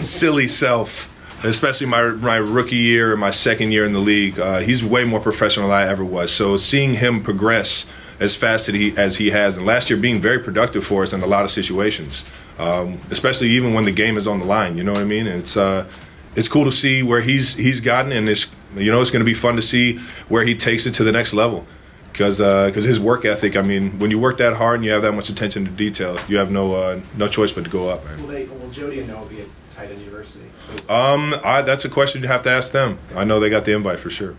silly 0.00 0.48
self. 0.48 1.08
Especially 1.44 1.86
my 1.86 2.10
my 2.10 2.36
rookie 2.36 2.76
year 2.76 3.12
and 3.12 3.20
my 3.20 3.30
second 3.30 3.72
year 3.72 3.84
in 3.84 3.92
the 3.92 4.00
league, 4.00 4.38
uh, 4.38 4.60
he's 4.60 4.84
way 4.84 5.04
more 5.04 5.20
professional 5.20 5.68
than 5.68 5.76
I 5.76 5.88
ever 5.88 6.04
was. 6.04 6.32
So 6.32 6.56
seeing 6.56 6.94
him 6.94 7.22
progress 7.22 7.86
as 8.20 8.36
fast 8.36 8.68
as 8.68 8.74
he 8.74 8.96
as 8.96 9.16
he 9.16 9.30
has, 9.30 9.56
and 9.56 9.66
last 9.66 9.90
year 9.90 9.98
being 9.98 10.20
very 10.20 10.38
productive 10.38 10.84
for 10.84 11.02
us 11.02 11.12
in 11.12 11.20
a 11.22 11.26
lot 11.26 11.44
of 11.44 11.50
situations, 11.50 12.24
um, 12.58 13.00
especially 13.10 13.50
even 13.50 13.74
when 13.74 13.84
the 13.84 13.92
game 13.92 14.16
is 14.16 14.26
on 14.26 14.38
the 14.38 14.44
line. 14.44 14.76
You 14.76 14.84
know 14.84 14.92
what 14.92 15.02
I 15.02 15.04
mean? 15.04 15.26
And 15.26 15.40
it's 15.40 15.56
uh, 15.56 15.88
it's 16.36 16.48
cool 16.48 16.64
to 16.64 16.72
see 16.72 17.02
where 17.02 17.20
he's 17.20 17.54
he's 17.54 17.80
gotten, 17.80 18.12
and 18.12 18.28
it's 18.28 18.46
you 18.76 18.92
know 18.92 19.00
it's 19.00 19.10
going 19.10 19.24
to 19.24 19.30
be 19.30 19.34
fun 19.34 19.56
to 19.56 19.62
see 19.62 19.98
where 20.28 20.44
he 20.44 20.54
takes 20.54 20.86
it 20.86 20.94
to 20.94 21.04
the 21.04 21.12
next 21.12 21.34
level. 21.34 21.66
Because 22.12 22.38
because 22.38 22.84
his 22.84 23.00
work 23.00 23.24
ethic, 23.24 23.56
I 23.56 23.62
mean, 23.62 23.98
when 23.98 24.10
you 24.10 24.18
work 24.18 24.38
that 24.38 24.54
hard 24.54 24.76
and 24.76 24.84
you 24.84 24.92
have 24.92 25.02
that 25.02 25.12
much 25.12 25.28
attention 25.28 25.64
to 25.64 25.70
detail, 25.70 26.18
you 26.28 26.36
have 26.36 26.50
no 26.50 26.74
uh, 26.74 27.00
no 27.16 27.26
choice 27.28 27.52
but 27.52 27.64
to 27.64 27.70
go 27.70 27.88
up. 27.88 28.04
Man. 28.04 28.20
Will 28.20 28.28
they? 28.28 28.44
Will 28.44 28.70
Jody 28.70 29.00
and 29.00 29.08
Noah 29.08 29.26
be 29.26 29.40
at 29.40 29.48
Tight 29.72 29.90
End 29.90 30.00
University? 30.00 30.44
Um, 30.88 31.34
I, 31.44 31.62
that's 31.62 31.84
a 31.84 31.88
question 31.88 32.22
you 32.22 32.28
have 32.28 32.42
to 32.42 32.50
ask 32.50 32.72
them. 32.72 32.98
I 33.14 33.24
know 33.24 33.40
they 33.40 33.50
got 33.50 33.64
the 33.64 33.72
invite 33.72 34.00
for 34.00 34.10
sure. 34.10 34.36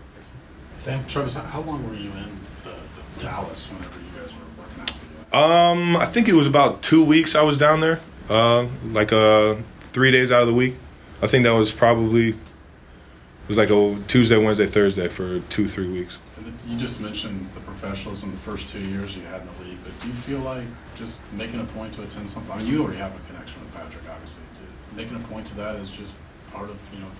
Sam? 0.80 1.04
Travis, 1.06 1.34
how, 1.34 1.42
how 1.42 1.60
long 1.60 1.88
were 1.88 1.94
you 1.94 2.10
in 2.10 2.38
the, 2.62 2.70
the 3.16 3.22
Dallas 3.22 3.68
whenever 3.70 3.98
you 3.98 4.20
guys 4.20 4.32
were 4.34 4.62
working 4.62 4.94
out? 5.32 5.70
Um, 5.70 5.96
I 5.96 6.06
think 6.06 6.28
it 6.28 6.34
was 6.34 6.46
about 6.46 6.82
two 6.82 7.04
weeks 7.04 7.34
I 7.34 7.42
was 7.42 7.56
down 7.56 7.80
there, 7.80 8.00
uh, 8.28 8.66
like 8.86 9.12
uh, 9.12 9.56
three 9.80 10.10
days 10.10 10.30
out 10.30 10.42
of 10.42 10.48
the 10.48 10.54
week. 10.54 10.76
I 11.22 11.26
think 11.26 11.44
that 11.44 11.54
was 11.54 11.72
probably 11.72 12.30
it 12.30 13.48
was 13.48 13.58
like 13.58 13.70
a 13.70 13.98
Tuesday, 14.08 14.36
Wednesday, 14.36 14.66
Thursday 14.66 15.08
for 15.08 15.40
two, 15.40 15.68
three 15.68 15.88
weeks. 15.88 16.18
You 16.66 16.76
just 16.76 17.00
mentioned 17.00 17.48
the 17.54 17.60
professionals 17.60 18.24
in 18.24 18.30
the 18.32 18.36
first 18.36 18.68
two 18.68 18.80
years 18.80 19.16
you 19.16 19.22
had 19.22 19.42
in 19.42 19.48
the 19.58 19.64
league, 19.68 19.78
but 19.84 19.98
do 20.00 20.08
you 20.08 20.14
feel 20.14 20.40
like 20.40 20.64
just 20.96 21.20
making 21.32 21.60
a 21.60 21.64
point 21.64 21.92
to 21.94 22.02
attend 22.02 22.28
something? 22.28 22.52
I 22.52 22.58
mean, 22.58 22.66
you 22.66 22.82
already 22.82 22.98
have 22.98 23.14
a 23.14 23.18
connection 23.28 23.60
with 23.60 23.72
Patrick, 23.72 24.02
obviously. 24.10 24.42
To, 24.56 24.96
making 24.96 25.16
a 25.16 25.20
point 25.28 25.46
to 25.48 25.56
that 25.56 25.76
is 25.76 25.90
just 25.90 26.12
part 26.52 26.70
of 26.70 26.76
you 26.92 27.00
know 27.00 27.10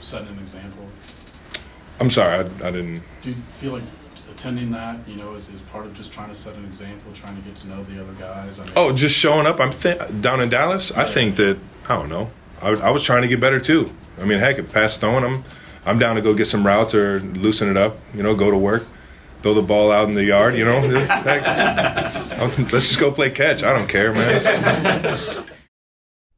setting 0.00 0.28
an 0.28 0.38
example. 0.38 0.86
I'm 2.00 2.10
sorry, 2.10 2.44
I, 2.62 2.68
I 2.68 2.70
didn't. 2.70 3.02
Do 3.22 3.30
you 3.30 3.34
feel 3.34 3.72
like 3.72 3.82
attending 4.30 4.70
that, 4.72 4.96
you 5.06 5.16
know, 5.16 5.34
is, 5.34 5.48
is 5.48 5.60
part 5.62 5.86
of 5.86 5.94
just 5.94 6.12
trying 6.12 6.28
to 6.28 6.34
set 6.34 6.54
an 6.54 6.64
example, 6.64 7.12
trying 7.12 7.36
to 7.36 7.42
get 7.42 7.54
to 7.56 7.68
know 7.68 7.84
the 7.84 8.00
other 8.02 8.12
guys? 8.14 8.58
I 8.58 8.64
mean, 8.64 8.72
Oh, 8.76 8.92
just 8.92 9.16
showing 9.16 9.46
up. 9.46 9.60
I'm 9.60 9.72
th- 9.72 9.98
down 10.20 10.40
in 10.40 10.48
Dallas. 10.48 10.90
I 10.92 11.04
think 11.04 11.36
that 11.36 11.58
I 11.88 11.96
don't 11.96 12.08
know. 12.08 12.30
I, 12.60 12.70
I 12.70 12.90
was 12.90 13.02
trying 13.02 13.22
to 13.22 13.28
get 13.28 13.40
better 13.40 13.60
too. 13.60 13.90
I 14.20 14.24
mean, 14.24 14.38
heck, 14.38 14.58
if 14.58 14.72
Pat's 14.72 14.96
throwing, 14.98 15.24
I'm 15.24 15.44
I'm 15.84 15.98
down 15.98 16.16
to 16.16 16.22
go 16.22 16.34
get 16.34 16.46
some 16.46 16.66
routes 16.66 16.94
or 16.94 17.20
loosen 17.20 17.68
it 17.68 17.76
up. 17.76 17.98
You 18.14 18.22
know, 18.22 18.34
go 18.34 18.50
to 18.50 18.58
work, 18.58 18.86
throw 19.42 19.54
the 19.54 19.62
ball 19.62 19.90
out 19.90 20.08
in 20.08 20.14
the 20.14 20.24
yard. 20.24 20.54
You 20.54 20.64
know, 20.64 20.80
heck, 20.90 21.42
let's 22.72 22.88
just 22.88 23.00
go 23.00 23.10
play 23.10 23.30
catch. 23.30 23.62
I 23.62 23.72
don't 23.72 23.88
care, 23.88 24.12
man. 24.12 25.44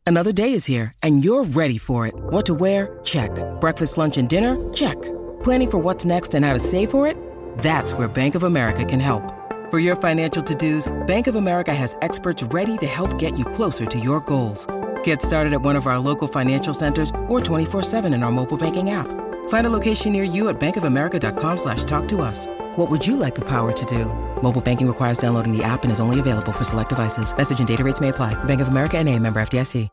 Another 0.06 0.32
day 0.32 0.52
is 0.52 0.66
here, 0.66 0.92
and 1.02 1.24
you're 1.24 1.44
ready 1.44 1.78
for 1.78 2.06
it. 2.06 2.14
What 2.14 2.44
to 2.46 2.54
wear? 2.54 2.98
Check. 3.04 3.30
Breakfast, 3.60 3.96
lunch, 3.96 4.18
and 4.18 4.28
dinner? 4.28 4.54
Check. 4.74 5.00
Planning 5.42 5.70
for 5.70 5.78
what's 5.78 6.04
next 6.04 6.34
and 6.34 6.44
how 6.44 6.52
to 6.52 6.60
save 6.60 6.90
for 6.90 7.06
it? 7.06 7.16
That's 7.58 7.94
where 7.94 8.06
Bank 8.06 8.34
of 8.34 8.42
America 8.42 8.84
can 8.84 9.00
help. 9.00 9.22
For 9.70 9.78
your 9.78 9.96
financial 9.96 10.42
to-dos, 10.42 10.92
Bank 11.06 11.26
of 11.26 11.36
America 11.36 11.74
has 11.74 11.96
experts 12.02 12.42
ready 12.42 12.76
to 12.78 12.86
help 12.86 13.18
get 13.18 13.38
you 13.38 13.46
closer 13.46 13.86
to 13.86 13.98
your 13.98 14.20
goals. 14.20 14.66
Get 15.04 15.22
started 15.22 15.54
at 15.54 15.62
one 15.62 15.76
of 15.76 15.86
our 15.86 15.98
local 15.98 16.28
financial 16.28 16.74
centers 16.74 17.10
or 17.28 17.40
24-7 17.40 18.14
in 18.14 18.22
our 18.22 18.30
mobile 18.30 18.58
banking 18.58 18.90
app. 18.90 19.06
Find 19.48 19.66
a 19.66 19.70
location 19.70 20.12
near 20.12 20.24
you 20.24 20.48
at 20.48 20.60
bankofamerica.com 20.60 21.56
slash 21.56 21.84
talk 21.84 22.06
to 22.08 22.20
us. 22.20 22.46
What 22.76 22.90
would 22.90 23.06
you 23.06 23.16
like 23.16 23.34
the 23.34 23.44
power 23.46 23.72
to 23.72 23.86
do? 23.86 24.04
Mobile 24.42 24.60
banking 24.60 24.86
requires 24.86 25.16
downloading 25.16 25.56
the 25.56 25.64
app 25.64 25.84
and 25.84 25.90
is 25.90 26.00
only 26.00 26.20
available 26.20 26.52
for 26.52 26.64
select 26.64 26.90
devices. 26.90 27.34
Message 27.34 27.58
and 27.58 27.66
data 27.68 27.82
rates 27.82 28.00
may 28.00 28.10
apply. 28.10 28.34
Bank 28.44 28.60
of 28.60 28.68
America 28.68 28.98
and 28.98 29.08
a 29.08 29.18
member 29.18 29.40
FDIC. 29.40 29.88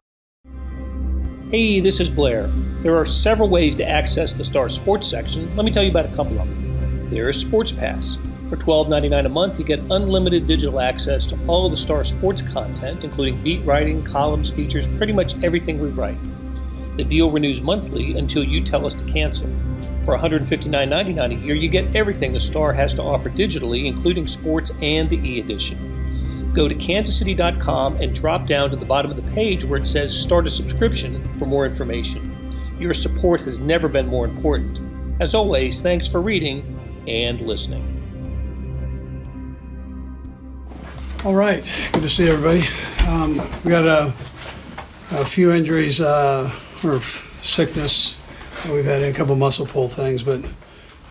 Hey, 1.52 1.82
this 1.82 2.00
is 2.00 2.10
Blair. 2.10 2.48
There 2.82 2.96
are 2.96 3.04
several 3.04 3.50
ways 3.50 3.76
to 3.76 3.86
access 3.86 4.32
the 4.32 4.46
Star 4.46 4.70
Sports 4.70 5.06
section. 5.06 5.54
Let 5.58 5.66
me 5.66 5.72
tell 5.72 5.84
you 5.84 5.90
about 5.90 6.06
a 6.06 6.16
couple 6.16 6.40
of 6.40 6.48
them. 6.48 7.10
There 7.10 7.28
is 7.28 7.38
Sports 7.38 7.74
Pass. 7.74 8.18
For 8.48 8.56
$12.99 8.56 9.26
a 9.26 9.30
month, 9.30 9.60
you 9.60 9.66
get 9.66 9.80
unlimited 9.92 10.48
digital 10.48 10.80
access 10.80 11.26
to 11.26 11.38
all 11.48 11.66
of 11.66 11.72
the 11.72 11.76
Star 11.76 12.06
Sports 12.06 12.42
content, 12.42 13.04
including 13.04 13.44
beat 13.44 13.66
writing, 13.66 14.02
columns, 14.02 14.50
features, 14.50 14.88
pretty 14.88 15.12
much 15.12 15.44
everything 15.44 15.78
we 15.82 15.90
write. 15.90 16.18
The 16.96 17.04
deal 17.04 17.32
renews 17.32 17.62
monthly 17.62 18.18
until 18.18 18.44
you 18.44 18.62
tell 18.62 18.86
us 18.86 18.96
to 18.96 19.06
cancel. 19.06 19.50
For 20.04 20.18
$159.99 20.18 21.32
a 21.32 21.46
year, 21.46 21.56
you 21.56 21.70
get 21.70 21.96
everything 21.96 22.34
the 22.34 22.40
Star 22.40 22.74
has 22.74 22.94
to 22.96 23.04
offer 23.04 23.30
digitally, 23.30 23.86
including 23.86 24.28
sports 24.28 24.72
and 24.82 25.10
the 25.10 25.18
e 25.18 25.40
edition. 25.40 26.52
Go 26.54 26.68
to 26.68 26.76
kansascity.com 26.76 27.98
and 27.98 28.14
drop 28.14 28.46
down 28.46 28.72
to 28.72 28.76
the 28.76 28.86
bottom 28.86 29.10
of 29.10 29.18
the 29.18 29.32
page 29.32 29.64
where 29.64 29.80
it 29.80 29.88
says 29.88 30.18
Start 30.18 30.46
a 30.48 30.50
Subscription 30.50 31.38
for 31.40 31.46
more 31.46 31.66
information. 31.66 32.56
Your 32.80 32.94
support 32.94 33.42
has 33.42 33.60
never 33.60 33.88
been 33.88 34.08
more 34.08 34.26
important. 34.26 34.82
As 35.22 35.36
always, 35.36 35.82
thanks 35.82 36.08
for 36.08 36.20
reading 36.20 36.80
and 37.08 37.40
listening. 37.42 38.00
All 41.24 41.36
right, 41.36 41.64
good 41.94 42.02
to 42.02 42.10
see 42.10 42.28
everybody. 42.28 42.68
Um, 43.08 43.38
we 43.64 43.70
got 43.70 43.86
a, 43.86 44.14
a 45.12 45.24
few 45.24 45.52
injuries 45.52 46.02
uh, 46.02 46.52
or 46.84 47.02
sickness. 47.44 48.18
We've 48.70 48.86
had 48.86 49.02
a 49.02 49.14
couple 49.14 49.36
muscle 49.36 49.66
pull 49.66 49.88
things, 49.88 50.24
but 50.24 50.44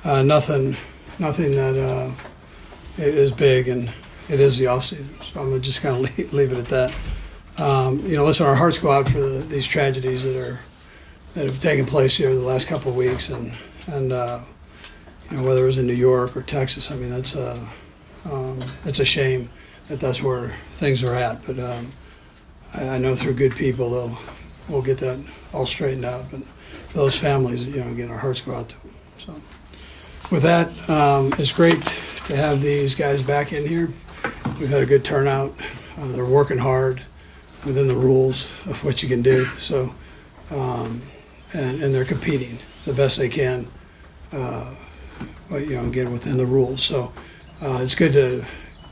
uh, 0.04 0.22
nothing, 0.22 0.76
nothing 1.18 1.52
that 1.52 1.76
uh, 1.76 3.02
is 3.02 3.32
big, 3.32 3.68
and 3.68 3.90
it 4.28 4.40
is 4.40 4.58
the 4.58 4.68
off 4.68 4.86
season. 4.86 5.08
So 5.22 5.40
I'm 5.40 5.60
just 5.60 5.80
kind 5.80 5.96
of 5.96 6.18
leave, 6.18 6.32
leave 6.32 6.52
it 6.52 6.58
at 6.58 6.66
that. 6.66 6.96
Um, 7.58 8.00
you 8.06 8.16
know, 8.16 8.24
listen, 8.24 8.46
our 8.46 8.54
hearts 8.54 8.78
go 8.78 8.90
out 8.90 9.08
for 9.08 9.20
the, 9.20 9.44
these 9.48 9.66
tragedies 9.66 10.24
that 10.24 10.36
are 10.36 10.60
that 11.34 11.46
have 11.46 11.60
taken 11.60 11.86
place 11.86 12.16
here 12.16 12.34
the 12.34 12.40
last 12.40 12.68
couple 12.68 12.90
of 12.90 12.96
weeks, 12.96 13.28
and 13.28 13.52
and 13.88 14.12
uh, 14.12 14.40
you 15.30 15.36
know 15.36 15.44
whether 15.44 15.62
it 15.62 15.66
was 15.66 15.78
in 15.78 15.86
New 15.86 15.92
York 15.92 16.36
or 16.36 16.42
Texas. 16.42 16.90
I 16.90 16.96
mean, 16.96 17.10
that's 17.10 17.34
a 17.34 17.52
um, 18.30 18.58
it's 18.84 18.98
a 18.98 19.04
shame 19.04 19.50
that 19.88 20.00
that's 20.00 20.22
where 20.22 20.54
things 20.72 21.02
are 21.02 21.14
at. 21.14 21.44
But 21.46 21.58
um, 21.58 21.90
I, 22.74 22.88
I 22.88 22.98
know 22.98 23.14
through 23.16 23.34
good 23.34 23.56
people, 23.56 23.90
they'll 23.90 24.18
we'll 24.70 24.82
get 24.82 24.98
that 24.98 25.18
all 25.52 25.66
straightened 25.66 26.04
out. 26.04 26.30
But 26.30 26.42
for 26.88 26.98
those 26.98 27.18
families, 27.18 27.64
you 27.64 27.82
know, 27.82 27.90
again, 27.90 28.10
our 28.10 28.18
hearts 28.18 28.40
go 28.40 28.54
out 28.54 28.68
to 28.68 28.80
them. 28.80 28.94
So 29.18 29.34
with 30.30 30.42
that, 30.42 30.68
um, 30.88 31.32
it's 31.38 31.52
great 31.52 31.80
to 32.26 32.36
have 32.36 32.62
these 32.62 32.94
guys 32.94 33.22
back 33.22 33.52
in 33.52 33.66
here. 33.66 33.92
We've 34.58 34.68
had 34.68 34.82
a 34.82 34.86
good 34.86 35.04
turnout. 35.04 35.54
Uh, 35.98 36.08
they're 36.12 36.24
working 36.24 36.58
hard 36.58 37.02
within 37.64 37.88
the 37.88 37.94
rules 37.94 38.44
of 38.66 38.82
what 38.84 39.02
you 39.02 39.08
can 39.08 39.22
do. 39.22 39.44
So, 39.58 39.94
um, 40.50 41.02
and, 41.52 41.82
and 41.82 41.94
they're 41.94 42.04
competing 42.04 42.58
the 42.84 42.92
best 42.92 43.18
they 43.18 43.28
can. 43.28 43.66
Uh, 44.32 44.74
well, 45.50 45.60
you 45.60 45.76
know, 45.76 45.86
again 45.86 46.12
within 46.12 46.36
the 46.36 46.46
rules. 46.46 46.82
So 46.82 47.12
uh, 47.60 47.80
it's 47.82 47.94
good 47.94 48.12
to 48.12 48.44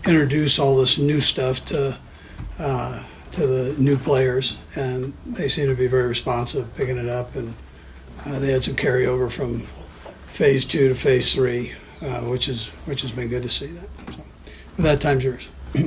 introduce 0.07 0.59
all 0.59 0.77
this 0.77 0.99
new 0.99 1.21
stuff 1.21 1.65
to 1.67 1.97
uh, 2.59 3.05
to 3.33 3.47
the 3.47 3.75
new 3.79 3.97
players, 3.97 4.57
and 4.75 5.13
they 5.27 5.49
seem 5.49 5.69
to 5.69 5.75
be 5.75 5.87
very 5.87 6.07
responsive, 6.07 6.75
picking 6.77 6.97
it 6.97 7.09
up, 7.09 7.35
and 7.35 7.55
uh, 8.27 8.39
they 8.39 8.53
had 8.53 8.65
some 8.65 8.75
carryover 8.75 9.31
from 9.31 9.67
phase 10.31 10.65
two 10.65 10.89
to 10.89 10.95
phase 10.95 11.35
three, 11.35 11.73
uh, 12.03 12.21
which 12.23 12.49
is 12.49 12.67
which 12.87 13.03
has 13.03 13.13
been 13.13 13.29
good 13.29 13.43
to 13.43 13.49
see 13.49 13.67
that. 13.67 13.89
So, 14.13 14.19
with 14.77 14.85
that, 14.85 15.01
time's 15.01 15.25
yours. 15.25 15.49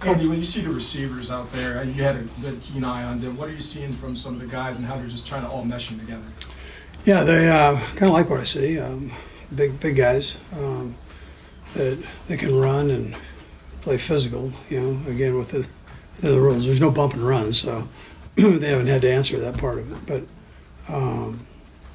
Cody, 0.00 0.28
when 0.28 0.38
you 0.38 0.44
see 0.44 0.60
the 0.60 0.70
receivers 0.70 1.30
out 1.30 1.50
there, 1.52 1.82
you 1.82 2.02
had 2.02 2.16
a 2.16 2.22
good 2.40 2.60
keen 2.62 2.84
eye 2.84 3.04
on 3.04 3.20
them, 3.20 3.36
what 3.36 3.48
are 3.48 3.52
you 3.52 3.62
seeing 3.62 3.92
from 3.92 4.14
some 4.14 4.34
of 4.34 4.40
the 4.40 4.46
guys 4.46 4.78
and 4.78 4.86
how 4.86 4.96
they're 4.96 5.06
just 5.06 5.26
trying 5.26 5.42
to 5.42 5.48
all 5.48 5.64
mesh 5.64 5.88
them 5.88 5.98
together? 5.98 6.22
Yeah, 7.04 7.24
they 7.24 7.48
uh, 7.48 7.78
kind 7.90 8.04
of 8.04 8.10
like 8.10 8.28
what 8.28 8.40
I 8.40 8.44
see. 8.44 8.78
Um, 8.78 9.10
big, 9.54 9.80
big 9.80 9.96
guys 9.96 10.36
um, 10.52 10.96
that 11.74 12.04
they 12.28 12.36
can 12.36 12.54
run 12.54 12.90
and 12.90 13.16
play 13.80 13.96
physical. 13.96 14.52
You 14.68 14.80
know, 14.80 15.10
again 15.10 15.36
with 15.36 15.50
the, 15.50 15.66
the 16.20 16.40
rules, 16.40 16.64
there's 16.64 16.80
no 16.80 16.90
bump 16.90 17.14
and 17.14 17.26
run, 17.26 17.52
so 17.52 17.88
they 18.34 18.68
haven't 18.68 18.86
had 18.86 19.02
to 19.02 19.10
answer 19.12 19.38
that 19.38 19.56
part 19.58 19.78
of 19.78 19.92
it. 19.92 20.06
But 20.06 20.94
um, 20.94 21.46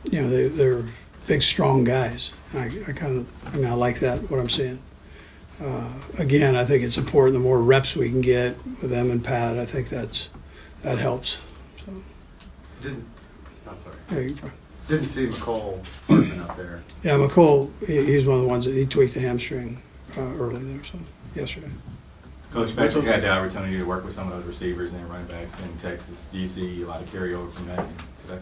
you 0.09 0.21
know, 0.21 0.29
they, 0.29 0.47
they're 0.47 0.85
big, 1.27 1.41
strong 1.41 1.83
guys. 1.83 2.33
I, 2.53 2.65
I 2.87 2.91
kind 2.91 3.17
of, 3.19 3.53
I 3.53 3.57
mean, 3.57 3.65
I 3.67 3.73
like 3.73 3.99
that. 3.99 4.29
What 4.29 4.39
I'm 4.39 4.49
seeing. 4.49 4.79
Uh, 5.61 5.93
again, 6.17 6.55
I 6.55 6.65
think 6.65 6.83
it's 6.83 6.97
important. 6.97 7.33
The 7.33 7.43
more 7.43 7.61
reps 7.61 7.95
we 7.95 8.09
can 8.09 8.21
get 8.21 8.57
with 8.65 8.89
them 8.89 9.11
and 9.11 9.23
Pat, 9.23 9.57
I 9.59 9.65
think 9.65 9.89
that's 9.89 10.29
that 10.81 10.97
helps. 10.97 11.37
So, 11.85 11.93
Didn't, 12.81 13.05
I'm 13.67 13.77
sorry. 14.09 14.31
yeah. 14.31 14.49
Didn't 14.87 15.07
see 15.07 15.27
Hardman 15.29 16.39
out 16.41 16.57
there. 16.57 16.81
Yeah, 17.03 17.11
Mecole, 17.11 17.71
he, 17.85 18.03
he's 18.03 18.25
one 18.25 18.37
of 18.37 18.41
the 18.41 18.47
ones 18.47 18.65
that 18.65 18.73
he 18.73 18.85
tweaked 18.85 19.15
a 19.15 19.19
hamstring 19.19 19.81
uh, 20.17 20.21
early 20.35 20.63
there, 20.63 20.83
so 20.83 20.97
yesterday. 21.35 21.69
Coach 22.51 22.75
Patrick 22.75 23.05
had 23.05 23.21
the 23.23 23.29
opportunity 23.29 23.77
to 23.77 23.83
work 23.85 24.03
with 24.03 24.13
some 24.13 24.29
of 24.31 24.37
those 24.37 24.45
receivers 24.45 24.93
and 24.93 25.09
running 25.09 25.27
backs 25.27 25.59
in 25.61 25.77
Texas. 25.77 26.27
Do 26.31 26.37
you 26.37 26.47
see 26.47 26.81
a 26.81 26.85
lot 26.87 27.01
of 27.01 27.07
carryover 27.09 27.51
from 27.53 27.67
that 27.67 27.85
today? 28.21 28.39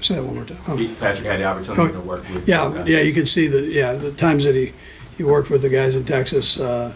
Say 0.00 0.14
that 0.14 0.24
one 0.24 0.36
more 0.36 0.44
time. 0.44 0.56
Oh. 0.68 0.76
Patrick 1.00 1.26
had 1.26 1.40
the 1.40 1.44
opportunity 1.44 1.82
Oh, 1.82 1.92
to 1.92 2.00
work 2.00 2.26
with. 2.30 2.48
Yeah, 2.48 2.72
guys. 2.72 2.88
yeah, 2.88 3.00
you 3.00 3.12
can 3.12 3.26
see 3.26 3.46
the 3.46 3.62
yeah 3.62 3.92
the 3.94 4.12
times 4.12 4.44
that 4.44 4.54
he 4.54 4.72
he 5.16 5.24
worked 5.24 5.50
with 5.50 5.62
the 5.62 5.68
guys 5.68 5.96
in 5.96 6.04
Texas. 6.04 6.58
Uh, 6.58 6.94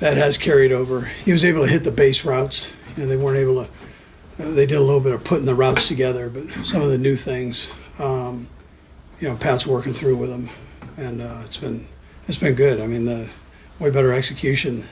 that 0.00 0.16
has 0.16 0.38
carried 0.38 0.70
over. 0.70 1.00
He 1.24 1.32
was 1.32 1.44
able 1.44 1.64
to 1.66 1.70
hit 1.72 1.82
the 1.82 1.90
base 1.90 2.24
routes. 2.24 2.70
You 2.96 3.02
know, 3.02 3.08
they 3.08 3.16
weren't 3.16 3.38
able 3.38 3.64
to. 3.64 3.70
Uh, 4.42 4.50
they 4.54 4.64
did 4.66 4.76
a 4.76 4.80
little 4.80 5.00
bit 5.00 5.12
of 5.12 5.24
putting 5.24 5.44
the 5.46 5.54
routes 5.56 5.88
together, 5.88 6.28
but 6.30 6.48
some 6.64 6.82
of 6.82 6.90
the 6.90 6.98
new 6.98 7.16
things, 7.16 7.68
um, 7.98 8.46
you 9.20 9.28
know, 9.28 9.36
Pat's 9.36 9.66
working 9.66 9.92
through 9.92 10.16
with 10.16 10.30
them, 10.30 10.48
and 10.98 11.20
uh, 11.20 11.42
it's 11.44 11.56
been 11.56 11.86
it's 12.28 12.38
been 12.38 12.54
good. 12.54 12.80
I 12.80 12.86
mean, 12.86 13.06
the 13.06 13.28
way 13.80 13.90
better 13.90 14.12
execution 14.12 14.84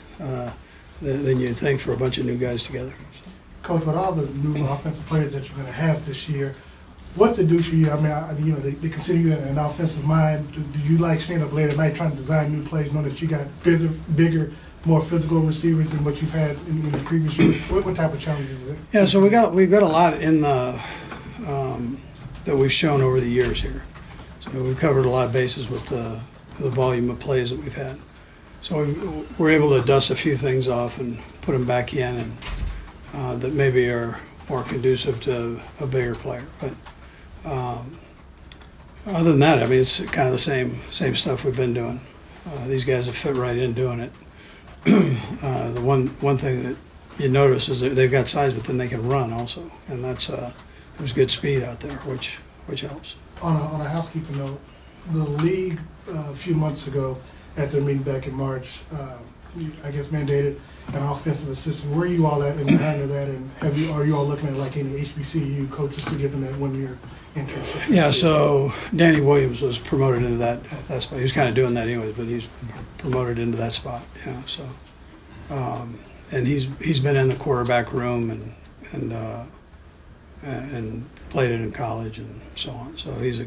than, 1.00 1.24
than 1.24 1.40
you'd 1.40 1.56
think 1.56 1.80
for 1.80 1.92
a 1.92 1.96
bunch 1.96 2.18
of 2.18 2.26
new 2.26 2.37
guys 2.37 2.64
together. 2.64 2.94
Coach, 3.62 3.85
with 3.85 3.96
all 3.96 4.12
the 4.12 4.32
new 4.35 4.64
offensive 4.66 5.04
players 5.06 5.32
that 5.32 5.46
you're 5.48 5.56
going 5.56 5.66
to 5.66 5.72
have 5.72 6.04
this 6.06 6.28
year, 6.28 6.54
what's 7.16 7.38
it 7.38 7.48
do 7.48 7.61
for 7.62 7.74
you? 7.74 7.90
I 7.90 7.96
mean, 7.96 8.12
I, 8.12 8.38
you 8.38 8.52
know, 8.52 8.61
they, 8.61 8.70
they 8.70 8.88
consider 8.88 9.18
you 9.18 9.32
an 9.32 9.59
offensive 9.59 10.04
mind. 10.04 10.52
Do, 10.52 10.61
do 10.61 10.78
you 10.80 10.98
like 10.98 11.20
staying 11.20 11.42
up 11.42 11.52
late 11.52 11.72
at 11.72 11.76
night 11.76 11.96
trying 11.96 12.11
to 12.11 12.16
design 12.16 12.52
new 12.52 12.66
plays, 12.66 12.92
knowing 12.92 13.09
that 13.09 13.20
you 13.20 13.28
got 13.28 13.46
bigger, 13.64 13.88
bigger 14.14 14.52
more 14.85 15.02
physical 15.02 15.40
receivers 15.40 15.90
than 15.90 16.04
what 16.04 16.20
you've 16.20 16.32
had 16.32 16.56
in, 16.68 16.80
in 16.85 16.92
the 16.92 16.98
previous 16.98 17.37
years? 17.37 17.61
What, 17.70 17.85
what 17.85 17.96
type 17.96 18.12
of 18.12 18.20
challenges 18.20 18.61
is 18.62 18.70
it? 18.70 18.78
Yeah, 18.92 19.04
so 19.04 19.20
we 19.20 19.28
got 19.28 19.52
we've 19.52 19.70
got 19.70 19.82
a 19.82 19.87
lot 19.87 20.14
in 20.14 20.40
the 20.40 20.80
um, 21.46 22.00
that 22.44 22.56
we've 22.56 22.72
shown 22.72 23.02
over 23.02 23.20
the 23.20 23.28
years 23.28 23.61
here. 23.61 23.82
So 24.40 24.62
we've 24.62 24.78
covered 24.78 25.04
a 25.04 25.11
lot 25.11 25.26
of 25.26 25.32
bases 25.32 25.68
with 25.68 25.85
the 25.87 26.20
the 26.61 26.70
volume 26.70 27.11
of 27.11 27.18
plays 27.18 27.50
that 27.50 27.59
we've 27.59 27.76
had. 27.76 27.98
So 28.66 28.83
we've, 28.83 29.38
we're 29.38 29.50
able 29.50 29.81
to 29.81 29.87
dust 29.87 30.11
a 30.11 30.16
few 30.16 30.37
things 30.37 30.66
off 30.66 30.98
and 30.98 31.20
put 31.42 31.52
them 31.52 31.66
back 31.66 31.94
in, 31.94 32.16
and 32.16 32.37
uh, 33.14 33.37
that 33.37 33.52
maybe 33.52 33.88
are 33.90 34.18
more 34.48 34.64
conducive 34.64 35.20
to 35.20 35.61
a 35.79 35.87
bigger 35.87 36.16
player. 36.16 36.44
But 36.59 36.72
um, 37.48 37.96
other 39.07 39.31
than 39.31 39.38
that, 39.38 39.62
I 39.62 39.66
mean, 39.66 39.79
it's 39.79 40.00
kind 40.07 40.26
of 40.26 40.33
the 40.33 40.40
same 40.40 40.81
same 40.90 41.14
stuff 41.14 41.44
we've 41.44 41.55
been 41.55 41.74
doing. 41.74 42.00
Uh, 42.44 42.66
these 42.66 42.85
guys 42.85 43.07
have 43.07 43.14
fit 43.14 43.37
right 43.37 43.57
in 43.57 43.72
doing 43.72 44.00
it. 44.00 44.12
uh, 45.44 45.70
the 45.70 45.81
one 45.81 46.09
one 46.18 46.37
thing 46.37 46.64
that 46.64 46.76
you 47.18 47.29
notice 47.29 47.68
is 47.68 47.79
that 47.83 47.90
they've 47.90 48.11
got 48.11 48.26
size, 48.26 48.52
but 48.52 48.64
then 48.64 48.79
they 48.79 48.88
can 48.88 49.07
run 49.09 49.33
also, 49.33 49.70
and 49.87 50.02
that's 50.02 50.29
uh, 50.29 50.52
there's 50.98 51.12
good 51.12 51.31
speed 51.31 51.62
out 51.62 51.79
there, 51.79 51.98
which 51.98 52.38
which 52.66 52.81
helps. 52.81 53.14
On 53.42 53.55
a, 53.55 53.61
on 53.61 53.81
a 53.81 53.88
housekeeping 53.88 54.38
note, 54.38 54.61
the 55.12 55.22
league 55.22 55.79
uh, 56.09 56.33
a 56.33 56.35
few 56.35 56.57
months 56.57 56.88
ago 56.88 57.16
at 57.56 57.70
their 57.70 57.80
meeting 57.80 58.02
back 58.02 58.26
in 58.26 58.34
March, 58.34 58.80
uh, 58.92 59.18
I 59.82 59.90
guess 59.90 60.08
mandated 60.08 60.58
an 60.88 61.02
offensive 61.02 61.48
assistant. 61.48 61.94
Where 61.94 62.04
are 62.04 62.10
you 62.10 62.26
all 62.26 62.42
at 62.42 62.58
in 62.58 62.66
the 62.66 62.76
hand 62.76 63.00
of 63.02 63.08
that, 63.08 63.28
and 63.28 63.50
have 63.60 63.78
you 63.78 63.90
are 63.92 64.04
you 64.04 64.16
all 64.16 64.26
looking 64.26 64.48
at 64.48 64.54
like 64.54 64.76
any 64.76 64.90
HBCU 65.04 65.70
coaches 65.70 66.04
to 66.04 66.14
give 66.14 66.32
them 66.32 66.42
that 66.42 66.56
one 66.56 66.74
year 66.74 66.98
internship? 67.34 67.88
Yeah, 67.88 68.10
so 68.10 68.72
Danny 68.94 69.20
Williams 69.20 69.62
was 69.62 69.78
promoted 69.78 70.22
into 70.22 70.36
that 70.38 70.62
that 70.88 71.02
spot. 71.02 71.18
He 71.18 71.22
was 71.22 71.32
kind 71.32 71.48
of 71.48 71.54
doing 71.54 71.74
that 71.74 71.88
anyways, 71.88 72.14
but 72.14 72.26
he's 72.26 72.48
promoted 72.98 73.38
into 73.38 73.56
that 73.56 73.72
spot. 73.72 74.04
Yeah, 74.26 74.42
so 74.44 74.68
um, 75.50 75.98
and 76.32 76.46
he's 76.46 76.68
he's 76.80 77.00
been 77.00 77.16
in 77.16 77.28
the 77.28 77.36
quarterback 77.36 77.92
room 77.92 78.30
and 78.30 78.54
and 78.92 79.12
uh, 79.12 79.44
and 80.42 81.04
played 81.30 81.50
it 81.50 81.60
in 81.60 81.72
college 81.72 82.18
and 82.18 82.40
so 82.54 82.70
on. 82.72 82.96
So 82.98 83.12
he's 83.14 83.40
a 83.40 83.46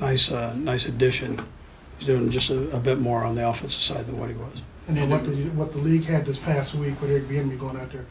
nice 0.00 0.30
uh, 0.30 0.54
nice 0.56 0.86
addition. 0.86 1.40
He's 2.00 2.06
doing 2.06 2.30
just 2.30 2.48
a, 2.48 2.74
a, 2.74 2.80
bit 2.80 2.98
more 2.98 3.24
on 3.24 3.34
the 3.34 3.46
offensive 3.46 3.82
side 3.82 4.06
than 4.06 4.18
what 4.18 4.30
he 4.30 4.34
was. 4.34 4.62
And 4.88 4.96
then 4.96 5.10
what 5.10 5.26
the 5.26 5.36
what 5.50 5.72
the 5.72 5.78
league 5.78 6.04
had 6.04 6.24
this 6.24 6.38
past 6.38 6.74
week 6.74 6.98
with 6.98 7.10
Eric 7.10 7.24
Bieniemy 7.24 7.60
going 7.60 7.76
out 7.76 7.92
there, 7.92 8.06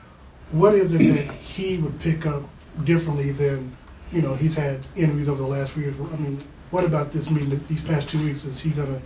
what 0.52 0.76
is 0.76 0.94
it 0.94 1.00
that 1.00 1.34
he 1.34 1.78
would 1.80 2.00
pick 2.00 2.28
up 2.28 2.44
differently 2.84 3.32
than 3.32 3.76
you 4.12 4.22
know 4.22 4.36
he's 4.36 4.56
had 4.56 4.86
interviews 4.96 5.28
over 5.28 5.42
the 5.42 5.48
last 5.48 5.72
few 5.72 5.82
years? 5.82 5.96
I 6.00 6.18
mean, 6.18 6.40
what 6.70 6.84
about 6.84 7.12
this 7.12 7.32
meeting 7.32 7.60
these 7.68 7.84
past 7.84 8.12
two 8.12 8.24
weeks? 8.24 8.46
Is 8.46 8.62
he 8.62 8.70
gonna 8.70 9.02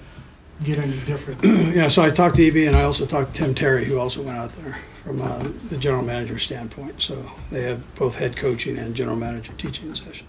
get 0.66 0.80
any 0.80 1.00
different? 1.06 1.44
yeah, 1.74 1.88
so 1.88 2.02
I 2.02 2.10
talked 2.10 2.36
to 2.36 2.46
EB 2.46 2.68
and 2.68 2.76
I 2.76 2.84
also 2.84 3.06
talked 3.06 3.34
to 3.36 3.42
Tim 3.42 3.56
Terry, 3.56 3.86
who 3.86 4.00
also 4.00 4.22
went 4.22 4.38
out 4.38 4.52
there 4.52 4.80
from 5.04 5.22
uh, 5.22 5.50
the 5.70 5.78
general 5.78 6.04
manager 6.04 6.38
standpoint. 6.38 7.02
So 7.02 7.26
they 7.52 7.64
have 7.64 7.96
both 7.96 8.20
head 8.20 8.36
coaching 8.36 8.78
and 8.78 8.94
general 8.94 9.16
manager 9.16 9.54
teaching 9.54 9.96
session. 9.96 10.28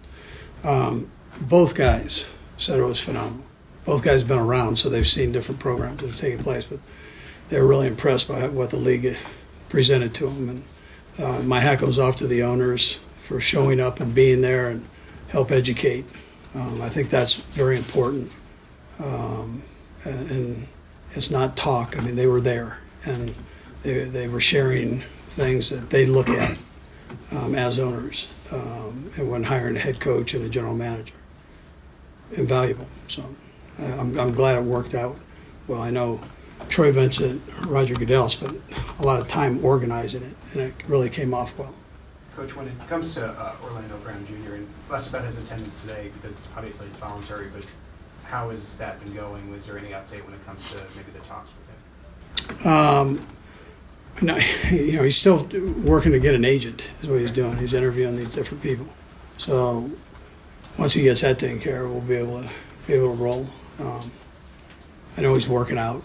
Um, 0.62 1.10
both 1.42 1.74
guys 1.74 2.26
said 2.56 2.78
it 2.78 2.84
was 2.84 3.00
phenomenal. 3.00 3.44
Both 3.84 4.02
guys 4.02 4.20
have 4.20 4.28
been 4.28 4.38
around, 4.38 4.78
so 4.78 4.88
they've 4.88 5.06
seen 5.06 5.32
different 5.32 5.60
programs 5.60 6.00
that 6.00 6.06
have 6.06 6.16
taken 6.16 6.42
place, 6.42 6.64
but 6.64 6.80
they 7.48 7.60
were 7.60 7.66
really 7.66 7.86
impressed 7.86 8.28
by 8.28 8.48
what 8.48 8.70
the 8.70 8.76
league 8.76 9.16
presented 9.68 10.14
to 10.14 10.26
them. 10.26 10.48
And 10.48 10.64
uh, 11.22 11.42
my 11.42 11.60
hat 11.60 11.80
goes 11.80 11.98
off 11.98 12.16
to 12.16 12.26
the 12.26 12.42
owners 12.42 12.98
for 13.20 13.40
showing 13.40 13.80
up 13.80 14.00
and 14.00 14.14
being 14.14 14.40
there 14.40 14.70
and 14.70 14.86
help 15.28 15.50
educate. 15.50 16.06
Um, 16.54 16.80
I 16.80 16.88
think 16.88 17.10
that's 17.10 17.34
very 17.34 17.76
important. 17.76 18.32
Um, 18.98 19.62
and 20.04 20.66
it's 21.12 21.30
not 21.30 21.56
talk. 21.56 21.98
I 21.98 22.02
mean, 22.02 22.16
they 22.16 22.26
were 22.26 22.40
there 22.40 22.78
and 23.04 23.34
they, 23.82 24.04
they 24.04 24.28
were 24.28 24.40
sharing 24.40 25.02
things 25.28 25.70
that 25.70 25.90
they 25.90 26.06
look 26.06 26.28
at 26.28 26.56
um, 27.32 27.54
as 27.54 27.78
owners 27.78 28.28
um, 28.52 29.10
and 29.16 29.30
when 29.30 29.42
hiring 29.42 29.76
a 29.76 29.80
head 29.80 30.00
coach 30.00 30.34
and 30.34 30.44
a 30.44 30.48
general 30.48 30.74
manager. 30.74 31.14
Invaluable. 32.32 32.86
So 33.08 33.24
I'm, 33.78 34.18
I'm 34.18 34.34
glad 34.34 34.56
it 34.56 34.64
worked 34.64 34.94
out. 34.94 35.16
Well, 35.66 35.80
I 35.80 35.90
know 35.90 36.20
Troy 36.68 36.92
Vincent, 36.92 37.42
Roger 37.66 37.94
Goodell 37.94 38.28
spent 38.28 38.60
a 38.98 39.02
lot 39.02 39.20
of 39.20 39.28
time 39.28 39.64
organizing 39.64 40.22
it, 40.22 40.36
and 40.52 40.62
it 40.62 40.74
really 40.88 41.10
came 41.10 41.34
off 41.34 41.56
well. 41.58 41.74
Coach, 42.36 42.56
when 42.56 42.66
it 42.66 42.88
comes 42.88 43.14
to 43.14 43.26
uh, 43.26 43.54
Orlando 43.62 43.96
Brown 43.98 44.24
Jr., 44.26 44.54
and 44.54 44.68
less 44.90 45.08
about 45.08 45.24
his 45.24 45.38
attendance 45.38 45.82
today, 45.82 46.10
because 46.20 46.48
obviously 46.56 46.86
it's 46.86 46.96
voluntary, 46.96 47.48
but 47.54 47.64
how 48.24 48.50
has 48.50 48.76
that 48.78 49.02
been 49.02 49.14
going? 49.14 49.50
Was 49.50 49.66
there 49.66 49.78
any 49.78 49.90
update 49.90 50.24
when 50.24 50.34
it 50.34 50.44
comes 50.44 50.68
to 50.72 50.82
maybe 50.96 51.12
the 51.12 51.20
talks 51.20 51.52
with 51.56 52.60
him? 52.60 52.66
Um, 52.66 53.26
no, 54.22 54.36
you 54.70 54.92
know, 54.92 55.02
he's 55.04 55.16
still 55.16 55.48
working 55.84 56.12
to 56.12 56.20
get 56.20 56.34
an 56.34 56.44
agent. 56.44 56.82
Is 57.02 57.08
what 57.08 57.20
he's 57.20 57.30
doing. 57.30 57.56
He's 57.58 57.74
interviewing 57.74 58.16
these 58.16 58.30
different 58.30 58.62
people. 58.62 58.86
So 59.36 59.90
once 60.78 60.92
he 60.92 61.02
gets 61.02 61.20
that 61.20 61.38
taken 61.38 61.60
care 61.60 61.84
of, 61.84 61.92
we'll 61.92 62.00
be 62.00 62.14
able 62.14 62.42
to 62.42 62.50
be 62.86 62.94
able 62.94 63.16
to 63.16 63.22
roll. 63.22 63.48
Um, 63.80 64.10
I 65.16 65.20
know 65.20 65.34
he's 65.34 65.48
working 65.48 65.78
out 65.78 66.02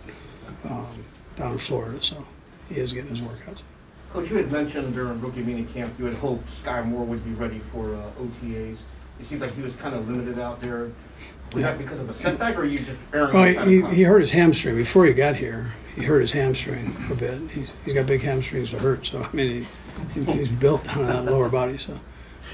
um, 0.70 0.88
down 1.36 1.54
in 1.54 1.58
Florida, 1.58 2.02
so 2.02 2.26
he 2.68 2.76
is 2.76 2.94
getting 2.94 3.10
his 3.10 3.22
workouts. 3.22 3.64
Coach, 4.12 4.30
you 4.30 4.38
had 4.38 4.52
mentioned 4.52 4.94
during 4.94 5.22
rookie 5.22 5.42
mini 5.42 5.66
camp 5.66 5.94
you 6.00 6.06
had 6.06 6.16
hoped 6.16 6.48
Skyy 6.64 6.86
Moore 6.86 7.06
would 7.06 7.24
be 7.24 7.32
ready 7.32 7.60
for 7.60 7.96
uh, 7.96 8.10
OTAs. 8.20 8.78
It 9.20 9.26
seems 9.26 9.42
like 9.42 9.54
he 9.54 9.62
was 9.62 9.76
kind 9.76 9.94
of 9.94 10.08
limited 10.08 10.40
out 10.40 10.62
there. 10.62 10.90
Was 11.54 11.64
that 11.64 11.78
because 11.78 12.00
of 12.00 12.10
a 12.10 12.14
setback, 12.14 12.58
or 12.58 12.66
you 12.66 12.80
just 12.80 13.00
well, 13.12 13.66
he, 13.66 13.82
he 13.88 14.04
hurt 14.04 14.22
his 14.22 14.32
hamstring 14.32 14.76
before 14.76 15.06
he 15.06 15.14
got 15.14 15.36
here. 15.36 15.74
He 15.96 16.04
hurt 16.04 16.22
his 16.22 16.32
hamstring 16.32 16.96
a 17.12 17.16
bit. 17.16 17.42
He's, 17.50 17.72
he's 17.84 17.94
got 17.94 18.06
big 18.06 18.22
hamstrings 18.22 18.70
to 18.70 18.80
hurt, 18.80 19.06
so 19.06 19.22
I 19.32 19.36
mean, 19.36 19.68
he, 20.14 20.24
he's 20.24 20.50
built 20.50 20.96
on 20.96 21.08
that 21.08 21.26
lower 21.26 21.50
body. 21.50 21.78
So 21.78 22.00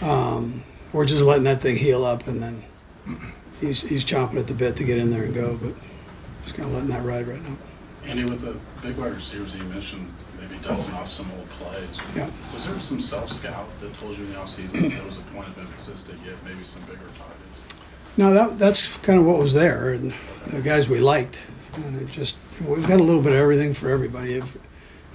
um, 0.01 0.63
we're 0.93 1.05
just 1.05 1.21
letting 1.21 1.43
that 1.43 1.61
thing 1.61 1.77
heal 1.77 2.05
up, 2.05 2.27
and 2.27 2.41
then 2.41 2.63
he's 3.59 3.81
he's 3.81 4.05
chomping 4.05 4.37
at 4.37 4.47
the 4.47 4.53
bit 4.53 4.75
to 4.77 4.83
get 4.83 4.97
in 4.97 5.09
there 5.09 5.23
and 5.23 5.33
go. 5.33 5.57
But 5.61 5.73
just 6.43 6.55
kind 6.55 6.69
of 6.69 6.73
letting 6.73 6.89
that 6.89 7.03
ride 7.03 7.27
right 7.27 7.41
now. 7.41 7.57
Andy, 8.05 8.25
with 8.25 8.41
the 8.41 8.55
big 8.85 8.97
wide 8.97 9.13
receivers 9.13 9.53
that 9.53 9.63
you 9.63 9.69
mentioned, 9.69 10.13
maybe 10.39 10.55
dusting 10.61 10.93
off 10.93 11.11
some 11.11 11.29
old 11.37 11.49
plays. 11.51 11.99
Yeah. 12.15 12.29
Was 12.53 12.67
there 12.67 12.79
some 12.79 13.01
self 13.01 13.31
scout 13.31 13.67
that 13.81 13.93
told 13.95 14.17
you 14.17 14.25
in 14.25 14.33
the 14.33 14.37
offseason 14.37 14.81
that 14.81 14.91
there 14.91 15.05
was 15.05 15.17
a 15.17 15.21
point 15.21 15.47
of 15.47 15.57
emphasis 15.57 16.03
to 16.03 16.11
get 16.17 16.41
maybe 16.43 16.63
some 16.63 16.83
bigger 16.83 17.09
targets? 17.17 17.63
No, 18.17 18.33
that 18.33 18.59
that's 18.59 18.95
kind 18.97 19.19
of 19.19 19.25
what 19.25 19.39
was 19.39 19.53
there, 19.53 19.93
and 19.93 20.13
the 20.47 20.61
guys 20.61 20.87
we 20.87 20.99
liked, 20.99 21.41
and 21.75 22.01
it 22.01 22.09
just 22.09 22.37
we've 22.67 22.87
got 22.87 22.99
a 22.99 23.03
little 23.03 23.21
bit 23.21 23.33
of 23.33 23.39
everything 23.39 23.73
for 23.73 23.89
everybody 23.89 24.35
if, 24.35 24.57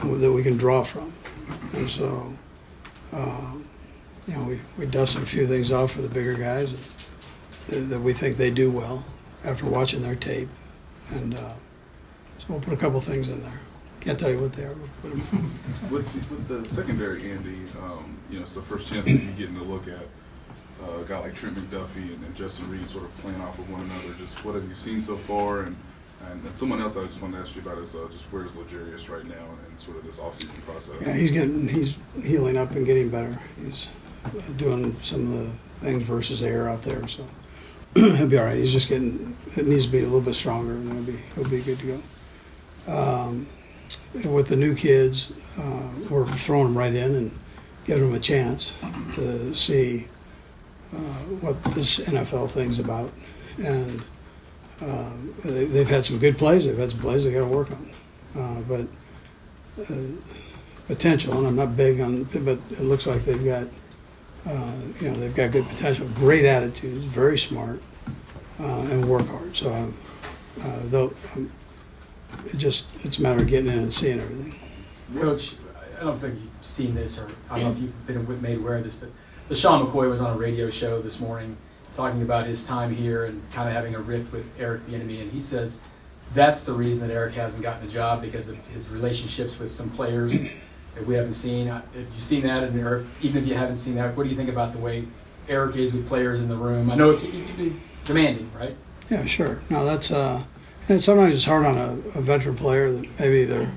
that 0.00 0.32
we 0.32 0.42
can 0.42 0.56
draw 0.56 0.82
from, 0.82 1.12
and 1.74 1.88
so. 1.88 2.32
Um, 3.12 3.64
you 4.28 4.36
know, 4.36 4.44
we, 4.44 4.60
we 4.78 4.86
dusted 4.86 5.22
a 5.22 5.26
few 5.26 5.44
things 5.46 5.72
off 5.72 5.92
for 5.92 6.02
the 6.02 6.08
bigger 6.08 6.34
guys 6.34 6.70
that, 6.70 6.99
that 7.70 8.00
we 8.00 8.12
think 8.12 8.36
they 8.36 8.50
do 8.50 8.70
well 8.70 9.04
after 9.44 9.66
watching 9.66 10.02
their 10.02 10.16
tape. 10.16 10.48
And 11.10 11.34
uh, 11.34 11.54
so 12.38 12.46
we'll 12.48 12.60
put 12.60 12.72
a 12.72 12.76
couple 12.76 13.00
things 13.00 13.28
in 13.28 13.40
there. 13.42 13.60
Can't 14.00 14.18
tell 14.18 14.30
you 14.30 14.38
what 14.38 14.52
they 14.52 14.64
are. 14.64 14.74
We'll 14.74 14.88
put 15.02 15.30
them 15.30 15.58
with, 15.90 16.30
with 16.30 16.48
the 16.48 16.64
secondary, 16.66 17.30
Andy, 17.30 17.58
um, 17.82 18.16
you 18.30 18.36
know, 18.36 18.42
it's 18.42 18.54
the 18.54 18.62
first 18.62 18.88
chance 18.88 19.06
that 19.06 19.12
you're 19.12 19.32
getting 19.32 19.56
to 19.56 19.64
look 19.64 19.88
at 19.88 20.06
uh, 20.82 21.00
a 21.00 21.04
guy 21.04 21.18
like 21.18 21.34
Trent 21.34 21.56
McDuffie 21.56 22.14
and, 22.14 22.24
and, 22.24 22.34
Justin 22.34 22.70
Reid 22.70 22.88
sort 22.88 23.04
of 23.04 23.16
playing 23.18 23.40
off 23.42 23.58
of 23.58 23.70
one 23.70 23.82
another. 23.82 24.14
Just 24.18 24.42
what 24.44 24.54
have 24.54 24.66
you 24.66 24.74
seen 24.74 25.02
so 25.02 25.16
far? 25.16 25.62
And, 25.62 25.76
and, 26.26 26.44
and 26.44 26.56
someone 26.56 26.80
else 26.80 26.96
I 26.96 27.04
just 27.06 27.20
wanted 27.20 27.36
to 27.36 27.42
ask 27.42 27.54
you 27.54 27.62
about 27.62 27.78
is 27.78 27.94
uh, 27.94 28.06
just 28.10 28.24
where's 28.24 28.54
L'Jarius 28.56 29.08
right 29.08 29.24
now 29.24 29.44
and 29.68 29.80
sort 29.80 29.96
of 29.98 30.04
this 30.04 30.18
offseason 30.18 30.62
process? 30.64 30.94
Yeah, 31.06 31.14
he's 31.14 31.32
getting 31.32 31.68
he's 31.68 31.96
healing 32.22 32.56
up 32.56 32.72
and 32.72 32.86
getting 32.86 33.10
better. 33.10 33.40
He's 33.62 33.88
doing 34.56 34.96
some 35.02 35.22
of 35.22 35.32
the 35.32 35.50
things 35.80 36.02
versus 36.02 36.42
air 36.42 36.68
out 36.68 36.82
there. 36.82 37.06
So 37.08 37.24
he'll 37.94 38.28
be 38.28 38.38
all 38.38 38.44
right. 38.44 38.56
He's 38.56 38.72
just 38.72 38.88
getting 38.88 39.36
it 39.56 39.66
needs 39.66 39.86
to 39.86 39.92
be 39.92 39.98
a 39.98 40.04
little 40.04 40.20
bit 40.20 40.34
stronger, 40.34 40.72
and 40.72 40.88
then 40.88 40.96
he'll 40.96 41.14
be 41.14 41.18
he'll 41.34 41.48
be 41.48 41.60
good 41.62 41.78
to 41.80 41.86
go. 42.86 42.92
Um, 42.92 43.46
with 44.24 44.48
the 44.48 44.56
new 44.56 44.74
kids, 44.74 45.32
uh, 45.58 45.88
we're 46.08 46.26
throwing 46.36 46.66
them 46.66 46.78
right 46.78 46.94
in 46.94 47.14
and 47.14 47.38
giving 47.84 48.06
them 48.06 48.14
a 48.14 48.20
chance 48.20 48.74
to 49.14 49.54
see 49.54 50.06
uh, 50.92 50.98
what 51.42 51.62
this 51.74 51.98
NFL 52.00 52.50
thing's 52.50 52.78
about. 52.78 53.12
And 53.58 54.02
uh, 54.80 55.12
they, 55.44 55.78
have 55.78 55.88
had 55.88 56.04
some 56.04 56.18
good 56.18 56.38
plays. 56.38 56.64
They've 56.66 56.76
had 56.76 56.90
some 56.90 57.00
plays 57.00 57.24
they 57.24 57.32
got 57.32 57.40
to 57.40 57.46
work 57.46 57.70
on, 57.70 57.90
uh, 58.36 58.60
but 58.62 58.86
uh, 59.90 59.94
potential. 60.86 61.36
And 61.38 61.46
I'm 61.46 61.56
not 61.56 61.76
big 61.76 62.00
on, 62.00 62.24
but 62.24 62.58
it 62.70 62.80
looks 62.80 63.06
like 63.06 63.24
they've 63.24 63.44
got 63.44 63.66
uh, 64.46 64.74
you 65.00 65.10
know, 65.10 65.14
they've 65.16 65.34
got 65.34 65.52
good 65.52 65.66
potential, 65.68 66.08
great 66.14 66.44
attitudes, 66.44 67.04
very 67.04 67.38
smart, 67.38 67.82
uh, 68.58 68.80
and 68.82 69.04
work 69.04 69.26
hard. 69.28 69.54
So, 69.54 69.72
uh, 69.72 70.80
though, 70.84 71.12
um, 71.34 71.50
it 72.46 72.56
just 72.56 72.88
it's 73.04 73.18
a 73.18 73.22
matter 73.22 73.40
of 73.40 73.48
getting 73.48 73.70
in 73.70 73.78
and 73.78 73.92
seeing 73.92 74.20
everything. 74.20 74.54
Coach, 75.18 75.54
I 76.00 76.04
don't 76.04 76.18
think 76.18 76.34
you've 76.34 76.66
seen 76.66 76.94
this, 76.94 77.18
or 77.18 77.30
I 77.50 77.58
don't 77.58 77.66
know 77.66 77.72
if 77.72 77.78
you've 77.78 78.06
been 78.06 78.42
made 78.42 78.58
aware 78.58 78.76
of 78.76 78.84
this, 78.84 78.96
but 78.96 79.10
the 79.48 79.54
LeSean 79.54 79.86
McCoy 79.86 80.08
was 80.08 80.20
on 80.20 80.34
a 80.34 80.38
radio 80.38 80.70
show 80.70 81.02
this 81.02 81.20
morning 81.20 81.56
talking 81.94 82.22
about 82.22 82.46
his 82.46 82.64
time 82.66 82.94
here 82.94 83.24
and 83.24 83.42
kind 83.52 83.68
of 83.68 83.74
having 83.74 83.94
a 83.94 83.98
rift 83.98 84.32
with 84.32 84.46
Eric 84.58 84.86
Bieniemy, 84.86 85.22
and 85.22 85.32
he 85.32 85.40
says 85.40 85.80
that's 86.34 86.64
the 86.64 86.72
reason 86.72 87.08
that 87.08 87.12
Eric 87.12 87.34
hasn't 87.34 87.62
gotten 87.62 87.88
a 87.88 87.90
job 87.90 88.22
because 88.22 88.48
of 88.48 88.56
his 88.68 88.88
relationships 88.88 89.58
with 89.58 89.70
some 89.70 89.90
players 89.90 90.36
that 90.94 91.06
we 91.06 91.14
haven't 91.14 91.34
seen. 91.34 91.68
Have 91.68 91.84
you 91.94 92.20
seen 92.20 92.42
that? 92.42 92.64
And 92.64 92.78
or 92.80 93.06
even 93.22 93.42
if 93.42 93.48
you 93.48 93.54
haven't 93.54 93.78
seen 93.78 93.94
that, 93.96 94.16
what 94.16 94.24
do 94.24 94.30
you 94.30 94.36
think 94.36 94.48
about 94.48 94.72
the 94.72 94.78
way 94.78 95.04
Eric 95.48 95.76
is 95.76 95.92
with 95.92 96.06
players 96.08 96.40
in 96.40 96.48
the 96.48 96.56
room? 96.56 96.90
I 96.90 96.94
know 96.94 97.10
it 97.12 97.20
can 97.20 97.56
be 97.56 97.76
demanding, 98.04 98.50
right? 98.58 98.76
Yeah, 99.08 99.24
sure. 99.26 99.60
No, 99.70 99.84
that's 99.84 100.10
uh, 100.10 100.44
and 100.88 101.02
sometimes 101.02 101.34
it's 101.34 101.44
hard 101.44 101.66
on 101.66 101.76
a, 101.76 101.92
a 102.18 102.22
veteran 102.22 102.56
player 102.56 102.90
that 102.90 103.20
maybe 103.20 103.44
their 103.44 103.72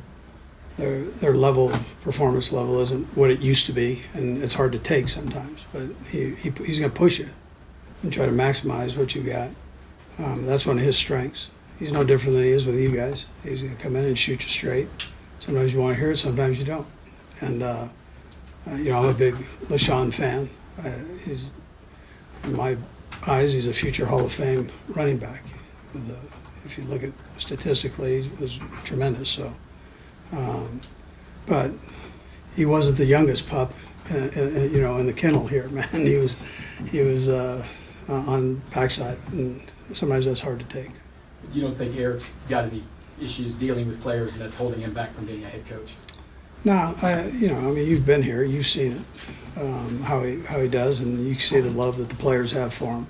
their 0.77 1.01
their 1.03 1.33
level 1.35 1.71
performance 2.01 2.51
level 2.51 2.79
isn't 2.81 3.05
what 3.15 3.29
it 3.29 3.39
used 3.39 3.65
to 3.67 3.73
be, 3.73 4.01
and 4.13 4.43
it's 4.43 4.53
hard 4.53 4.71
to 4.71 4.79
take 4.79 5.09
sometimes. 5.09 5.65
But 5.71 5.83
he, 6.09 6.35
he 6.35 6.51
he's 6.65 6.79
going 6.79 6.91
to 6.91 6.97
push 6.97 7.19
you 7.19 7.29
and 8.01 8.11
try 8.11 8.25
to 8.25 8.31
maximize 8.31 8.97
what 8.97 9.15
you 9.15 9.21
got. 9.23 9.49
Um, 10.19 10.45
that's 10.45 10.65
one 10.65 10.77
of 10.77 10.83
his 10.83 10.97
strengths. 10.97 11.49
He's 11.79 11.91
no 11.91 12.03
different 12.03 12.35
than 12.35 12.43
he 12.43 12.51
is 12.51 12.65
with 12.65 12.79
you 12.79 12.95
guys. 12.95 13.25
He's 13.43 13.61
going 13.61 13.75
to 13.75 13.81
come 13.81 13.95
in 13.95 14.05
and 14.05 14.17
shoot 14.17 14.43
you 14.43 14.49
straight. 14.49 14.87
Sometimes 15.39 15.73
you 15.73 15.81
want 15.81 15.95
to 15.95 15.99
hear 15.99 16.11
it, 16.11 16.17
sometimes 16.17 16.59
you 16.59 16.65
don't. 16.65 16.87
And 17.43 17.61
uh, 17.61 17.87
uh, 18.67 18.75
you 18.75 18.91
know, 18.91 18.99
I'm 18.99 19.09
a 19.09 19.13
big 19.13 19.35
LeSean 19.65 20.13
fan. 20.13 20.49
Uh, 20.79 20.91
he's 21.25 21.51
in 22.43 22.55
my 22.55 22.77
eyes, 23.27 23.53
he's 23.53 23.67
a 23.67 23.73
future 23.73 24.05
Hall 24.05 24.23
of 24.23 24.31
Fame 24.31 24.69
running 24.95 25.17
back. 25.17 25.43
The, 25.93 26.17
if 26.65 26.77
you 26.77 26.85
look 26.85 27.03
at 27.03 27.11
statistically, 27.37 28.23
he 28.23 28.41
was 28.41 28.59
tremendous. 28.83 29.29
So, 29.29 29.53
um, 30.31 30.81
but 31.45 31.71
he 32.55 32.65
wasn't 32.65 32.97
the 32.97 33.05
youngest 33.05 33.49
pup, 33.49 33.73
uh, 34.13 34.17
uh, 34.17 34.41
you 34.71 34.81
know, 34.81 34.97
in 34.97 35.05
the 35.05 35.13
kennel 35.13 35.45
here, 35.45 35.67
man. 35.69 35.87
He 35.91 36.15
was, 36.17 36.37
he 36.89 37.01
was 37.01 37.29
uh, 37.29 37.65
on 38.07 38.61
backside, 38.73 39.17
and 39.31 39.61
sometimes 39.91 40.25
that's 40.25 40.41
hard 40.41 40.59
to 40.59 40.65
take. 40.65 40.91
You 41.51 41.61
don't 41.61 41.75
think 41.75 41.95
Eric's 41.97 42.33
got 42.47 42.65
any 42.65 42.83
issues 43.21 43.53
dealing 43.55 43.87
with 43.87 44.01
players, 44.01 44.33
and 44.33 44.41
that's 44.41 44.55
holding 44.55 44.79
him 44.79 44.93
back 44.93 45.13
from 45.13 45.25
being 45.25 45.43
a 45.43 45.49
head 45.49 45.65
coach? 45.67 45.93
No, 46.65 46.95
I, 47.01 47.27
you 47.27 47.49
know, 47.49 47.57
I 47.57 47.71
mean, 47.71 47.87
you've 47.89 48.05
been 48.05 48.23
here, 48.23 48.43
you've 48.43 48.67
seen 48.67 48.93
it, 48.93 49.61
um, 49.61 50.01
how 50.03 50.23
he 50.23 50.39
how 50.41 50.59
he 50.59 50.69
does, 50.69 51.01
and 51.01 51.27
you 51.27 51.33
can 51.33 51.41
see 51.41 51.59
the 51.59 51.69
love 51.71 51.97
that 51.97 52.09
the 52.09 52.15
players 52.15 52.51
have 52.53 52.73
for 52.73 52.93
him. 52.93 53.07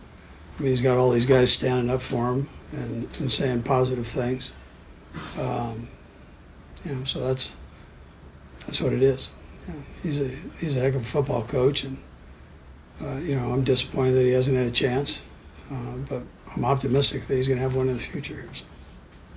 I 0.57 0.61
mean, 0.61 0.71
he's 0.71 0.81
got 0.81 0.97
all 0.97 1.11
these 1.11 1.25
guys 1.25 1.51
standing 1.51 1.89
up 1.89 2.01
for 2.01 2.31
him 2.31 2.49
and, 2.71 3.07
and 3.19 3.31
saying 3.31 3.63
positive 3.63 4.07
things. 4.07 4.53
Um, 5.39 5.87
you 6.83 6.95
know, 6.95 7.03
so 7.03 7.19
that's 7.19 7.55
that's 8.65 8.81
what 8.81 8.93
it 8.93 9.03
is. 9.03 9.29
You 9.67 9.73
know, 9.73 9.79
he's 10.01 10.19
a 10.19 10.29
he's 10.59 10.75
a 10.75 10.79
heck 10.79 10.95
of 10.95 11.01
a 11.01 11.05
football 11.05 11.43
coach, 11.43 11.83
and 11.83 11.97
uh, 13.01 13.17
you 13.17 13.35
know, 13.35 13.51
I'm 13.51 13.63
disappointed 13.63 14.13
that 14.13 14.23
he 14.23 14.31
hasn't 14.31 14.57
had 14.57 14.65
a 14.65 14.71
chance, 14.71 15.21
uh, 15.71 15.97
but 16.09 16.23
I'm 16.55 16.65
optimistic 16.65 17.27
that 17.27 17.35
he's 17.35 17.47
going 17.47 17.57
to 17.57 17.63
have 17.63 17.75
one 17.75 17.87
in 17.87 17.93
the 17.93 17.99
future. 17.99 18.33
Here, 18.33 18.49
so. 18.53 18.65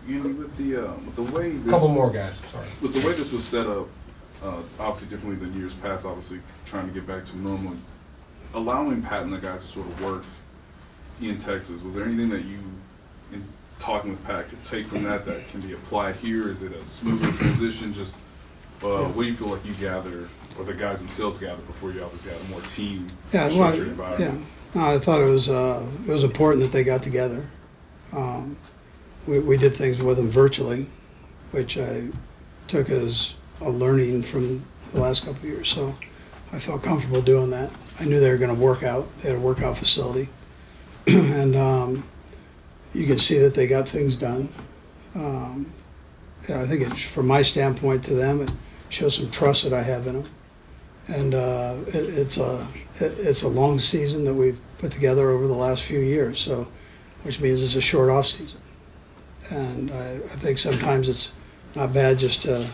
Andy, 0.09 0.33
with 0.33 0.57
the 0.57 0.87
uh, 0.87 0.95
with 0.95 1.17
the 1.17 1.23
way 1.23 1.51
this, 1.51 1.71
couple 1.71 1.89
more 1.89 2.11
guys. 2.11 2.41
Sorry. 2.53 2.67
With 2.81 2.95
the 2.95 3.07
way 3.07 3.15
this 3.15 3.33
was 3.33 3.45
set 3.45 3.67
up, 3.67 3.89
uh, 4.43 4.61
obviously 4.79 5.09
differently 5.09 5.45
than 5.47 5.59
years 5.59 5.75
past. 5.75 6.05
Obviously, 6.05 6.41
trying 6.65 6.87
to 6.87 6.93
get 6.93 7.07
back 7.07 7.25
to 7.27 7.39
normal, 7.39 7.77
allowing 8.55 9.03
Pat 9.03 9.23
and 9.23 9.33
the 9.33 9.39
guys 9.39 9.63
to 9.63 9.69
sort 9.69 9.87
of 9.87 10.03
work 10.03 10.25
in 11.21 11.39
Texas. 11.39 11.83
Was 11.83 11.95
there 11.95 12.05
anything 12.05 12.29
that 12.31 12.45
you, 12.45 12.59
in 13.33 13.45
talking 13.79 14.11
with 14.11 14.25
Pat, 14.25 14.49
could 14.49 14.63
take 14.63 14.87
from 14.87 15.03
that 15.05 15.25
that 15.27 15.49
can 15.49 15.61
be 15.61 15.73
applied 15.73 16.17
here? 16.17 16.51
Is 16.51 16.63
it 16.63 16.73
a 16.73 16.85
smoother 16.85 17.33
transition? 17.33 17.93
Just 17.93 18.17
uh, 18.83 19.05
what 19.05 19.23
do 19.23 19.29
you 19.29 19.35
feel 19.35 19.49
like 19.49 19.65
you 19.65 19.75
gather, 19.75 20.29
or 20.59 20.65
the 20.65 20.75
guys 20.75 21.01
themselves 21.01 21.39
gather 21.39 21.63
before 21.63 21.93
you 21.93 22.03
obviously 22.03 22.31
have 22.33 22.41
a 22.41 22.45
more 22.45 22.61
team 22.63 23.07
yeah, 23.33 23.49
well, 23.49 24.19
yeah. 24.19 24.37
No, 24.75 24.85
I 24.85 24.99
thought 24.99 25.23
it 25.23 25.31
was 25.31 25.49
uh, 25.49 25.87
it 26.07 26.13
was 26.13 26.25
important 26.25 26.63
that 26.63 26.73
they 26.73 26.85
got 26.85 27.03
together. 27.03 27.49
Um, 28.13 28.59
we, 29.27 29.39
we 29.41 29.57
did 29.57 29.75
things 29.75 30.03
with 30.03 30.19
them 30.19 30.29
virtually, 30.31 30.89
which 31.51 31.79
I 31.79 32.09
took 32.69 32.91
as 32.91 33.35
a 33.61 33.71
learning 33.71 34.23
from 34.23 34.65
the 34.93 35.01
last 35.01 35.25
couple 35.25 35.41
of 35.41 35.45
years. 35.45 35.69
So 35.69 35.97
I 36.53 36.59
felt 36.59 36.83
comfortable 36.83 37.21
doing 37.23 37.51
that. 37.51 37.71
I 37.99 38.05
knew 38.05 38.21
they 38.21 38.31
were 38.31 38.37
going 38.37 38.55
to 38.55 38.61
work 38.61 38.83
out. 38.83 39.07
They 39.19 39.29
had 39.31 39.39
a 39.39 39.41
workout 39.41 39.79
facility, 39.79 40.29
and 41.07 41.57
um, 41.57 42.09
you 42.93 43.07
can 43.07 43.19
see 43.19 43.39
that 43.39 43.55
they 43.55 43.67
got 43.67 43.89
things 43.89 44.17
done. 44.17 44.53
Um, 45.15 45.73
yeah, 46.49 46.61
I 46.61 46.67
think 46.67 46.95
from 46.97 47.27
my 47.27 47.43
standpoint 47.43 48.05
to 48.05 48.15
them, 48.15 48.43
it 48.43 48.51
shows 48.89 49.17
some 49.17 49.31
trust 49.31 49.65
that 49.65 49.73
I 49.73 49.83
have 49.83 50.07
in 50.07 50.23
them. 50.23 50.31
And 51.09 51.35
uh, 51.35 51.77
it, 51.87 51.95
it's 51.95 52.37
a 52.37 52.67
it, 52.97 53.15
it's 53.19 53.43
a 53.43 53.49
long 53.49 53.79
season 53.79 54.25
that 54.25 54.35
we've 54.35 54.61
put 54.79 54.91
together 54.91 55.31
over 55.31 55.47
the 55.47 55.55
last 55.55 55.83
few 55.83 56.01
years. 56.01 56.39
So, 56.39 56.69
which 57.23 57.41
means 57.41 57.63
it's 57.63 57.75
a 57.75 57.81
short 57.81 58.11
off 58.11 58.27
season. 58.27 58.61
And 59.51 59.91
I, 59.91 60.15
I 60.17 60.37
think 60.39 60.59
sometimes 60.59 61.09
it's 61.09 61.33
not 61.75 61.93
bad 61.93 62.19
just 62.19 62.43
to 62.43 62.69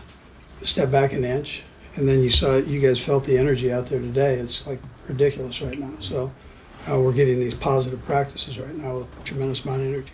step 0.63 0.91
back 0.91 1.13
an 1.13 1.23
inch. 1.23 1.63
And 1.95 2.07
then 2.07 2.23
you 2.23 2.31
saw 2.31 2.57
you 2.57 2.79
guys 2.79 2.99
felt 2.99 3.23
the 3.23 3.37
energy 3.37 3.71
out 3.71 3.85
there 3.85 3.99
today. 3.99 4.35
It's 4.35 4.65
like 4.65 4.79
ridiculous 5.07 5.61
right 5.61 5.77
now. 5.77 5.91
So 5.99 6.33
uh, 6.89 6.99
we're 6.99 7.13
getting 7.13 7.39
these 7.39 7.53
positive 7.53 8.03
practices 8.03 8.57
right 8.57 8.75
now 8.75 8.97
with 8.97 9.19
a 9.19 9.23
tremendous 9.23 9.63
amount 9.63 9.81
of 9.81 9.87
energy. 9.87 10.13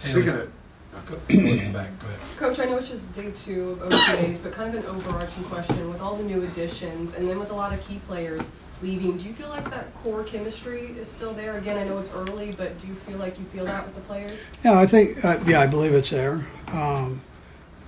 Speaking 0.00 0.28
of 0.30 0.52
Coach, 2.36 2.58
I 2.58 2.64
know 2.64 2.76
it's 2.76 2.90
just 2.90 3.12
day 3.14 3.30
two 3.30 3.78
of 3.80 3.92
OTAs, 3.92 4.42
but 4.42 4.52
kind 4.52 4.74
of 4.74 4.84
an 4.84 4.90
overarching 4.90 5.44
question 5.44 5.90
with 5.90 6.00
all 6.00 6.16
the 6.16 6.24
new 6.24 6.42
additions 6.42 7.14
and 7.14 7.28
then 7.28 7.38
with 7.38 7.50
a 7.50 7.54
lot 7.54 7.72
of 7.72 7.80
key 7.86 8.00
players 8.06 8.42
leaving, 8.82 9.16
do 9.16 9.28
you 9.28 9.32
feel 9.32 9.48
like 9.48 9.68
that 9.70 9.94
core 10.02 10.24
chemistry 10.24 10.94
is 10.98 11.08
still 11.08 11.32
there? 11.32 11.56
Again, 11.56 11.78
I 11.78 11.84
know 11.84 11.98
it's 11.98 12.12
early, 12.12 12.52
but 12.52 12.78
do 12.80 12.88
you 12.88 12.94
feel 12.94 13.16
like 13.16 13.38
you 13.38 13.44
feel 13.46 13.64
that 13.64 13.86
with 13.86 13.94
the 13.94 14.00
players? 14.02 14.38
Yeah, 14.64 14.78
I 14.78 14.86
think, 14.86 15.24
uh, 15.24 15.38
yeah, 15.46 15.60
I 15.60 15.66
believe 15.66 15.94
it's 15.94 16.10
there. 16.10 16.44
Um, 16.68 17.22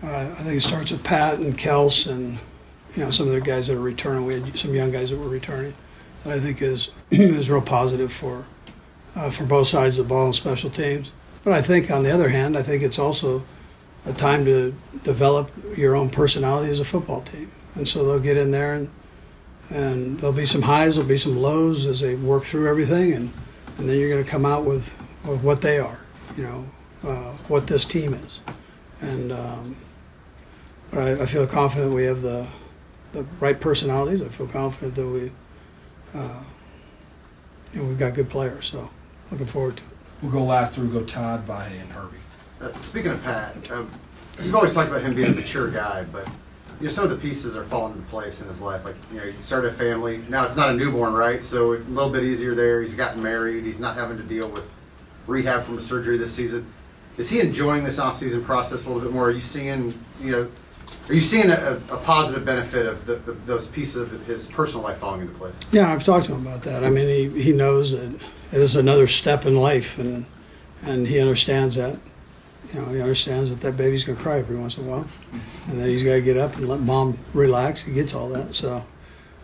uh, 0.05 0.31
I 0.31 0.43
think 0.43 0.57
it 0.57 0.63
starts 0.63 0.91
with 0.91 1.03
Pat 1.03 1.39
and 1.39 1.57
Kels 1.57 2.11
and, 2.11 2.39
you 2.95 3.05
know, 3.05 3.11
some 3.11 3.27
of 3.27 3.33
the 3.33 3.41
guys 3.41 3.69
that 3.69 3.77
are 3.77 3.81
returning. 3.81 4.27
We 4.27 4.41
had 4.41 4.59
some 4.59 4.75
young 4.75 4.91
guys 4.91 5.11
that 5.11 5.19
were 5.19 5.29
returning 5.29 5.75
that 6.23 6.33
I 6.33 6.39
think 6.39 6.63
is, 6.63 6.91
is 7.11 7.51
real 7.51 7.63
positive 7.63 8.13
for, 8.13 8.47
uh, 9.17 9.31
for 9.31 9.45
both 9.45 9.67
sides 9.67 9.99
of 9.99 10.07
the 10.07 10.09
ball 10.09 10.27
and 10.27 10.35
special 10.35 10.71
teams. 10.71 11.13
But 11.43 11.53
I 11.53 11.63
think, 11.63 11.91
on 11.91 12.03
the 12.03 12.11
other 12.11 12.29
hand, 12.29 12.57
I 12.57 12.63
think 12.63 12.83
it's 12.83 12.99
also 12.99 13.45
a 14.07 14.13
time 14.13 14.45
to 14.45 14.75
develop 15.03 15.51
your 15.77 15.95
own 15.95 16.11
personality 16.11 16.71
as 16.71 16.81
a 16.81 16.85
football 16.85 17.23
team. 17.23 17.51
And 17.75 17.89
so 17.89 18.05
they'll 18.05 18.21
get 18.21 18.37
in 18.37 18.51
there 18.51 18.75
and 18.75 18.91
and 19.71 20.19
there'll 20.19 20.35
be 20.35 20.47
some 20.47 20.63
highs, 20.63 20.97
there'll 20.97 21.09
be 21.09 21.19
some 21.19 21.37
lows 21.37 21.87
as 21.87 22.01
they 22.01 22.15
work 22.15 22.45
through 22.45 22.69
everything, 22.69 23.13
and, 23.13 23.33
and 23.79 23.89
then 23.89 23.99
you're 23.99 24.11
going 24.11 24.25
to 24.25 24.31
come 24.31 24.45
out 24.45 24.65
with, 24.65 24.97
with 25.25 25.43
what 25.43 25.63
they 25.63 25.79
are, 25.79 26.07
you 26.37 26.43
know, 26.43 26.67
uh, 27.03 27.33
what 27.49 27.67
this 27.67 27.85
team 27.85 28.15
is. 28.15 28.41
And 29.01 29.33
um, 29.33 29.77
but 30.91 31.01
I, 31.01 31.23
I, 31.23 31.27
feel 31.27 31.47
confident 31.47 31.93
we 31.93 32.05
have 32.05 32.23
the 32.23 32.47
the 33.13 33.25
right 33.41 33.59
personalities. 33.59 34.23
I 34.23 34.29
feel 34.29 34.47
confident 34.47 34.95
that 34.97 35.07
we, 35.07 35.33
uh, 36.15 36.43
you 37.73 37.83
know, 37.83 37.89
we've 37.89 37.99
got 37.99 38.15
good 38.15 38.29
players. 38.29 38.67
So 38.67 38.91
looking 39.31 39.47
forward 39.47 39.77
to 39.79 39.83
it. 39.83 39.89
We'll 40.23 40.33
go 40.33 40.45
last 40.45 40.75
through, 40.75 40.91
go 40.91 41.03
Todd, 41.03 41.47
Vahe, 41.47 41.81
and 41.81 41.91
Herbie. 41.93 42.17
Uh, 42.61 42.73
speaking 42.83 43.13
of 43.13 43.23
Pat, 43.23 43.71
um, 43.71 43.91
you've 44.43 44.55
always 44.55 44.75
talked 44.75 44.89
about 44.89 45.03
him 45.03 45.15
being 45.15 45.29
a 45.29 45.35
mature 45.35 45.71
guy, 45.71 46.05
but 46.05 46.27
you 46.81 46.87
know 46.87 46.89
some 46.89 47.05
of 47.05 47.11
the 47.11 47.17
pieces 47.17 47.57
are 47.57 47.65
falling 47.65 47.95
into 47.95 48.07
place 48.09 48.41
in 48.41 48.49
his 48.49 48.61
life. 48.61 48.85
Like 48.85 48.97
you 49.13 49.19
know, 49.19 49.27
he 49.27 49.43
started 49.43 49.69
a 49.69 49.73
family. 49.73 50.25
Now 50.29 50.47
it's 50.47 50.57
not 50.57 50.71
a 50.71 50.75
newborn, 50.75 51.15
right? 51.15 51.45
So 51.45 51.75
a 51.75 51.79
little 51.79 52.11
bit 52.11 52.25
easier 52.25 52.55
there. 52.55 52.81
He's 52.83 52.95
gotten 52.95 53.23
married. 53.23 53.65
He's 53.65 53.79
not 53.79 53.97
having 53.97 54.17
to 54.17 54.23
deal 54.23 54.49
with 54.49 54.65
rehab 55.27 55.65
from 55.65 55.79
a 55.79 55.83
surgery 55.83 56.19
this 56.19 56.33
season. 56.33 56.67
Is 57.17 57.31
he 57.31 57.41
enjoying 57.41 57.85
this 57.85 57.99
off-season 57.99 58.45
process 58.45 58.87
a 58.87 58.89
little 58.89 59.03
bit 59.03 59.13
more? 59.13 59.29
Are 59.29 59.31
you 59.31 59.41
seeing, 59.41 59.95
you 60.21 60.33
know, 60.33 60.51
are 61.09 61.15
you 61.15 61.21
seeing 61.21 61.51
a, 61.51 61.81
a 61.91 61.97
positive 61.99 62.45
benefit 62.45 62.87
of 62.87 63.05
the, 63.07 63.17
the, 63.17 63.33
those 63.33 63.67
pieces 63.67 63.97
of 63.97 64.27
his 64.27 64.47
personal 64.47 64.83
life 64.83 64.99
falling 64.99 65.23
into 65.23 65.35
place? 65.35 65.55
Yeah, 65.71 65.93
I've 65.93 66.05
talked 66.05 66.27
to 66.27 66.35
him 66.35 66.47
about 66.47 66.63
that. 66.63 66.83
I 66.83 66.91
mean, 66.91 67.09
he, 67.09 67.43
he 67.43 67.53
knows 67.53 67.93
that 67.93 68.23
is 68.53 68.77
another 68.77 69.07
step 69.07 69.45
in 69.47 69.57
life, 69.57 69.99
and 69.99 70.27
and 70.83 71.07
he 71.07 71.21
understands 71.21 71.75
that. 71.77 71.99
You 72.73 72.81
know, 72.81 72.87
he 72.87 73.01
understands 73.01 73.51
that 73.51 73.61
that 73.61 73.77
baby's 73.77 74.05
going 74.05 74.17
to 74.17 74.23
cry 74.23 74.39
every 74.39 74.57
once 74.57 74.79
in 74.79 74.85
a 74.85 74.89
while, 74.89 75.07
and 75.69 75.79
that 75.79 75.89
he's 75.89 76.03
got 76.03 76.15
to 76.15 76.23
get 76.23 76.37
up 76.37 76.57
and 76.57 76.69
let 76.69 76.81
mom 76.81 77.19
relax. 77.35 77.83
He 77.83 77.93
gets 77.93 78.15
all 78.15 78.29
that. 78.31 78.55
So, 78.55 78.85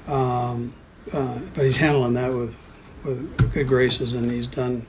um, 0.07 0.73
uh, 1.13 1.41
but 1.55 1.65
he's 1.65 1.77
handling 1.77 2.15
that 2.15 2.33
with 2.33 2.57
with 3.05 3.53
good 3.53 3.69
graces, 3.69 4.15
and 4.15 4.31
he's 4.31 4.47
done. 4.47 4.87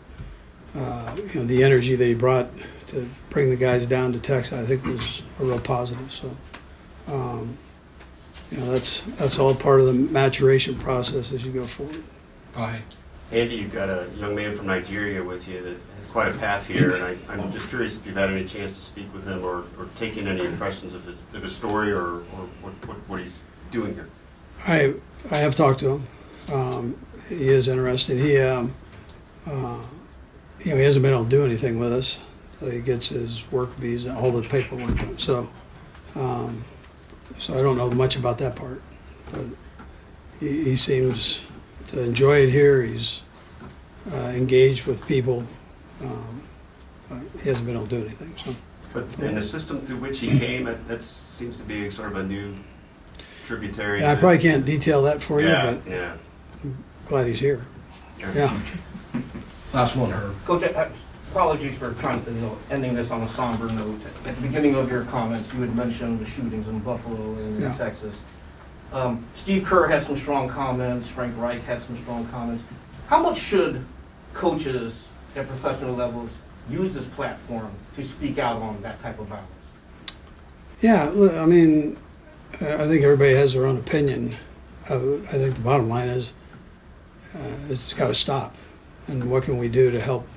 Uh, 0.74 1.18
you 1.18 1.41
know, 1.41 1.45
the 1.45 1.64
energy 1.64 1.95
that 1.95 2.05
he 2.05 2.14
brought 2.14 2.49
to 2.88 3.09
bring 3.30 3.49
the 3.49 3.57
guys 3.57 3.86
down 3.86 4.14
to 4.14 4.20
Texas, 4.20 4.57
I 4.57 4.66
think, 4.66 4.86
was 4.86 5.22
a 5.39 5.43
real 5.43 5.59
positive. 5.59 6.12
So, 6.14 6.36
um, 7.12 7.57
you 8.49 8.57
know, 8.57 8.72
that's 8.72 9.01
that's 9.18 9.39
all 9.39 9.53
part 9.53 9.80
of 9.80 9.86
the 9.88 9.93
maturation 9.93 10.76
process 10.76 11.32
as 11.32 11.45
you 11.45 11.51
go 11.51 11.66
forward. 11.66 12.03
Bye. 12.53 12.82
Andy, 13.32 13.55
you've 13.55 13.72
got 13.72 13.89
a 13.89 14.09
young 14.18 14.36
man 14.36 14.57
from 14.57 14.68
Nigeria 14.68 15.24
with 15.24 15.47
you 15.47 15.62
that 15.62 15.70
has 15.70 16.12
quite 16.12 16.28
a 16.36 16.38
path 16.38 16.68
here, 16.68 16.95
and 16.95 17.03
I, 17.03 17.16
I'm 17.30 17.51
just 17.51 17.70
curious 17.70 17.95
if 17.95 18.05
you've 18.05 18.18
had 18.18 18.30
any 18.30 18.43
chance 18.43 18.72
to 18.78 18.82
speak 18.82 19.14
with 19.14 19.26
him 19.26 19.43
or, 19.45 19.64
or 19.80 19.88
taken 19.95 20.28
any 20.28 20.45
impressions 20.45 20.93
of 20.93 21.05
his, 21.05 21.18
of 21.34 21.41
his 21.41 21.55
story 21.55 21.91
or, 21.91 22.16
or 22.16 22.47
what, 22.62 22.74
what, 22.88 22.97
what 23.09 23.22
he's 23.22 23.41
doing 23.72 23.93
here. 23.93 24.09
I 24.68 24.95
I 25.30 25.38
have 25.38 25.55
talked 25.55 25.80
to 25.80 25.95
him. 25.95 26.07
Um, 26.51 27.05
he 27.30 27.47
is 27.49 27.68
interested. 27.68 28.20
He 28.20 28.38
um, 28.39 28.74
uh, 29.45 29.82
you 30.59 30.72
know 30.72 30.78
he 30.78 30.84
hasn't 30.84 31.03
been 31.03 31.14
able 31.14 31.24
to 31.24 31.30
do 31.30 31.45
anything 31.45 31.80
with 31.80 31.93
us. 31.93 32.22
So 32.59 32.70
he 32.70 32.80
gets 32.80 33.09
his 33.09 33.49
work 33.51 33.72
visa, 33.76 34.16
all 34.16 34.32
the 34.32 34.47
paperwork. 34.47 34.95
done. 34.97 35.18
So 35.18 35.49
um, 36.16 36.64
so 37.41 37.57
I 37.57 37.61
don't 37.63 37.75
know 37.75 37.89
much 37.89 38.15
about 38.15 38.37
that 38.37 38.55
part, 38.55 38.81
but 39.31 39.45
he, 40.39 40.63
he 40.63 40.75
seems 40.75 41.41
to 41.87 42.03
enjoy 42.03 42.43
it 42.43 42.49
here. 42.49 42.83
He's 42.83 43.23
uh, 44.13 44.31
engaged 44.35 44.85
with 44.85 45.05
people. 45.07 45.43
Um, 46.03 46.43
but 47.09 47.41
he 47.41 47.49
hasn't 47.49 47.65
been 47.65 47.75
able 47.75 47.87
to 47.87 47.97
do 47.97 48.05
anything. 48.05 48.33
So. 48.37 48.55
But 48.93 49.07
in 49.19 49.35
the 49.35 49.41
system 49.41 49.81
through 49.81 49.97
which 49.97 50.19
he 50.19 50.37
came, 50.37 50.65
that, 50.65 50.87
that 50.87 51.01
seems 51.01 51.57
to 51.57 51.63
be 51.63 51.89
sort 51.89 52.11
of 52.11 52.17
a 52.17 52.23
new 52.23 52.53
tributary. 53.45 54.01
Yeah, 54.01 54.11
I 54.11 54.15
probably 54.15 54.37
can't 54.37 54.65
detail 54.65 55.01
that 55.03 55.23
for 55.23 55.41
Yeah, 55.41 55.71
you, 55.71 55.81
but 55.81 55.91
yeah. 55.91 56.17
I'm 56.63 56.83
glad 57.05 57.27
he's 57.27 57.39
here. 57.39 57.65
Yeah. 58.19 58.61
Last 59.73 59.95
one, 59.95 60.11
Herb. 60.11 60.35
Coach, 60.45 60.63
uh, 60.63 60.89
apologies 61.36 61.77
for 61.77 61.93
trying 61.93 62.23
to, 62.25 62.32
you 62.32 62.41
know, 62.41 62.57
ending 62.69 62.93
this 62.93 63.09
on 63.09 63.21
a 63.21 63.27
somber 63.27 63.67
note. 63.73 63.99
At 64.25 64.36
the 64.36 64.41
beginning 64.41 64.75
of 64.75 64.91
your 64.91 65.05
comments, 65.05 65.51
you 65.53 65.61
had 65.61 65.73
mentioned 65.75 66.19
the 66.19 66.25
shootings 66.25 66.67
in 66.67 66.79
Buffalo 66.79 67.15
and 67.36 67.55
in 67.57 67.61
Yeah. 67.61 67.73
Texas. 67.77 68.15
Um, 68.91 69.23
Steve 69.38 69.63
Kerr 69.63 69.88
had 69.88 70.03
some 70.03 70.17
strong 70.17 70.49
comments, 70.49 71.07
Frank 71.07 71.34
Reich 71.38 71.63
had 71.63 71.82
some 71.82 71.95
strong 71.95 72.25
comments. 72.27 72.63
How 73.07 73.23
much 73.23 73.38
should 73.39 73.86
coaches 74.34 75.03
at 75.38 75.47
professional 75.47 75.95
levels 75.95 76.32
use 76.69 76.91
this 76.91 77.05
platform 77.05 77.71
to 77.95 78.03
speak 78.03 78.38
out 78.38 78.61
on 78.61 78.82
that 78.82 79.01
type 79.01 79.17
of 79.17 79.27
violence? 79.27 79.47
Yeah, 80.82 81.09
I 81.41 81.45
mean, 81.45 81.95
I 82.59 82.73
I 82.73 82.88
think 82.89 83.03
everybody 83.03 83.34
has 83.36 83.53
their 83.53 83.65
own 83.65 83.77
opinion. 83.77 84.36
of 84.89 85.01
it. 85.03 85.21
I 85.29 85.38
think 85.38 85.55
the 85.55 85.61
bottom 85.61 85.88
line 85.88 86.09
is 86.09 86.34
uh, 87.36 87.39
it's 87.69 87.93
got 87.93 88.07
to 88.07 88.13
stop. 88.13 88.53
And 89.07 89.29
what 89.32 89.43
can 89.43 89.57
we 89.57 89.69
do 89.69 89.91
to 89.91 89.99
help 90.01 90.27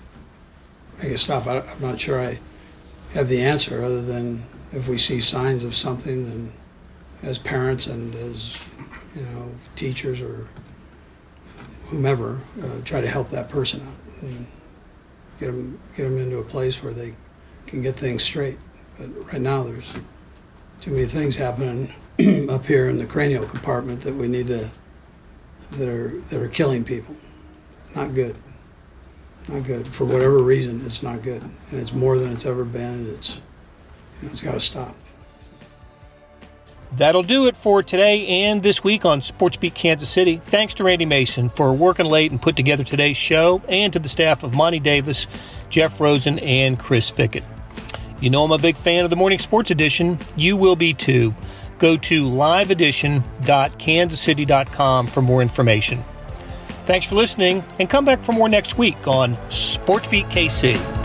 make 1.05 1.15
it 1.15 1.19
stop? 1.19 1.47
I, 1.47 1.61
I'm 1.61 1.81
not 1.81 2.01
sure 2.01 2.21
I 2.21 2.39
have 3.13 3.29
the 3.29 3.43
answer 3.43 3.85
other 3.85 4.03
than 4.03 4.43
if 4.73 4.89
we 4.89 4.99
see 4.99 5.21
signs 5.21 5.63
of 5.63 5.75
something, 5.75 6.25
then 6.25 6.53
as 7.23 7.39
parents 7.39 7.87
and 7.87 8.15
as 8.15 8.59
you 9.15 9.23
know 9.23 9.55
teachers 9.77 10.21
or 10.21 10.49
whomever, 11.89 12.41
uh, 12.63 12.81
try 12.85 13.01
to 13.01 13.09
help 13.09 13.31
that 13.31 13.49
person 13.49 13.81
out 13.83 14.23
and 14.23 14.47
get 15.39 15.47
them 15.47 15.79
get 15.97 16.05
them 16.05 16.19
into 16.19 16.39
a 16.39 16.45
place 16.45 16.83
where 16.83 16.93
they 16.93 17.15
can 17.67 17.83
get 17.83 17.97
things 17.97 18.23
straight. 18.23 18.59
But 18.99 19.33
right 19.33 19.41
now, 19.41 19.63
there's 19.63 19.93
too 20.81 20.93
many 20.93 21.05
things 21.05 21.37
happening 21.37 21.93
up 22.49 22.65
here 22.65 22.89
in 22.89 22.99
the 22.99 23.07
cranial 23.07 23.47
compartment 23.47 24.01
that 24.03 24.15
we 24.15 24.27
need 24.27 24.47
to 24.47 24.71
that 25.73 25.89
are 25.89 26.19
that 26.31 26.41
are 26.41 26.49
killing 26.49 26.83
people. 26.83 27.15
Not 27.95 28.15
good. 28.15 28.37
Not 29.49 29.65
good 29.65 29.87
for 29.87 30.05
whatever 30.05 30.39
reason. 30.39 30.85
It's 30.87 31.03
not 31.03 31.23
good, 31.23 31.43
and 31.43 31.81
it's 31.81 31.93
more 31.93 32.19
than 32.19 32.33
it's 32.33 32.47
ever 32.47 32.65
been. 32.65 33.15
It's 33.15 33.37
you 34.21 34.27
know, 34.27 34.33
it's 34.33 34.41
got 34.41 34.53
to 34.53 34.61
stop. 34.61 34.97
That'll 36.97 37.25
do 37.25 37.49
it 37.49 37.57
for 37.57 37.83
today 37.83 38.45
and 38.45 38.63
this 38.63 38.85
week 38.85 39.05
on 39.05 39.21
Sports 39.21 39.57
Beat 39.57 39.75
Kansas 39.75 40.09
City. 40.09 40.37
Thanks 40.37 40.75
to 40.75 40.85
Randy 40.85 41.07
Mason 41.07 41.49
for 41.49 41.73
working 41.73 42.07
late 42.07 42.31
and 42.31 42.41
put 42.41 42.55
together 42.55 42.85
today's 42.85 43.17
show, 43.17 43.61
and 43.69 43.93
to 43.93 43.99
the 43.99 44.09
staff 44.09 44.45
of 44.45 44.55
Monty 44.55 44.79
Davis, 44.81 45.27
Jeff 45.69 46.01
Rosen, 46.01 46.39
and 46.39 46.79
Chris 46.79 47.11
Fickett. 47.11 47.43
You 48.21 48.31
know 48.31 48.45
I'm 48.45 48.53
a 48.53 48.59
big 48.59 48.77
fan 48.77 49.03
of 49.05 49.11
the 49.11 49.17
Morning 49.17 49.41
Sports 49.41 49.73
Edition. 49.73 50.21
You 50.37 50.57
will 50.57 50.77
be 50.77 50.95
too. 50.95 51.35
Go 51.79 51.97
to 51.97 52.25
liveedition.kansascity.com 52.25 55.07
for 55.09 55.21
more 55.21 55.43
information. 55.43 56.05
Thanks 56.87 57.09
for 57.09 57.15
listening, 57.15 57.65
and 57.79 57.89
come 57.89 58.05
back 58.05 58.21
for 58.21 58.33
more 58.33 58.49
next 58.49 58.77
week 58.77 59.09
on 59.09 59.39
Sports 59.51 60.07
Beat 60.07 60.27
KC. 60.27 61.04